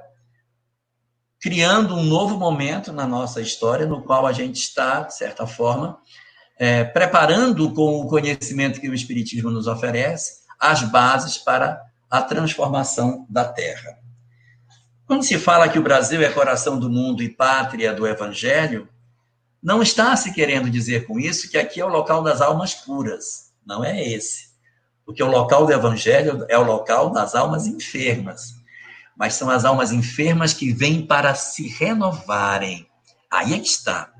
[1.40, 5.98] criando um novo momento na nossa história, no qual a gente está, de certa forma,
[6.58, 11.82] é, preparando com o conhecimento que o Espiritismo nos oferece as bases para
[12.12, 14.00] a transformação da Terra.
[15.06, 18.90] Quando se fala que o Brasil é coração do mundo e pátria do Evangelho,
[19.64, 23.49] não está se querendo dizer com isso que aqui é o local das almas puras.
[23.70, 24.50] Não é esse.
[25.06, 28.56] Porque o local do evangelho é o local das almas enfermas.
[29.16, 32.88] Mas são as almas enfermas que vêm para se renovarem.
[33.32, 34.12] Aí é que está.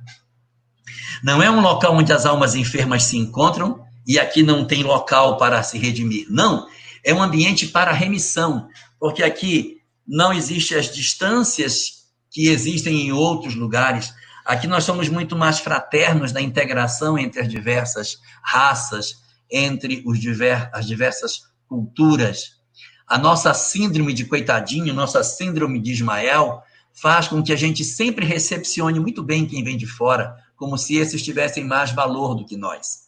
[1.24, 5.38] Não é um local onde as almas enfermas se encontram e aqui não tem local
[5.38, 6.28] para se redimir.
[6.30, 6.68] Não,
[7.04, 8.70] é um ambiente para remissão,
[9.00, 9.78] porque aqui
[10.08, 14.14] não existem as distâncias que existem em outros lugares.
[14.46, 20.86] Aqui nós somos muito mais fraternos na integração entre as diversas raças, entre diver, as
[20.86, 22.60] diversas culturas.
[23.08, 26.62] A nossa síndrome de coitadinho, nossa síndrome de Ismael,
[26.94, 30.98] faz com que a gente sempre recepcione muito bem quem vem de fora, como se
[30.98, 33.08] esses tivessem mais valor do que nós.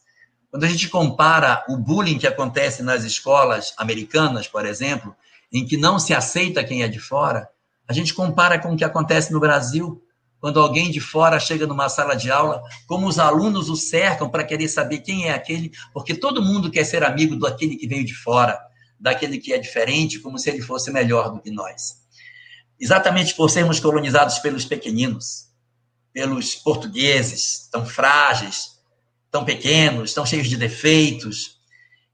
[0.50, 5.16] Quando a gente compara o bullying que acontece nas escolas americanas, por exemplo,
[5.52, 7.48] em que não se aceita quem é de fora,
[7.88, 10.02] a gente compara com o que acontece no Brasil,
[10.42, 14.44] quando alguém de fora chega numa sala de aula, como os alunos o cercam para
[14.44, 18.16] querer saber quem é aquele, porque todo mundo quer ser amigo daquele que veio de
[18.16, 18.60] fora,
[19.00, 22.02] daquele que é diferente, como se ele fosse melhor do que nós.
[22.80, 25.46] Exatamente por sermos colonizados pelos pequeninos,
[26.12, 28.80] pelos portugueses, tão frágeis,
[29.30, 31.60] tão pequenos, tão cheios de defeitos,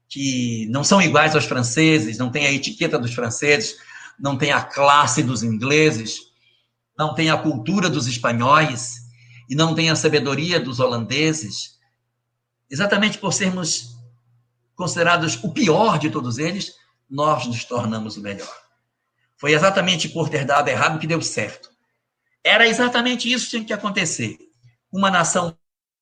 [0.06, 3.76] que não são iguais aos franceses, não tem a etiqueta dos franceses,
[4.20, 6.27] não tem a classe dos ingleses,
[6.98, 8.96] não tem a cultura dos espanhóis
[9.48, 11.78] e não tem a sabedoria dos holandeses,
[12.68, 13.96] exatamente por sermos
[14.74, 16.74] considerados o pior de todos eles,
[17.08, 18.52] nós nos tornamos o melhor.
[19.36, 21.70] Foi exatamente por ter dado errado que deu certo.
[22.44, 24.36] Era exatamente isso que tinha que acontecer.
[24.92, 25.56] Uma nação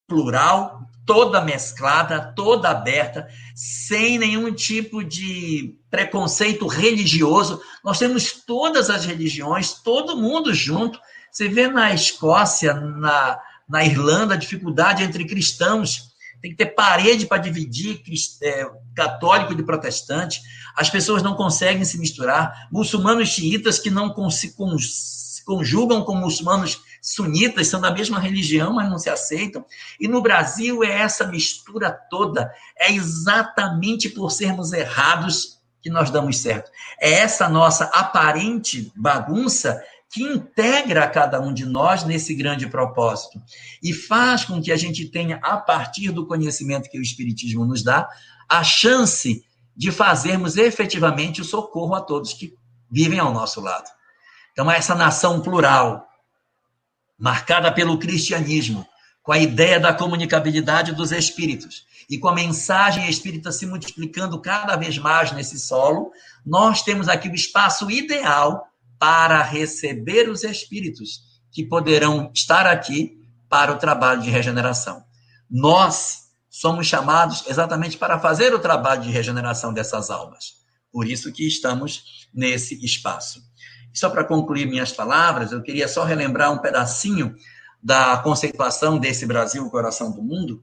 [0.06, 7.62] plural, toda mesclada, toda aberta, sem nenhum tipo de preconceito religioso.
[7.82, 10.98] Nós temos todas as religiões, todo mundo junto.
[11.30, 16.14] Você vê na Escócia, na, na Irlanda, a dificuldade entre cristãos.
[16.42, 18.02] Tem que ter parede para dividir
[18.42, 20.42] é, católico de protestante.
[20.76, 22.68] As pessoas não conseguem se misturar.
[22.70, 24.54] Muçulmanos xiitas que não se
[25.44, 29.64] conjugam com muçulmanos sunitas, são da mesma religião, mas não se aceitam.
[30.00, 32.52] E no Brasil é essa mistura toda.
[32.76, 36.68] É exatamente por sermos errados que nós damos certo.
[37.00, 39.80] É essa nossa aparente bagunça
[40.10, 43.40] que integra cada um de nós nesse grande propósito
[43.80, 47.84] e faz com que a gente tenha, a partir do conhecimento que o Espiritismo nos
[47.84, 48.08] dá,
[48.48, 49.44] a chance
[49.76, 52.56] de fazermos efetivamente o socorro a todos que
[52.90, 53.88] vivem ao nosso lado.
[54.52, 56.08] Então, essa nação plural,
[57.18, 58.86] marcada pelo cristianismo,
[59.22, 64.76] com a ideia da comunicabilidade dos espíritos e com a mensagem espírita se multiplicando cada
[64.76, 66.12] vez mais nesse solo,
[66.44, 68.68] nós temos aqui o espaço ideal
[68.98, 73.18] para receber os espíritos que poderão estar aqui
[73.48, 75.02] para o trabalho de regeneração.
[75.50, 80.54] Nós somos chamados exatamente para fazer o trabalho de regeneração dessas almas.
[80.92, 83.42] Por isso que estamos nesse espaço.
[83.96, 87.34] Só para concluir minhas palavras, eu queria só relembrar um pedacinho
[87.82, 90.62] da conceituação desse Brasil, o coração do mundo,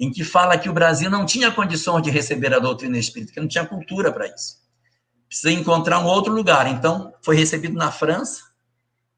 [0.00, 3.40] em que fala que o Brasil não tinha condições de receber a doutrina espírita, que
[3.40, 4.56] não tinha cultura para isso.
[5.28, 6.66] Precisa encontrar um outro lugar.
[6.66, 8.42] Então, foi recebido na França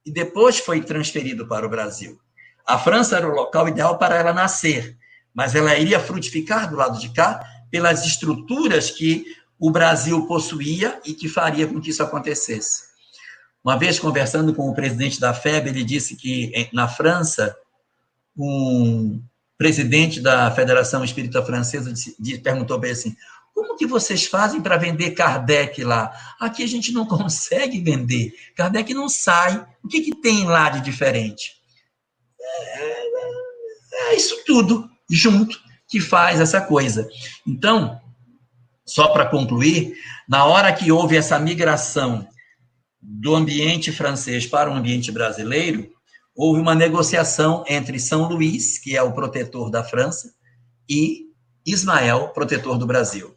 [0.04, 2.20] e depois foi transferido para o Brasil.
[2.66, 4.94] A França era o local ideal para ela nascer,
[5.32, 9.24] mas ela iria frutificar do lado de cá pelas estruturas que
[9.58, 12.93] o Brasil possuía e que faria com que isso acontecesse.
[13.64, 17.56] Uma vez conversando com o presidente da FEB, ele disse que na França,
[18.36, 19.22] um
[19.56, 23.16] presidente da Federação Espírita Francesa disse, perguntou ele assim:
[23.54, 26.12] como que vocês fazem para vender Kardec lá?
[26.38, 28.34] Aqui a gente não consegue vender.
[28.54, 29.64] Kardec não sai.
[29.82, 31.52] O que, que tem lá de diferente?
[32.38, 35.58] É, é, é isso tudo junto
[35.88, 37.08] que faz essa coisa.
[37.46, 37.98] Então,
[38.84, 39.96] só para concluir,
[40.28, 42.28] na hora que houve essa migração
[43.06, 45.86] do ambiente francês para o ambiente brasileiro,
[46.34, 50.32] houve uma negociação entre São Luís, que é o protetor da França,
[50.88, 51.26] e
[51.66, 53.34] Ismael, protetor do Brasil.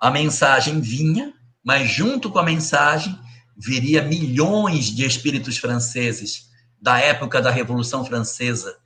[0.00, 1.34] A mensagem vinha,
[1.64, 3.18] mas junto com a mensagem
[3.56, 6.48] viria milhões de espíritos franceses
[6.80, 8.76] da época da Revolução Francesa,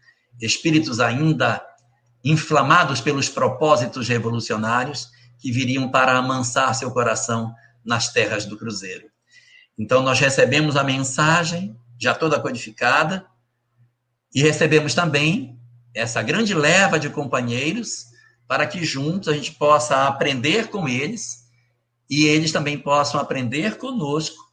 [0.41, 1.63] espíritos ainda
[2.25, 7.55] inflamados pelos propósitos revolucionários que viriam para amansar seu coração
[7.85, 9.12] nas terras do Cruzeiro.
[9.79, 13.27] Então, nós recebemos a mensagem já toda codificada
[14.35, 15.59] e recebemos também
[15.95, 18.07] essa grande leva de companheiros
[18.47, 21.43] para que juntos a gente possa aprender com eles
[22.09, 24.53] e eles também possam aprender conosco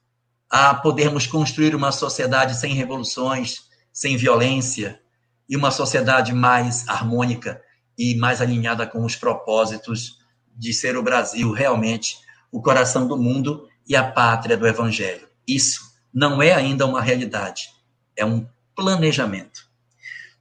[0.50, 5.00] a podermos construir uma sociedade sem revoluções, sem violência
[5.48, 7.62] e uma sociedade mais harmônica
[7.98, 10.20] e mais alinhada com os propósitos
[10.56, 12.18] de ser o Brasil realmente
[12.52, 15.28] o coração do mundo e a pátria do Evangelho.
[15.48, 15.82] Isso
[16.14, 17.70] não é ainda uma realidade,
[18.16, 19.68] é um planejamento.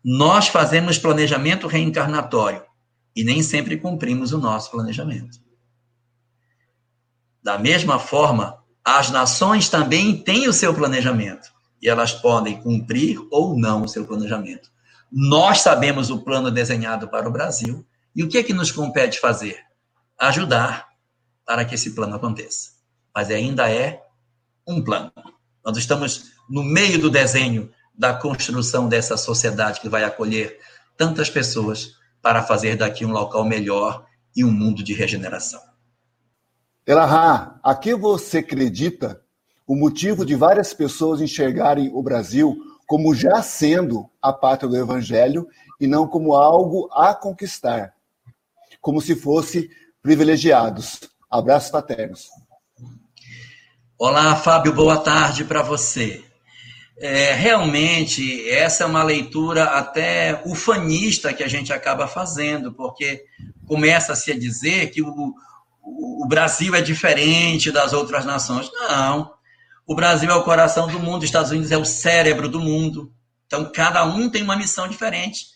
[0.04, 2.62] Nós fazemos planejamento reencarnatório
[3.16, 5.38] e nem sempre cumprimos o nosso planejamento.
[7.42, 11.50] Da mesma forma, as nações também têm o seu planejamento
[11.80, 14.70] e elas podem cumprir ou não o seu planejamento.
[15.10, 17.84] Nós sabemos o plano desenhado para o Brasil
[18.14, 19.58] e o que é que nos compete fazer?
[20.18, 20.88] Ajudar
[21.46, 22.77] para que esse plano aconteça.
[23.18, 24.00] Mas ainda é
[24.64, 25.10] um plano.
[25.64, 30.60] Nós estamos no meio do desenho da construção dessa sociedade que vai acolher
[30.96, 35.60] tantas pessoas para fazer daqui um local melhor e um mundo de regeneração.
[36.86, 39.20] Elahá, a que você acredita
[39.66, 45.48] o motivo de várias pessoas enxergarem o Brasil como já sendo a pátria do Evangelho
[45.80, 47.94] e não como algo a conquistar,
[48.80, 49.68] como se fosse
[50.00, 51.00] privilegiados.
[51.28, 52.28] Abraços paternos.
[54.00, 56.24] Olá, Fábio, boa tarde para você.
[56.98, 63.24] É, realmente, essa é uma leitura até ufanista que a gente acaba fazendo, porque
[63.66, 65.34] começa-se a dizer que o,
[65.82, 68.70] o Brasil é diferente das outras nações.
[68.72, 69.34] Não.
[69.84, 73.12] O Brasil é o coração do mundo, os Estados Unidos é o cérebro do mundo.
[73.48, 75.46] Então, cada um tem uma missão diferente.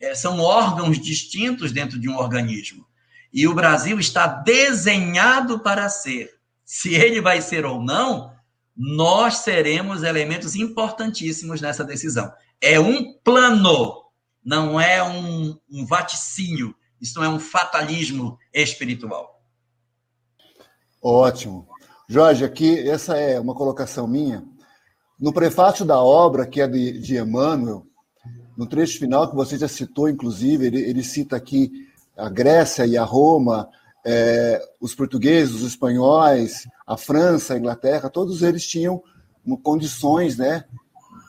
[0.00, 2.86] É, são órgãos distintos dentro de um organismo.
[3.30, 6.40] E o Brasil está desenhado para ser.
[6.74, 8.32] Se ele vai ser ou não,
[8.74, 12.32] nós seremos elementos importantíssimos nessa decisão.
[12.62, 14.04] É um plano,
[14.42, 16.74] não é um, um vaticínio.
[16.98, 19.44] Isso não é um fatalismo espiritual.
[21.02, 21.68] Ótimo.
[22.08, 24.42] Jorge, aqui, essa é uma colocação minha.
[25.20, 27.86] No prefácio da obra, que é de, de Emmanuel,
[28.56, 31.70] no trecho final, que você já citou, inclusive, ele, ele cita aqui
[32.16, 33.68] a Grécia e a Roma,
[34.04, 39.02] é, os portugueses, os espanhóis, a França, a Inglaterra, todos eles tinham
[39.62, 40.64] condições né,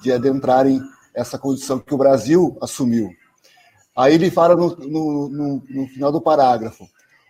[0.02, 0.82] de adentrarem
[1.14, 3.10] essa condição que o Brasil assumiu.
[3.96, 6.88] Aí ele fala no, no, no, no final do parágrafo: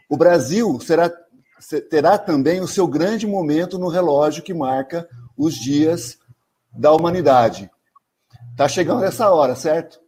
[0.09, 1.11] o Brasil será
[1.89, 5.07] terá também o seu grande momento no relógio que marca
[5.37, 6.17] os dias
[6.71, 7.69] da humanidade.
[8.51, 9.99] Está chegando essa hora, certo?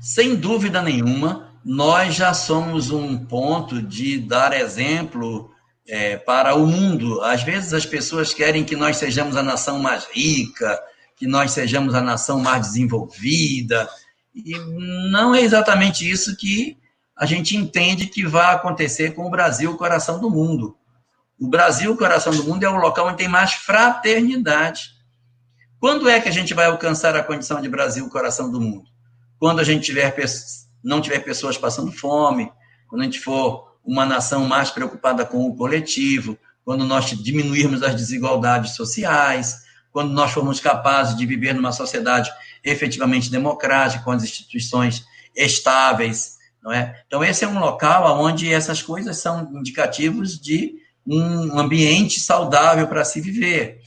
[0.00, 5.50] Sem dúvida nenhuma, nós já somos um ponto de dar exemplo
[5.86, 7.22] é, para o mundo.
[7.22, 10.78] Às vezes as pessoas querem que nós sejamos a nação mais rica,
[11.16, 13.88] que nós sejamos a nação mais desenvolvida,
[14.34, 14.58] e
[15.10, 16.76] não é exatamente isso que
[17.16, 20.76] a gente entende que vai acontecer com o Brasil, coração do mundo.
[21.38, 24.90] O Brasil, coração do mundo, é o local onde tem mais fraternidade.
[25.78, 28.86] Quando é que a gente vai alcançar a condição de Brasil, coração do mundo?
[29.38, 30.10] Quando a gente tiver,
[30.84, 32.52] não tiver pessoas passando fome,
[32.86, 37.94] quando a gente for uma nação mais preocupada com o coletivo, quando nós diminuirmos as
[37.94, 42.30] desigualdades sociais, quando nós formos capazes de viver numa sociedade
[42.62, 45.04] efetivamente democrática, com as instituições
[45.36, 47.02] estáveis, não é?
[47.06, 50.74] Então, esse é um local onde essas coisas são indicativos de
[51.06, 53.80] um ambiente saudável para se viver.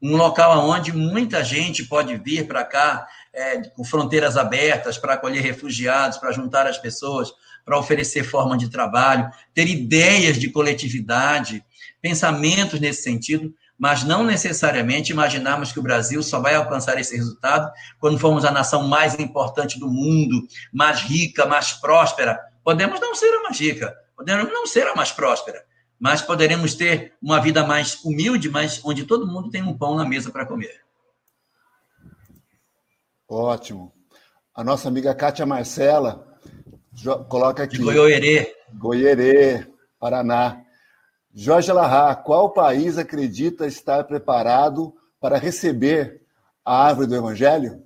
[0.00, 3.08] Um local onde muita gente pode vir para cá
[3.38, 7.32] é, com fronteiras abertas para acolher refugiados, para juntar as pessoas,
[7.64, 11.64] para oferecer forma de trabalho, ter ideias de coletividade,
[12.02, 17.70] pensamentos nesse sentido, mas não necessariamente imaginarmos que o Brasil só vai alcançar esse resultado
[18.00, 20.42] quando formos a nação mais importante do mundo,
[20.72, 22.40] mais rica, mais próspera.
[22.64, 25.62] Podemos não ser a mais rica, podemos não ser a mais próspera,
[26.00, 30.04] mas poderemos ter uma vida mais humilde, mas onde todo mundo tem um pão na
[30.04, 30.87] mesa para comer.
[33.28, 33.92] Ótimo.
[34.54, 36.26] A nossa amiga Kátia Marcela
[37.28, 37.76] coloca aqui.
[37.76, 38.54] De Goiôerê.
[38.72, 39.66] Goiôerê,
[39.98, 40.62] Paraná.
[41.34, 46.22] Jorge Larra, qual país acredita estar preparado para receber
[46.64, 47.82] a árvore do Evangelho?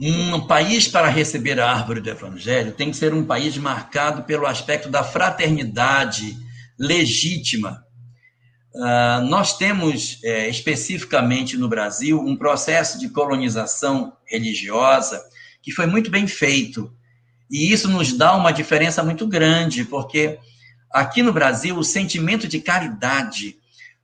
[0.00, 4.46] Um país para receber a árvore do Evangelho tem que ser um país marcado pelo
[4.46, 6.36] aspecto da fraternidade
[6.78, 7.86] legítima.
[8.74, 15.22] Uh, nós temos, é, especificamente no Brasil, um processo de colonização religiosa
[15.60, 16.90] que foi muito bem feito
[17.52, 20.38] e isso nos dá uma diferença muito grande, porque
[20.90, 23.58] aqui no Brasil o sentimento de caridade,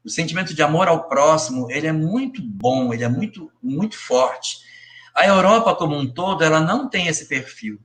[0.04, 4.58] o sentimento de amor ao próximo, ele é muito bom, ele é muito muito forte.
[5.14, 7.80] A Europa como um todo, ela não tem esse perfil.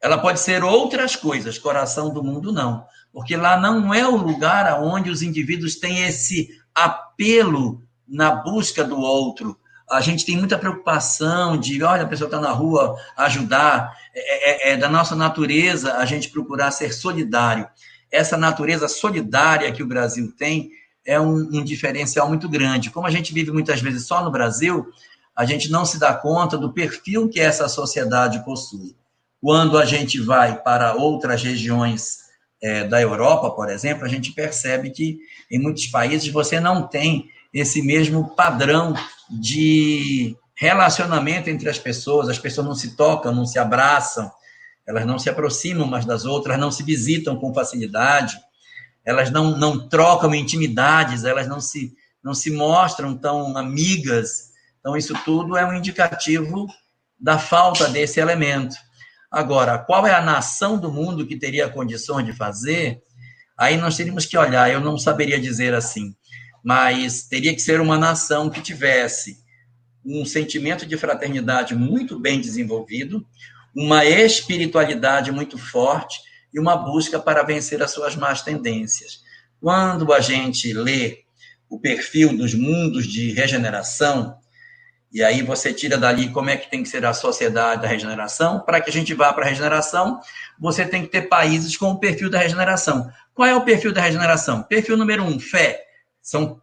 [0.00, 4.66] Ela pode ser outras coisas, coração do mundo não, porque lá não é o lugar
[4.66, 9.58] aonde os indivíduos têm esse apelo na busca do outro,
[9.90, 13.90] a gente tem muita preocupação de, olha, a pessoa está na rua, ajudar.
[14.14, 17.66] É, é, é, da nossa natureza a gente procurar ser solidário.
[18.12, 20.68] Essa natureza solidária que o Brasil tem
[21.02, 22.90] é um, um diferencial muito grande.
[22.90, 24.88] Como a gente vive muitas vezes só no Brasil,
[25.34, 28.94] a gente não se dá conta do perfil que essa sociedade possui.
[29.40, 32.25] Quando a gente vai para outras regiões
[32.62, 35.18] é, da Europa, por exemplo, a gente percebe que
[35.50, 38.94] em muitos países você não tem esse mesmo padrão
[39.30, 44.30] de relacionamento entre as pessoas, as pessoas não se tocam, não se abraçam,
[44.86, 48.38] elas não se aproximam umas das outras, não se visitam com facilidade,
[49.04, 54.50] elas não, não trocam intimidades, elas não se, não se mostram tão amigas.
[54.80, 56.66] Então, isso tudo é um indicativo
[57.18, 58.76] da falta desse elemento.
[59.36, 63.02] Agora, qual é a nação do mundo que teria condições de fazer?
[63.54, 66.16] Aí nós teríamos que olhar, eu não saberia dizer assim,
[66.64, 69.36] mas teria que ser uma nação que tivesse
[70.02, 73.26] um sentimento de fraternidade muito bem desenvolvido,
[73.76, 76.18] uma espiritualidade muito forte
[76.50, 79.20] e uma busca para vencer as suas más tendências.
[79.60, 81.24] Quando a gente lê
[81.68, 84.38] o perfil dos mundos de regeneração,
[85.12, 88.60] e aí você tira dali como é que tem que ser a sociedade da regeneração.
[88.60, 90.20] Para que a gente vá para a regeneração,
[90.58, 93.10] você tem que ter países com o perfil da regeneração.
[93.32, 94.62] Qual é o perfil da regeneração?
[94.62, 95.84] Perfil número um, fé.
[96.20, 96.60] São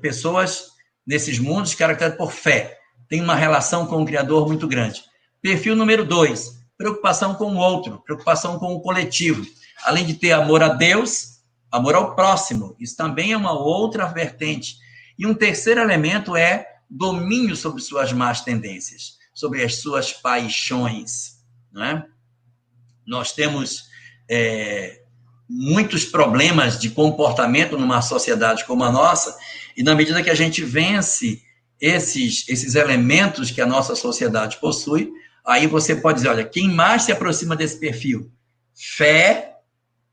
[0.00, 0.72] pessoas
[1.06, 2.78] nesses mundos caracterizadas por fé.
[3.08, 5.04] Tem uma relação com o Criador muito grande.
[5.40, 9.44] Perfil número dois, preocupação com o outro, preocupação com o coletivo.
[9.84, 12.76] Além de ter amor a Deus, amor ao próximo.
[12.78, 14.76] Isso também é uma outra vertente.
[15.18, 21.36] E um terceiro elemento é domínio sobre suas más tendências, sobre as suas paixões.
[21.72, 22.06] Não é?
[23.06, 23.84] Nós temos
[24.28, 25.02] é,
[25.48, 29.36] muitos problemas de comportamento numa sociedade como a nossa,
[29.76, 31.42] e na medida que a gente vence
[31.80, 35.12] esses, esses elementos que a nossa sociedade possui,
[35.44, 38.30] aí você pode dizer: olha, quem mais se aproxima desse perfil?
[38.74, 39.56] Fé,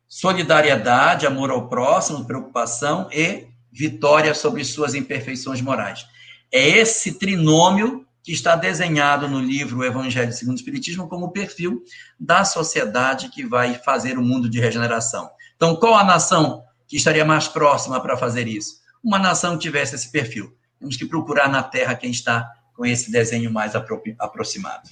[0.07, 6.05] solidariedade, amor ao próximo, preocupação e vitória sobre suas imperfeições morais.
[6.53, 11.83] É esse trinômio que está desenhado no livro Evangelho segundo o Espiritismo como o perfil
[12.19, 15.31] da sociedade que vai fazer o mundo de regeneração.
[15.55, 18.81] Então, qual a nação que estaria mais próxima para fazer isso?
[19.03, 20.55] Uma nação que tivesse esse perfil.
[20.79, 24.89] Temos que procurar na Terra quem está com esse desenho mais aproximado.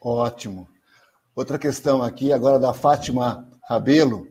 [0.00, 0.66] Ótimo.
[1.34, 4.26] Outra questão aqui, agora da Fátima Rabelo.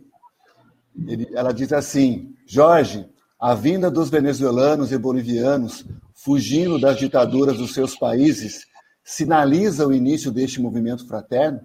[1.06, 3.08] Ele, ela diz assim: Jorge,
[3.40, 8.66] a vinda dos venezuelanos e bolivianos fugindo das ditaduras dos seus países
[9.04, 11.62] sinaliza o início deste movimento fraterno?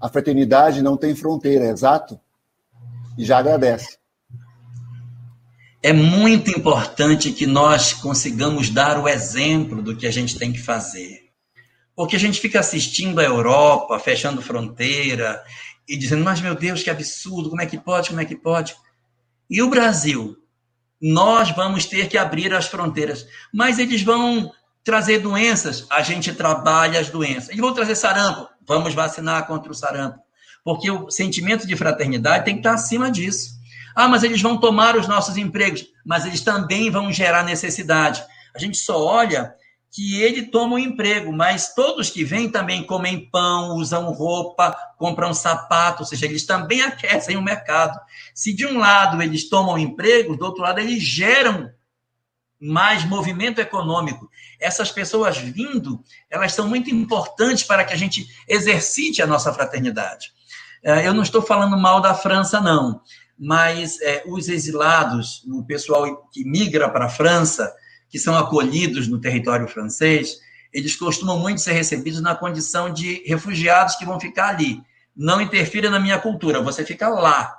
[0.00, 2.18] A fraternidade não tem fronteira, é exato?
[3.18, 3.98] E já agradece.
[5.82, 10.60] É muito importante que nós consigamos dar o exemplo do que a gente tem que
[10.60, 11.22] fazer.
[11.94, 15.42] Porque a gente fica assistindo a Europa, fechando fronteira
[15.88, 18.76] e dizendo, mas meu Deus, que absurdo, como é que pode, como é que pode?
[19.50, 20.36] E o Brasil?
[21.02, 23.26] Nós vamos ter que abrir as fronteiras.
[23.52, 24.52] Mas eles vão
[24.84, 27.48] trazer doenças, a gente trabalha as doenças.
[27.48, 30.20] Eles vão trazer sarampo, vamos vacinar contra o sarampo.
[30.64, 33.60] Porque o sentimento de fraternidade tem que estar acima disso.
[33.96, 38.22] Ah, mas eles vão tomar os nossos empregos, mas eles também vão gerar necessidade.
[38.54, 39.54] A gente só olha
[39.92, 45.34] que ele toma um emprego, mas todos que vêm também comem pão, usam roupa, compram
[45.34, 48.00] sapato, ou seja, eles também aquecem o mercado.
[48.34, 51.70] Se de um lado eles tomam emprego, do outro lado eles geram
[52.58, 54.30] mais movimento econômico.
[54.58, 60.32] Essas pessoas vindo, elas são muito importantes para que a gente exercite a nossa fraternidade.
[60.82, 63.02] É, eu não estou falando mal da França, não,
[63.38, 67.70] mas é, os exilados, o pessoal que migra para a França,
[68.12, 70.36] que são acolhidos no território francês,
[70.70, 74.82] eles costumam muito ser recebidos na condição de refugiados que vão ficar ali.
[75.16, 77.56] Não interfira na minha cultura, você fica lá.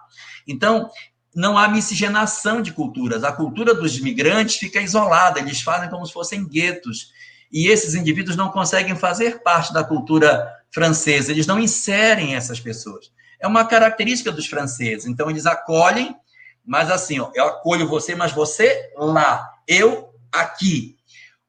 [0.47, 0.91] Então,
[1.35, 3.23] não há miscigenação de culturas.
[3.23, 7.11] A cultura dos imigrantes fica isolada, eles fazem como se fossem guetos.
[7.51, 13.11] E esses indivíduos não conseguem fazer parte da cultura francesa, eles não inserem essas pessoas.
[13.39, 15.07] É uma característica dos franceses.
[15.07, 16.15] Então, eles acolhem,
[16.63, 19.49] mas assim, ó, eu acolho você, mas você lá.
[19.67, 20.97] Eu aqui.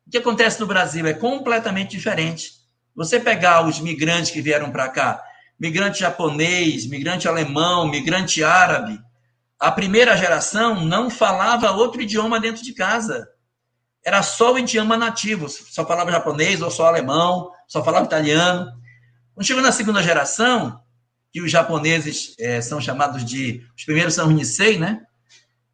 [0.06, 2.52] O que acontece no Brasil é completamente diferente.
[2.94, 5.22] Você pegar os migrantes que vieram para cá,
[5.58, 9.00] migrante japonês, migrante alemão, migrante árabe,
[9.58, 13.26] a primeira geração não falava outro idioma dentro de casa.
[14.04, 18.70] Era só o idioma nativo, só falava japonês ou só alemão, só falava italiano.
[19.34, 20.80] Quando chegou na segunda geração,
[21.32, 23.66] que os japoneses é, são chamados de.
[23.76, 25.02] Os primeiros são os Nisei, né?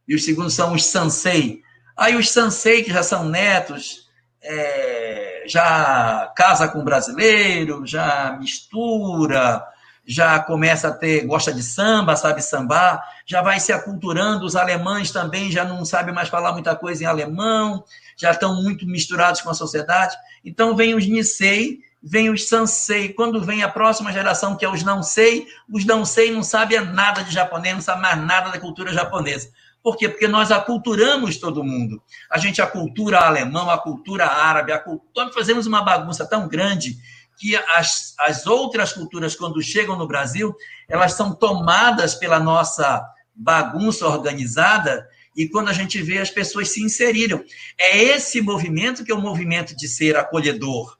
[0.08, 1.60] E os segundos são os Sansei.
[1.96, 4.08] Aí os Sansei, que já são netos,
[4.42, 9.62] é, já casa com brasileiro, já mistura,
[10.06, 15.10] já começa a ter, gosta de samba, sabe sambar, já vai se aculturando, os alemães
[15.10, 17.84] também já não sabem mais falar muita coisa em alemão,
[18.16, 20.16] já estão muito misturados com a sociedade.
[20.44, 23.12] Então, vem os Nisei, vem os Sansei.
[23.12, 26.80] Quando vem a próxima geração, que é os Não Sei, os Não Sei não sabem
[26.80, 29.50] nada de japonês, não sabem mais nada da cultura japonesa.
[29.82, 30.08] Por quê?
[30.08, 32.02] Porque nós aculturamos todo mundo.
[32.30, 35.32] A gente acultura alemão, a cultura árabe, a cultura...
[35.32, 36.98] fazemos uma bagunça tão grande
[37.38, 40.54] que as, as outras culturas, quando chegam no Brasil,
[40.86, 43.02] elas são tomadas pela nossa
[43.34, 47.42] bagunça organizada e quando a gente vê as pessoas se inseriram.
[47.78, 50.98] É esse movimento que é o movimento de ser acolhedor.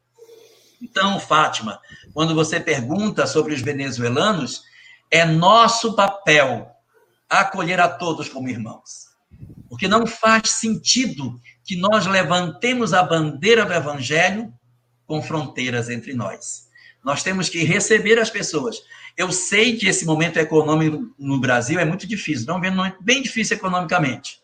[0.81, 1.79] Então, Fátima,
[2.15, 4.63] quando você pergunta sobre os venezuelanos,
[5.11, 6.71] é nosso papel
[7.39, 9.09] acolher a todos como irmãos.
[9.69, 14.53] Porque não faz sentido que nós levantemos a bandeira do evangelho
[15.07, 16.69] com fronteiras entre nós.
[17.05, 18.77] Nós temos que receber as pessoas.
[19.17, 22.61] Eu sei que esse momento econômico no Brasil é muito difícil, não
[23.01, 24.39] bem difícil economicamente.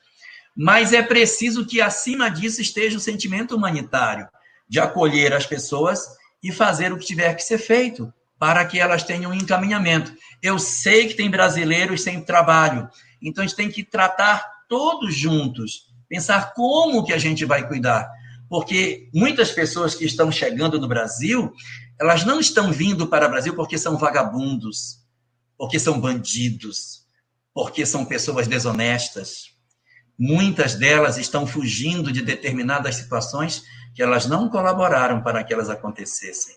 [0.56, 4.26] Mas é preciso que acima disso esteja o sentimento humanitário
[4.68, 6.06] de acolher as pessoas
[6.42, 10.12] e fazer o que tiver que ser feito para que elas tenham um encaminhamento.
[10.42, 12.88] Eu sei que tem brasileiros sem trabalho,
[13.20, 18.08] então a gente tem que tratar todos juntos, pensar como que a gente vai cuidar,
[18.48, 21.52] porque muitas pessoas que estão chegando no Brasil,
[21.98, 24.98] elas não estão vindo para o Brasil porque são vagabundos,
[25.56, 27.06] porque são bandidos,
[27.54, 29.56] porque são pessoas desonestas.
[30.18, 33.62] Muitas delas estão fugindo de determinadas situações
[33.94, 36.54] que elas não colaboraram para que elas acontecessem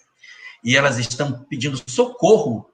[0.63, 2.69] e elas estão pedindo socorro,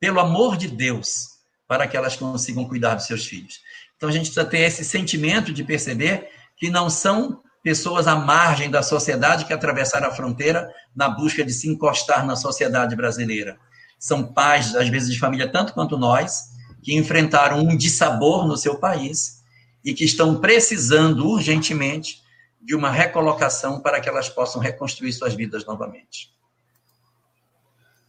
[0.00, 1.28] pelo amor de Deus,
[1.66, 3.60] para que elas consigam cuidar dos seus filhos.
[3.96, 8.70] Então a gente precisa ter esse sentimento de perceber que não são pessoas à margem
[8.70, 13.58] da sociedade que atravessaram a fronteira na busca de se encostar na sociedade brasileira.
[13.98, 16.50] São pais, às vezes, de família, tanto quanto nós,
[16.82, 19.42] que enfrentaram um dissabor no seu país
[19.82, 22.22] e que estão precisando urgentemente
[22.60, 26.33] de uma recolocação para que elas possam reconstruir suas vidas novamente.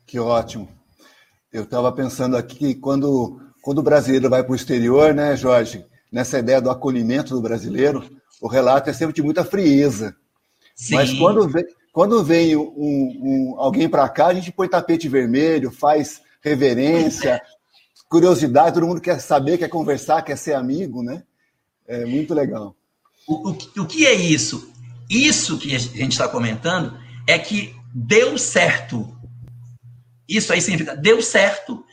[0.06, 0.68] Que ótimo.
[1.52, 5.86] Eu estava pensando aqui que quando, quando o brasileiro vai para o exterior, né, Jorge,
[6.12, 8.04] nessa ideia do acolhimento do brasileiro,
[8.42, 10.16] o relato é sempre de muita frieza.
[10.76, 10.96] Sim.
[10.96, 15.72] Mas quando vem, quando vem um, um alguém para cá, a gente põe tapete vermelho,
[15.72, 17.42] faz reverência,
[18.10, 21.24] curiosidade, todo mundo quer saber, quer conversar, quer ser amigo, né?
[21.88, 22.76] É muito legal.
[23.28, 24.72] O, o, o que é isso?
[25.10, 29.15] Isso que a gente está comentando é que deu certo.
[30.28, 31.86] Isso aí significa deu certo.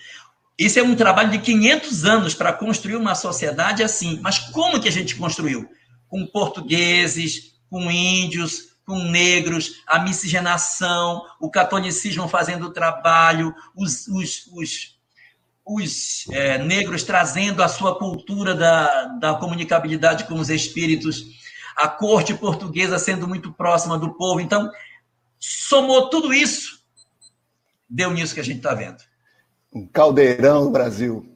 [0.58, 4.20] Isso é um trabalho de 500 anos para construir uma sociedade assim.
[4.22, 5.68] Mas como que a gente construiu?
[6.08, 14.46] Com portugueses, com índios, com negros, a miscigenação, o catolicismo fazendo o trabalho, os, os,
[14.52, 14.98] os,
[15.64, 21.24] os é, negros trazendo a sua cultura da, da comunicabilidade com os espíritos,
[21.76, 24.40] a corte portuguesa sendo muito próxima do povo.
[24.40, 24.70] Então,
[25.38, 26.81] somou tudo isso
[27.92, 28.96] deu nisso que a gente está vendo.
[29.72, 31.26] Um caldeirão do Brasil.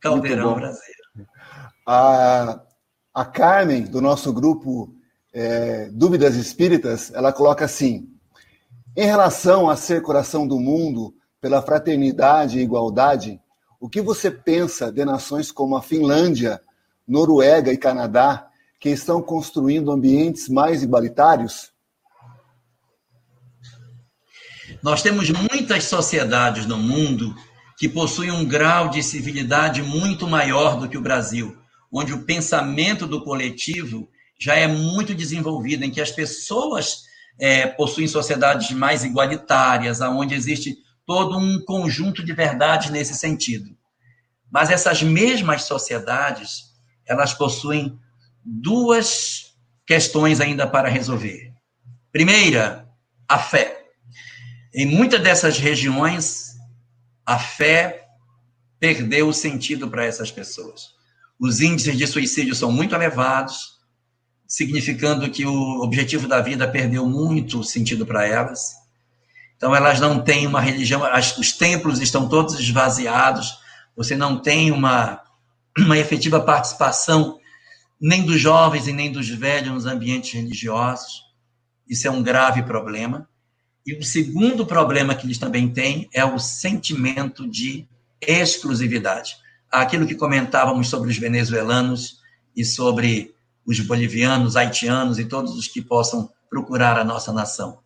[0.00, 0.98] Caldeirão brasileiro.
[1.86, 2.60] A,
[3.14, 4.94] a Carmen, do nosso grupo
[5.32, 8.08] é, Dúvidas Espíritas, ela coloca assim:
[8.96, 13.40] em relação a ser coração do mundo pela fraternidade e igualdade,
[13.80, 16.60] o que você pensa de nações como a Finlândia,
[17.06, 18.48] Noruega e Canadá,
[18.80, 21.72] que estão construindo ambientes mais igualitários?
[24.82, 27.34] Nós temos muitas sociedades no mundo
[27.76, 31.56] que possuem um grau de civilidade muito maior do que o Brasil,
[31.92, 37.02] onde o pensamento do coletivo já é muito desenvolvido, em que as pessoas
[37.40, 40.76] é, possuem sociedades mais igualitárias, onde existe
[41.06, 43.76] todo um conjunto de verdades nesse sentido.
[44.50, 46.64] Mas essas mesmas sociedades,
[47.06, 47.98] elas possuem
[48.44, 49.54] duas
[49.86, 51.52] questões ainda para resolver.
[52.12, 52.88] Primeira,
[53.28, 53.77] a fé.
[54.78, 56.56] Em muitas dessas regiões,
[57.26, 58.06] a fé
[58.78, 60.90] perdeu o sentido para essas pessoas.
[61.36, 63.80] Os índices de suicídio são muito elevados,
[64.46, 68.76] significando que o objetivo da vida perdeu muito sentido para elas.
[69.56, 71.02] Então, elas não têm uma religião,
[71.36, 73.58] os templos estão todos esvaziados,
[73.96, 75.20] você não tem uma,
[75.76, 77.40] uma efetiva participação
[78.00, 81.24] nem dos jovens e nem dos velhos nos ambientes religiosos.
[81.88, 83.28] Isso é um grave problema.
[83.86, 87.86] E o segundo problema que eles também têm é o sentimento de
[88.20, 89.36] exclusividade.
[89.70, 92.18] Aquilo que comentávamos sobre os venezuelanos
[92.56, 93.34] e sobre
[93.66, 97.80] os bolivianos, haitianos e todos os que possam procurar a nossa nação.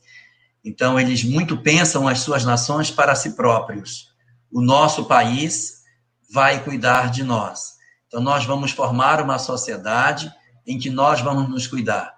[0.64, 4.12] Então, eles muito pensam as suas nações para si próprios.
[4.50, 5.82] O nosso país
[6.30, 7.72] vai cuidar de nós.
[8.06, 10.32] Então, nós vamos formar uma sociedade
[10.66, 12.14] em que nós vamos nos cuidar.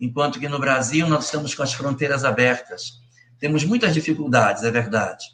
[0.00, 2.99] enquanto que no Brasil nós estamos com as fronteiras abertas.
[3.40, 5.26] Temos muitas dificuldades, é verdade,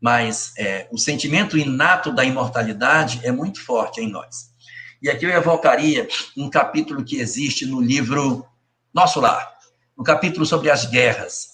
[0.00, 4.52] mas é, o sentimento inato da imortalidade é muito forte em nós.
[5.02, 8.46] E aqui eu evocaria um capítulo que existe no livro
[8.94, 9.52] Nosso Lar,
[9.98, 11.48] no capítulo sobre as guerras,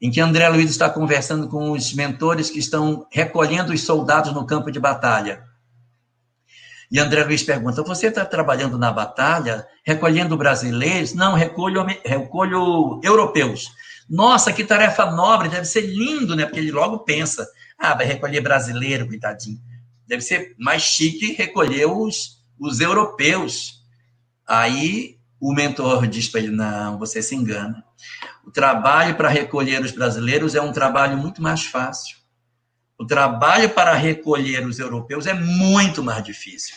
[0.00, 4.46] em que André Luiz está conversando com os mentores que estão recolhendo os soldados no
[4.46, 5.42] campo de batalha.
[6.92, 11.14] E André Luiz pergunta: Você está trabalhando na batalha, recolhendo brasileiros?
[11.14, 13.72] Não, recolho, recolho europeus.
[14.12, 16.44] Nossa, que tarefa nobre, deve ser lindo, né?
[16.44, 17.48] Porque ele logo pensa:
[17.78, 19.58] Ah, vai recolher brasileiro, coitadinho.
[20.06, 23.82] Deve ser mais chique recolher os, os europeus.
[24.46, 27.82] Aí o mentor diz para ele: Não, você se engana.
[28.44, 32.18] O trabalho para recolher os brasileiros é um trabalho muito mais fácil.
[32.98, 36.76] O trabalho para recolher os europeus é muito mais difícil.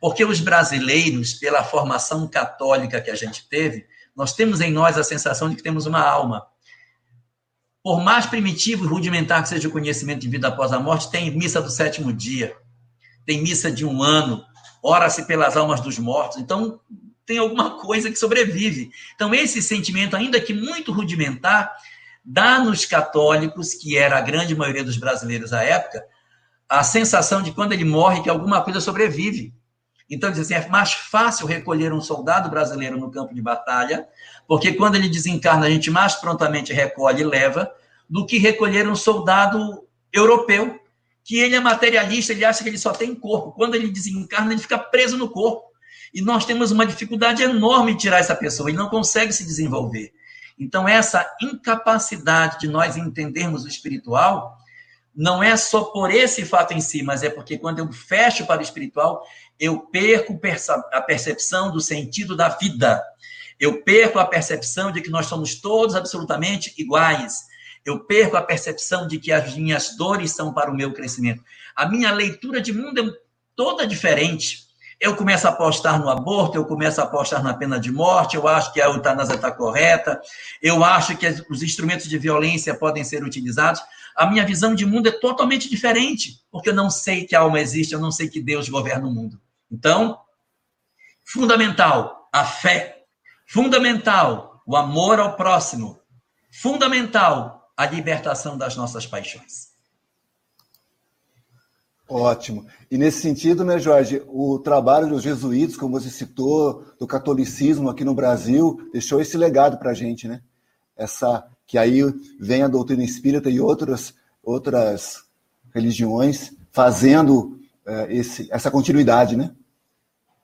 [0.00, 5.02] Porque os brasileiros, pela formação católica que a gente teve, nós temos em nós a
[5.02, 6.46] sensação de que temos uma alma.
[7.86, 11.30] Por mais primitivo e rudimentar que seja o conhecimento de vida após a morte, tem
[11.30, 12.52] missa do sétimo dia,
[13.24, 14.44] tem missa de um ano,
[14.82, 16.38] ora-se pelas almas dos mortos.
[16.38, 16.80] Então,
[17.24, 18.90] tem alguma coisa que sobrevive.
[19.14, 21.76] Então, esse sentimento, ainda que muito rudimentar,
[22.24, 26.04] dá nos católicos, que era a grande maioria dos brasileiros à época,
[26.68, 29.54] a sensação de quando ele morre que alguma coisa sobrevive.
[30.08, 34.06] Então, diz assim, é mais fácil recolher um soldado brasileiro no campo de batalha,
[34.46, 37.70] porque quando ele desencarna, a gente mais prontamente recolhe e leva,
[38.08, 40.80] do que recolher um soldado europeu,
[41.24, 43.50] que ele é materialista, ele acha que ele só tem corpo.
[43.50, 45.64] Quando ele desencarna, ele fica preso no corpo.
[46.14, 50.12] E nós temos uma dificuldade enorme de tirar essa pessoa, ele não consegue se desenvolver.
[50.58, 54.56] Então, essa incapacidade de nós entendermos o espiritual
[55.14, 58.60] não é só por esse fato em si, mas é porque quando eu fecho para
[58.60, 59.22] o espiritual,
[59.58, 60.38] eu perco
[60.92, 63.02] a percepção do sentido da vida.
[63.58, 67.44] Eu perco a percepção de que nós somos todos absolutamente iguais.
[67.84, 71.42] Eu perco a percepção de que as minhas dores são para o meu crescimento.
[71.74, 73.12] A minha leitura de mundo é
[73.54, 74.66] toda diferente.
[74.98, 78.48] Eu começo a apostar no aborto, eu começo a apostar na pena de morte, eu
[78.48, 80.18] acho que a eutanásia está correta,
[80.62, 83.82] eu acho que os instrumentos de violência podem ser utilizados.
[84.16, 87.92] A minha visão de mundo é totalmente diferente, porque eu não sei que alma existe,
[87.92, 89.38] eu não sei que Deus governa o mundo.
[89.70, 90.18] Então,
[91.24, 93.04] fundamental a fé,
[93.46, 95.98] fundamental o amor ao próximo,
[96.50, 99.74] fundamental a libertação das nossas paixões.
[102.08, 102.66] Ótimo.
[102.88, 108.04] E nesse sentido, né, Jorge, o trabalho dos jesuítas, como você citou, do catolicismo aqui
[108.04, 110.40] no Brasil, deixou esse legado para a gente, né?
[110.96, 112.02] Essa que aí
[112.38, 115.24] vem a doutrina espírita e outras outras
[115.74, 117.58] religiões fazendo
[118.08, 119.50] esse, essa continuidade, né?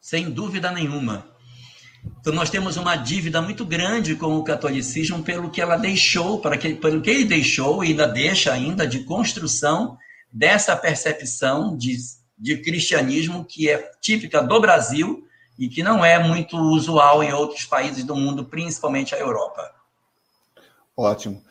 [0.01, 1.27] Sem dúvida nenhuma.
[2.20, 6.56] Então nós temos uma dívida muito grande com o catolicismo pelo que ela deixou, para
[6.56, 9.97] que, pelo que ele deixou e ainda deixa ainda de construção
[10.32, 11.97] dessa percepção de,
[12.39, 15.24] de cristianismo que é típica do Brasil
[15.59, 19.70] e que não é muito usual em outros países do mundo, principalmente a Europa.
[20.97, 21.43] Ótimo.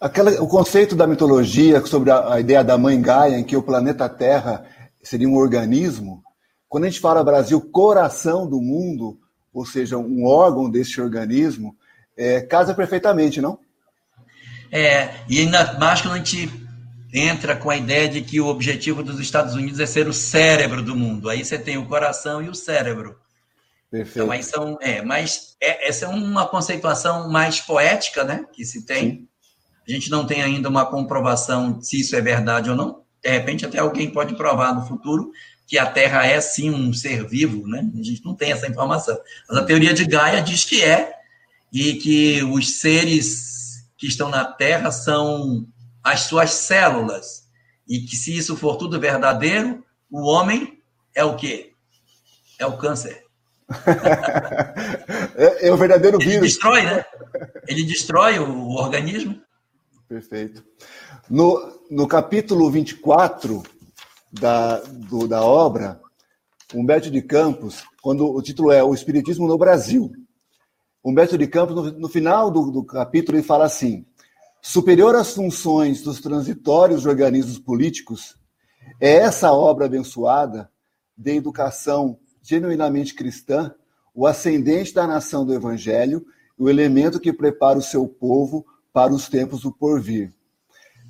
[0.00, 3.62] Aquela, o conceito da mitologia sobre a, a, ideia da mãe Gaia, em que o
[3.62, 4.66] planeta Terra
[5.04, 6.22] seria um organismo,
[6.68, 9.18] quando a gente fala Brasil, coração do mundo,
[9.52, 11.76] ou seja, um órgão desse organismo,
[12.16, 13.58] é, casa perfeitamente, não?
[14.72, 16.50] É, e ainda mais quando a gente
[17.12, 20.82] entra com a ideia de que o objetivo dos Estados Unidos é ser o cérebro
[20.82, 21.28] do mundo.
[21.30, 23.16] Aí você tem o coração e o cérebro.
[23.88, 24.18] Perfeito.
[24.18, 28.84] Então, aí são, é, mas é, essa é uma conceituação mais poética, né, que se
[28.84, 29.10] tem.
[29.10, 29.28] Sim.
[29.86, 33.03] A gente não tem ainda uma comprovação se isso é verdade ou não.
[33.24, 35.32] De repente, até alguém pode provar no futuro
[35.66, 37.90] que a Terra é sim um ser vivo, né?
[37.98, 39.18] A gente não tem essa informação.
[39.48, 41.14] Mas a teoria de Gaia diz que é
[41.72, 45.66] e que os seres que estão na Terra são
[46.02, 47.48] as suas células.
[47.88, 50.82] E que se isso for tudo verdadeiro, o homem
[51.14, 51.72] é o quê?
[52.58, 53.24] É o câncer.
[55.34, 56.34] é, é, o verdadeiro vírus.
[56.34, 57.04] Ele destrói, né?
[57.66, 59.40] Ele destrói o, o organismo.
[60.06, 60.62] Perfeito.
[61.30, 63.62] No, no capítulo 24
[64.32, 66.00] da, do, da obra,
[66.74, 70.10] Humberto de Campos, quando o título é O Espiritismo no Brasil,
[71.04, 74.04] Humberto de Campos, no, no final do, do capítulo, ele fala assim:
[74.60, 78.36] superior às funções dos transitórios organismos políticos,
[79.00, 80.70] é essa obra abençoada
[81.16, 83.72] de educação genuinamente cristã,
[84.14, 86.24] o ascendente da nação do Evangelho,
[86.58, 90.33] o elemento que prepara o seu povo para os tempos do porvir.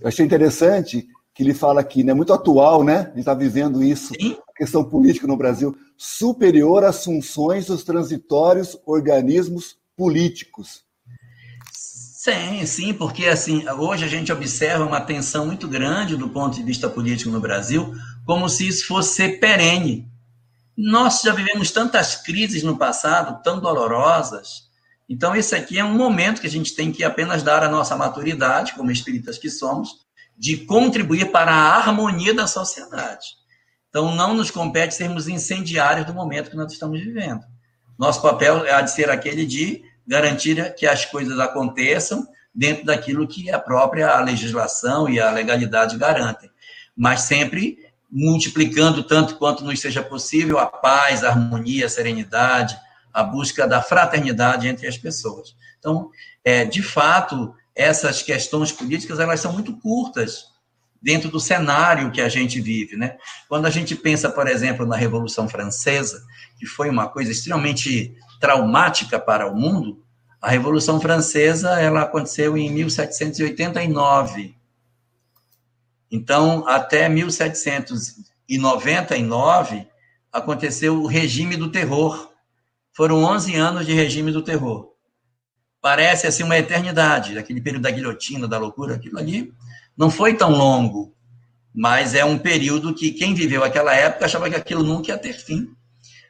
[0.04, 2.98] Eu achei interessante que ele fala aqui, né, muito atual, né?
[2.98, 4.36] A gente está vivendo isso, Sim.
[4.46, 10.84] a questão política no Brasil, superior às funções dos transitórios organismos políticos.
[11.72, 16.62] Sim, sim, porque assim, hoje a gente observa uma tensão muito grande do ponto de
[16.62, 17.94] vista político no Brasil,
[18.26, 20.06] como se isso fosse perene.
[20.76, 24.68] Nós já vivemos tantas crises no passado, tão dolorosas.
[25.08, 27.94] Então, esse aqui é um momento que a gente tem que apenas dar a nossa
[27.96, 29.90] maturidade, como espíritas que somos,
[30.36, 33.26] de contribuir para a harmonia da sociedade.
[33.88, 37.42] Então, não nos compete sermos incendiários do momento que nós estamos vivendo.
[37.98, 43.50] Nosso papel é de ser aquele de garantir que as coisas aconteçam dentro daquilo que
[43.50, 46.50] a própria legislação e a legalidade garantem.
[46.96, 47.78] Mas sempre
[48.10, 52.76] multiplicando tanto quanto nos seja possível a paz, a harmonia, a serenidade,
[53.14, 55.54] a busca da fraternidade entre as pessoas.
[55.78, 56.10] Então,
[56.44, 60.46] é, de fato, essas questões políticas elas são muito curtas
[61.00, 63.16] dentro do cenário que a gente vive, né?
[63.48, 66.20] Quando a gente pensa, por exemplo, na Revolução Francesa,
[66.58, 70.04] que foi uma coisa extremamente traumática para o mundo,
[70.42, 74.56] a Revolução Francesa ela aconteceu em 1789
[76.14, 79.86] então, até 1799,
[80.32, 82.30] aconteceu o regime do terror.
[82.96, 84.92] Foram 11 anos de regime do terror.
[85.80, 89.52] Parece assim uma eternidade, aquele período da guilhotina, da loucura, aquilo ali
[89.96, 91.14] não foi tão longo,
[91.74, 95.34] mas é um período que quem viveu aquela época achava que aquilo nunca ia ter
[95.34, 95.68] fim.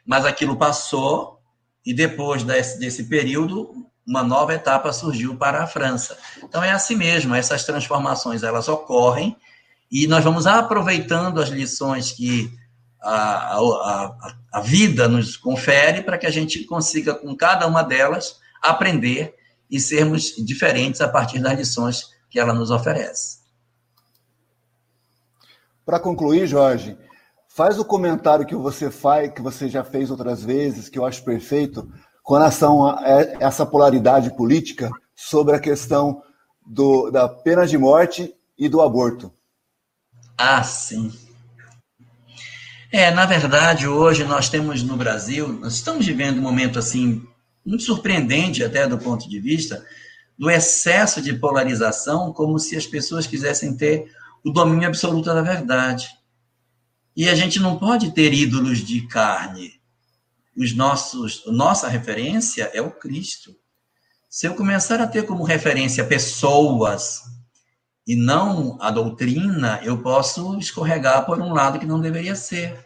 [0.05, 1.39] Mas aquilo passou
[1.85, 6.17] e depois desse, desse período uma nova etapa surgiu para a França.
[6.43, 9.35] Então é assim mesmo, essas transformações elas ocorrem
[9.91, 12.51] e nós vamos aproveitando as lições que
[13.05, 18.39] a, a, a vida nos confere para que a gente consiga, com cada uma delas,
[18.61, 19.35] aprender
[19.69, 23.39] e sermos diferentes a partir das lições que ela nos oferece.
[25.85, 26.97] Para concluir, Jorge,
[27.47, 31.23] faz o comentário que você faz, que você já fez outras vezes, que eu acho
[31.23, 31.87] perfeito,
[32.23, 33.03] com relação a
[33.39, 36.23] essa polaridade política sobre a questão
[36.65, 39.31] do, da pena de morte e do aborto.
[40.37, 41.13] Ah, sim.
[42.97, 47.27] É, na verdade, hoje nós temos no Brasil, nós estamos vivendo um momento assim
[47.65, 49.85] muito surpreendente até do ponto de vista
[50.39, 54.09] do excesso de polarização, como se as pessoas quisessem ter
[54.45, 56.07] o domínio absoluto da verdade.
[57.13, 59.73] E a gente não pode ter ídolos de carne.
[60.55, 63.53] Os nossos, nossa referência é o Cristo.
[64.29, 67.23] Se eu começar a ter como referência pessoas
[68.07, 72.84] e não a doutrina, eu posso escorregar por um lado que não deveria ser.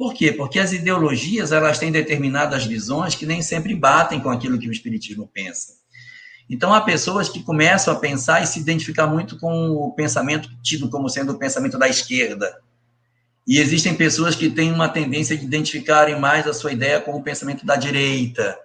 [0.00, 0.32] Por quê?
[0.32, 4.72] Porque as ideologias elas têm determinadas visões que nem sempre batem com aquilo que o
[4.72, 5.74] espiritismo pensa.
[6.48, 10.88] Então há pessoas que começam a pensar e se identificar muito com o pensamento tido
[10.88, 12.62] como sendo o pensamento da esquerda.
[13.46, 17.22] E existem pessoas que têm uma tendência de identificarem mais a sua ideia com o
[17.22, 18.58] pensamento da direita.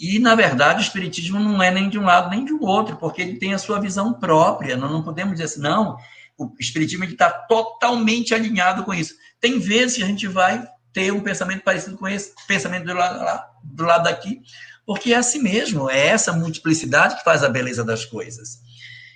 [0.00, 3.22] E, na verdade, o Espiritismo não é nem de um lado nem de outro, porque
[3.22, 4.76] ele tem a sua visão própria.
[4.76, 5.96] Nós não podemos dizer assim, não,
[6.36, 9.14] o Espiritismo está totalmente alinhado com isso.
[9.42, 13.44] Tem vezes que a gente vai ter um pensamento parecido com esse pensamento do lado,
[13.64, 14.40] do lado daqui,
[14.86, 18.60] porque é assim mesmo, é essa multiplicidade que faz a beleza das coisas.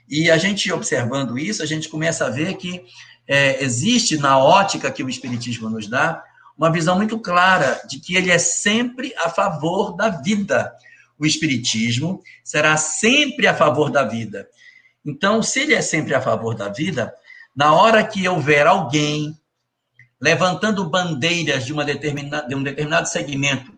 [0.08, 2.84] E a gente observando isso, a gente começa a ver que
[3.28, 6.24] é, existe na ótica que o Espiritismo nos dá
[6.58, 10.72] uma visão muito clara de que ele é sempre a favor da vida.
[11.16, 14.48] O Espiritismo será sempre a favor da vida.
[15.04, 17.14] Então, se ele é sempre a favor da vida,
[17.54, 19.38] na hora que houver alguém
[20.20, 23.72] levantando bandeiras de, uma determinada, de um determinado segmento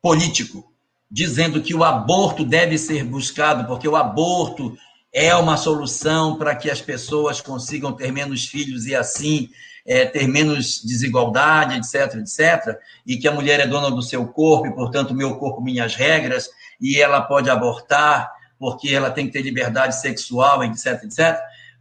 [0.00, 0.70] político,
[1.10, 4.76] dizendo que o aborto deve ser buscado, porque o aborto
[5.12, 9.48] é uma solução para que as pessoas consigam ter menos filhos e assim
[9.86, 14.66] é, ter menos desigualdade, etc, etc, e que a mulher é dona do seu corpo,
[14.66, 16.48] e, portanto, meu corpo, minhas regras,
[16.80, 21.38] e ela pode abortar, porque ela tem que ter liberdade sexual, etc, etc.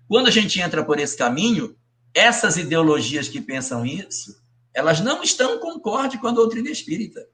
[0.07, 1.75] Quando a gente entra por esse caminho,
[2.14, 4.35] essas ideologias que pensam isso,
[4.73, 7.26] elas não estão concorde com a doutrina espírita.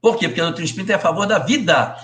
[0.00, 0.28] Por quê?
[0.28, 1.96] Porque a doutrina espírita é a favor da vida.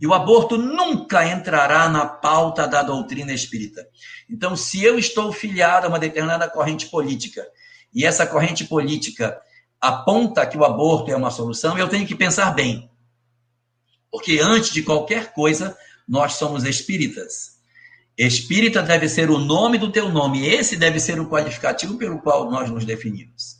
[0.00, 3.86] E o aborto nunca entrará na pauta da doutrina espírita.
[4.28, 7.46] Então, se eu estou filiado a uma determinada corrente política
[7.92, 9.38] e essa corrente política
[9.78, 12.90] aponta que o aborto é uma solução, eu tenho que pensar bem.
[14.10, 15.76] Porque antes de qualquer coisa,
[16.08, 17.59] nós somos espíritas.
[18.26, 22.50] Espírita deve ser o nome do teu nome, esse deve ser o qualificativo pelo qual
[22.50, 23.56] nós nos definimos.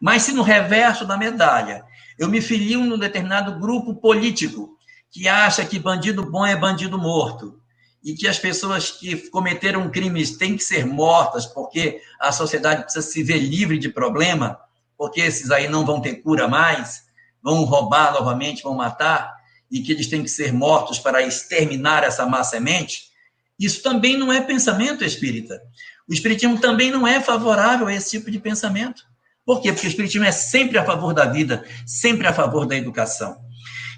[0.00, 1.84] Mas se no reverso da medalha
[2.18, 4.76] eu me filio num determinado grupo político
[5.10, 7.58] que acha que bandido bom é bandido morto
[8.04, 13.06] e que as pessoas que cometeram crimes têm que ser mortas porque a sociedade precisa
[13.06, 14.60] se ver livre de problema,
[14.98, 17.04] porque esses aí não vão ter cura mais,
[17.42, 19.32] vão roubar novamente, vão matar.
[19.70, 23.13] e que eles têm que ser mortos para exterminar essa má semente,
[23.58, 25.60] isso também não é pensamento espírita.
[26.08, 29.02] O espiritismo também não é favorável a esse tipo de pensamento.
[29.44, 29.72] Por quê?
[29.72, 33.36] Porque o espiritismo é sempre a favor da vida, sempre a favor da educação.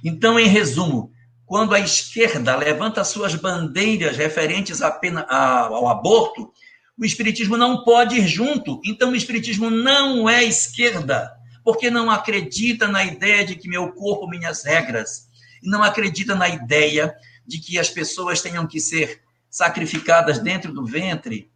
[0.05, 1.11] Então, em resumo,
[1.45, 6.53] quando a esquerda levanta suas bandeiras referentes apenas ao aborto,
[6.99, 8.81] o espiritismo não pode ir junto.
[8.85, 11.33] Então, o espiritismo não é esquerda,
[11.65, 15.29] porque não acredita na ideia de que meu corpo, minhas regras,
[15.63, 17.15] e não acredita na ideia
[17.47, 19.26] de que as pessoas tenham que ser
[19.57, 21.51] sacrificadas dentro do ventre,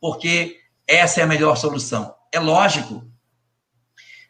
[0.00, 0.58] porque
[0.88, 2.14] essa é a melhor solução.
[2.32, 3.06] É lógico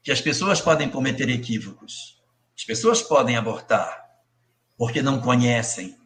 [0.02, 2.20] que as pessoas podem cometer equívocos,
[2.58, 3.96] as pessoas podem abortar,
[4.76, 5.96] porque não conhecem.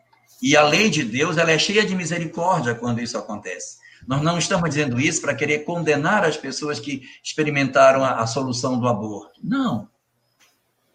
[0.43, 3.79] E a lei de Deus ela é cheia de misericórdia quando isso acontece.
[4.07, 8.79] Nós não estamos dizendo isso para querer condenar as pessoas que experimentaram a, a solução
[8.79, 9.41] do aborto.
[9.43, 9.89] Não.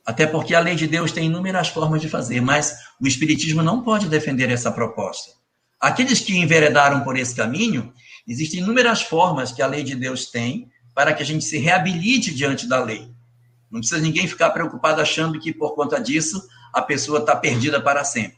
[0.05, 3.81] Até porque a lei de Deus tem inúmeras formas de fazer, mas o Espiritismo não
[3.81, 5.40] pode defender essa proposta.
[5.81, 7.91] Aqueles que enveredaram por esse caminho,
[8.27, 12.31] existem inúmeras formas que a lei de Deus tem para que a gente se reabilite
[12.31, 13.09] diante da lei.
[13.71, 18.03] Não precisa ninguém ficar preocupado achando que por conta disso a pessoa está perdida para
[18.03, 18.37] sempre.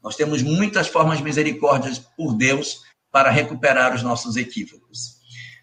[0.00, 5.16] Nós temos muitas formas de por Deus para recuperar os nossos equívocos.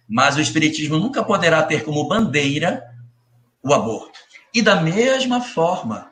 [0.10, 2.84] Mas o Espiritismo nunca poderá ter como bandeira
[3.64, 4.20] o aborto.
[4.54, 6.12] E da mesma forma,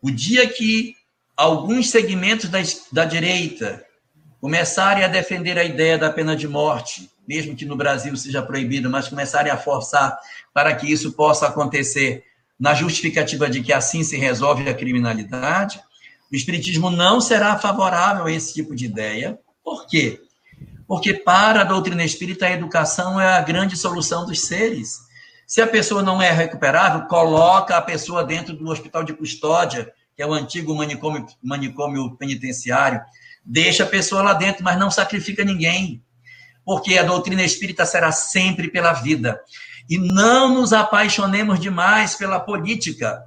[0.00, 0.94] o dia que
[1.36, 2.60] alguns segmentos da,
[2.92, 3.84] da direita
[4.42, 8.90] começarem a defender a ideia da pena de morte, mesmo que no Brasil seja proibido,
[8.90, 10.18] mas começarem a forçar
[10.52, 12.24] para que isso possa acontecer
[12.58, 15.80] na justificativa de que assim se resolve a criminalidade,
[16.30, 19.38] o Espiritismo não será favorável a esse tipo de ideia.
[19.62, 20.20] Por quê?
[20.88, 25.02] Porque para a doutrina espírita, a educação é a grande solução dos seres.
[25.46, 30.22] Se a pessoa não é recuperável, coloca a pessoa dentro do hospital de custódia, que
[30.22, 33.00] é o antigo manicômio, manicômio penitenciário,
[33.44, 36.02] Deixa a pessoa lá dentro, mas não sacrifica ninguém.
[36.64, 39.40] Porque a doutrina espírita será sempre pela vida.
[39.88, 43.24] E não nos apaixonemos demais pela política.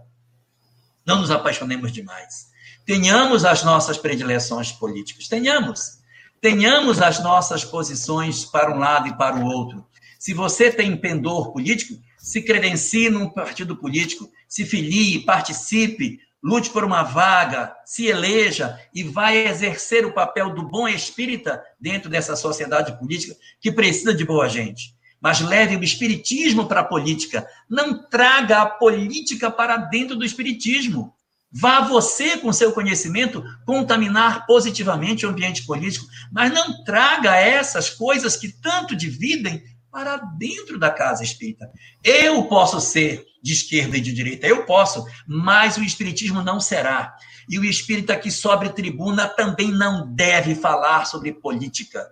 [1.06, 2.48] Não nos apaixonemos demais.
[2.86, 5.28] Tenhamos as nossas predileções políticas.
[5.28, 6.00] Tenhamos.
[6.40, 9.86] Tenhamos as nossas posições para um lado e para o outro.
[10.20, 16.84] Se você tem pendor político, se credencie num partido político, se filie, participe, lute por
[16.84, 23.00] uma vaga, se eleja e vai exercer o papel do bom espírita dentro dessa sociedade
[23.00, 24.94] política que precisa de boa gente.
[25.20, 27.48] Mas leve o espiritismo para a política.
[27.68, 31.16] Não traga a política para dentro do espiritismo.
[31.52, 38.36] Vá você, com seu conhecimento, contaminar positivamente o ambiente político, mas não traga essas coisas
[38.36, 41.72] que tanto dividem para dentro da casa espírita.
[42.04, 47.16] Eu posso ser de esquerda e de direita, eu posso, mas o espiritismo não será.
[47.48, 52.04] E o espírita que sobe tribuna também não deve falar sobre política.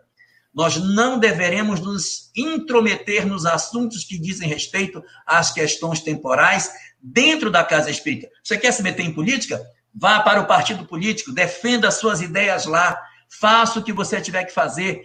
[0.54, 6.70] Nós não deveremos nos intrometer nos assuntos que dizem respeito às questões temporais
[7.02, 8.30] dentro da casa espírita.
[8.44, 9.60] Você quer se meter em política?
[9.92, 12.96] Vá para o partido político, defenda suas ideias lá,
[13.40, 15.04] faça o que você tiver que fazer,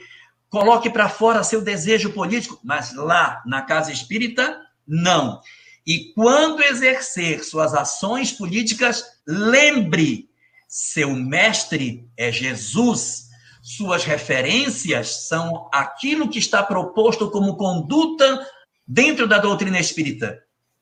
[0.51, 5.41] Coloque para fora seu desejo político, mas lá na casa espírita, não.
[5.89, 10.29] E quando exercer suas ações políticas, lembre:
[10.69, 13.29] seu mestre é Jesus.
[13.63, 18.47] Suas referências são aquilo que está proposto como conduta
[18.87, 20.39] dentro da doutrina espírita.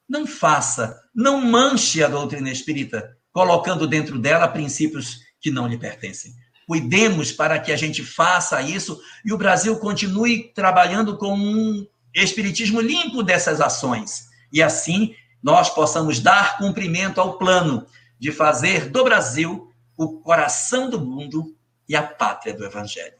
[0.08, 6.32] Não faça, não manche a doutrina espírita, colocando dentro dela princípios que não lhe pertencem.
[6.66, 12.80] Cuidemos para que a gente faça isso e o Brasil continue trabalhando com um espiritismo
[12.80, 14.26] limpo dessas ações.
[14.52, 17.86] E assim nós possamos dar cumprimento ao plano
[18.18, 21.56] de fazer do Brasil o coração do mundo
[21.88, 23.15] e a pátria do Evangelho.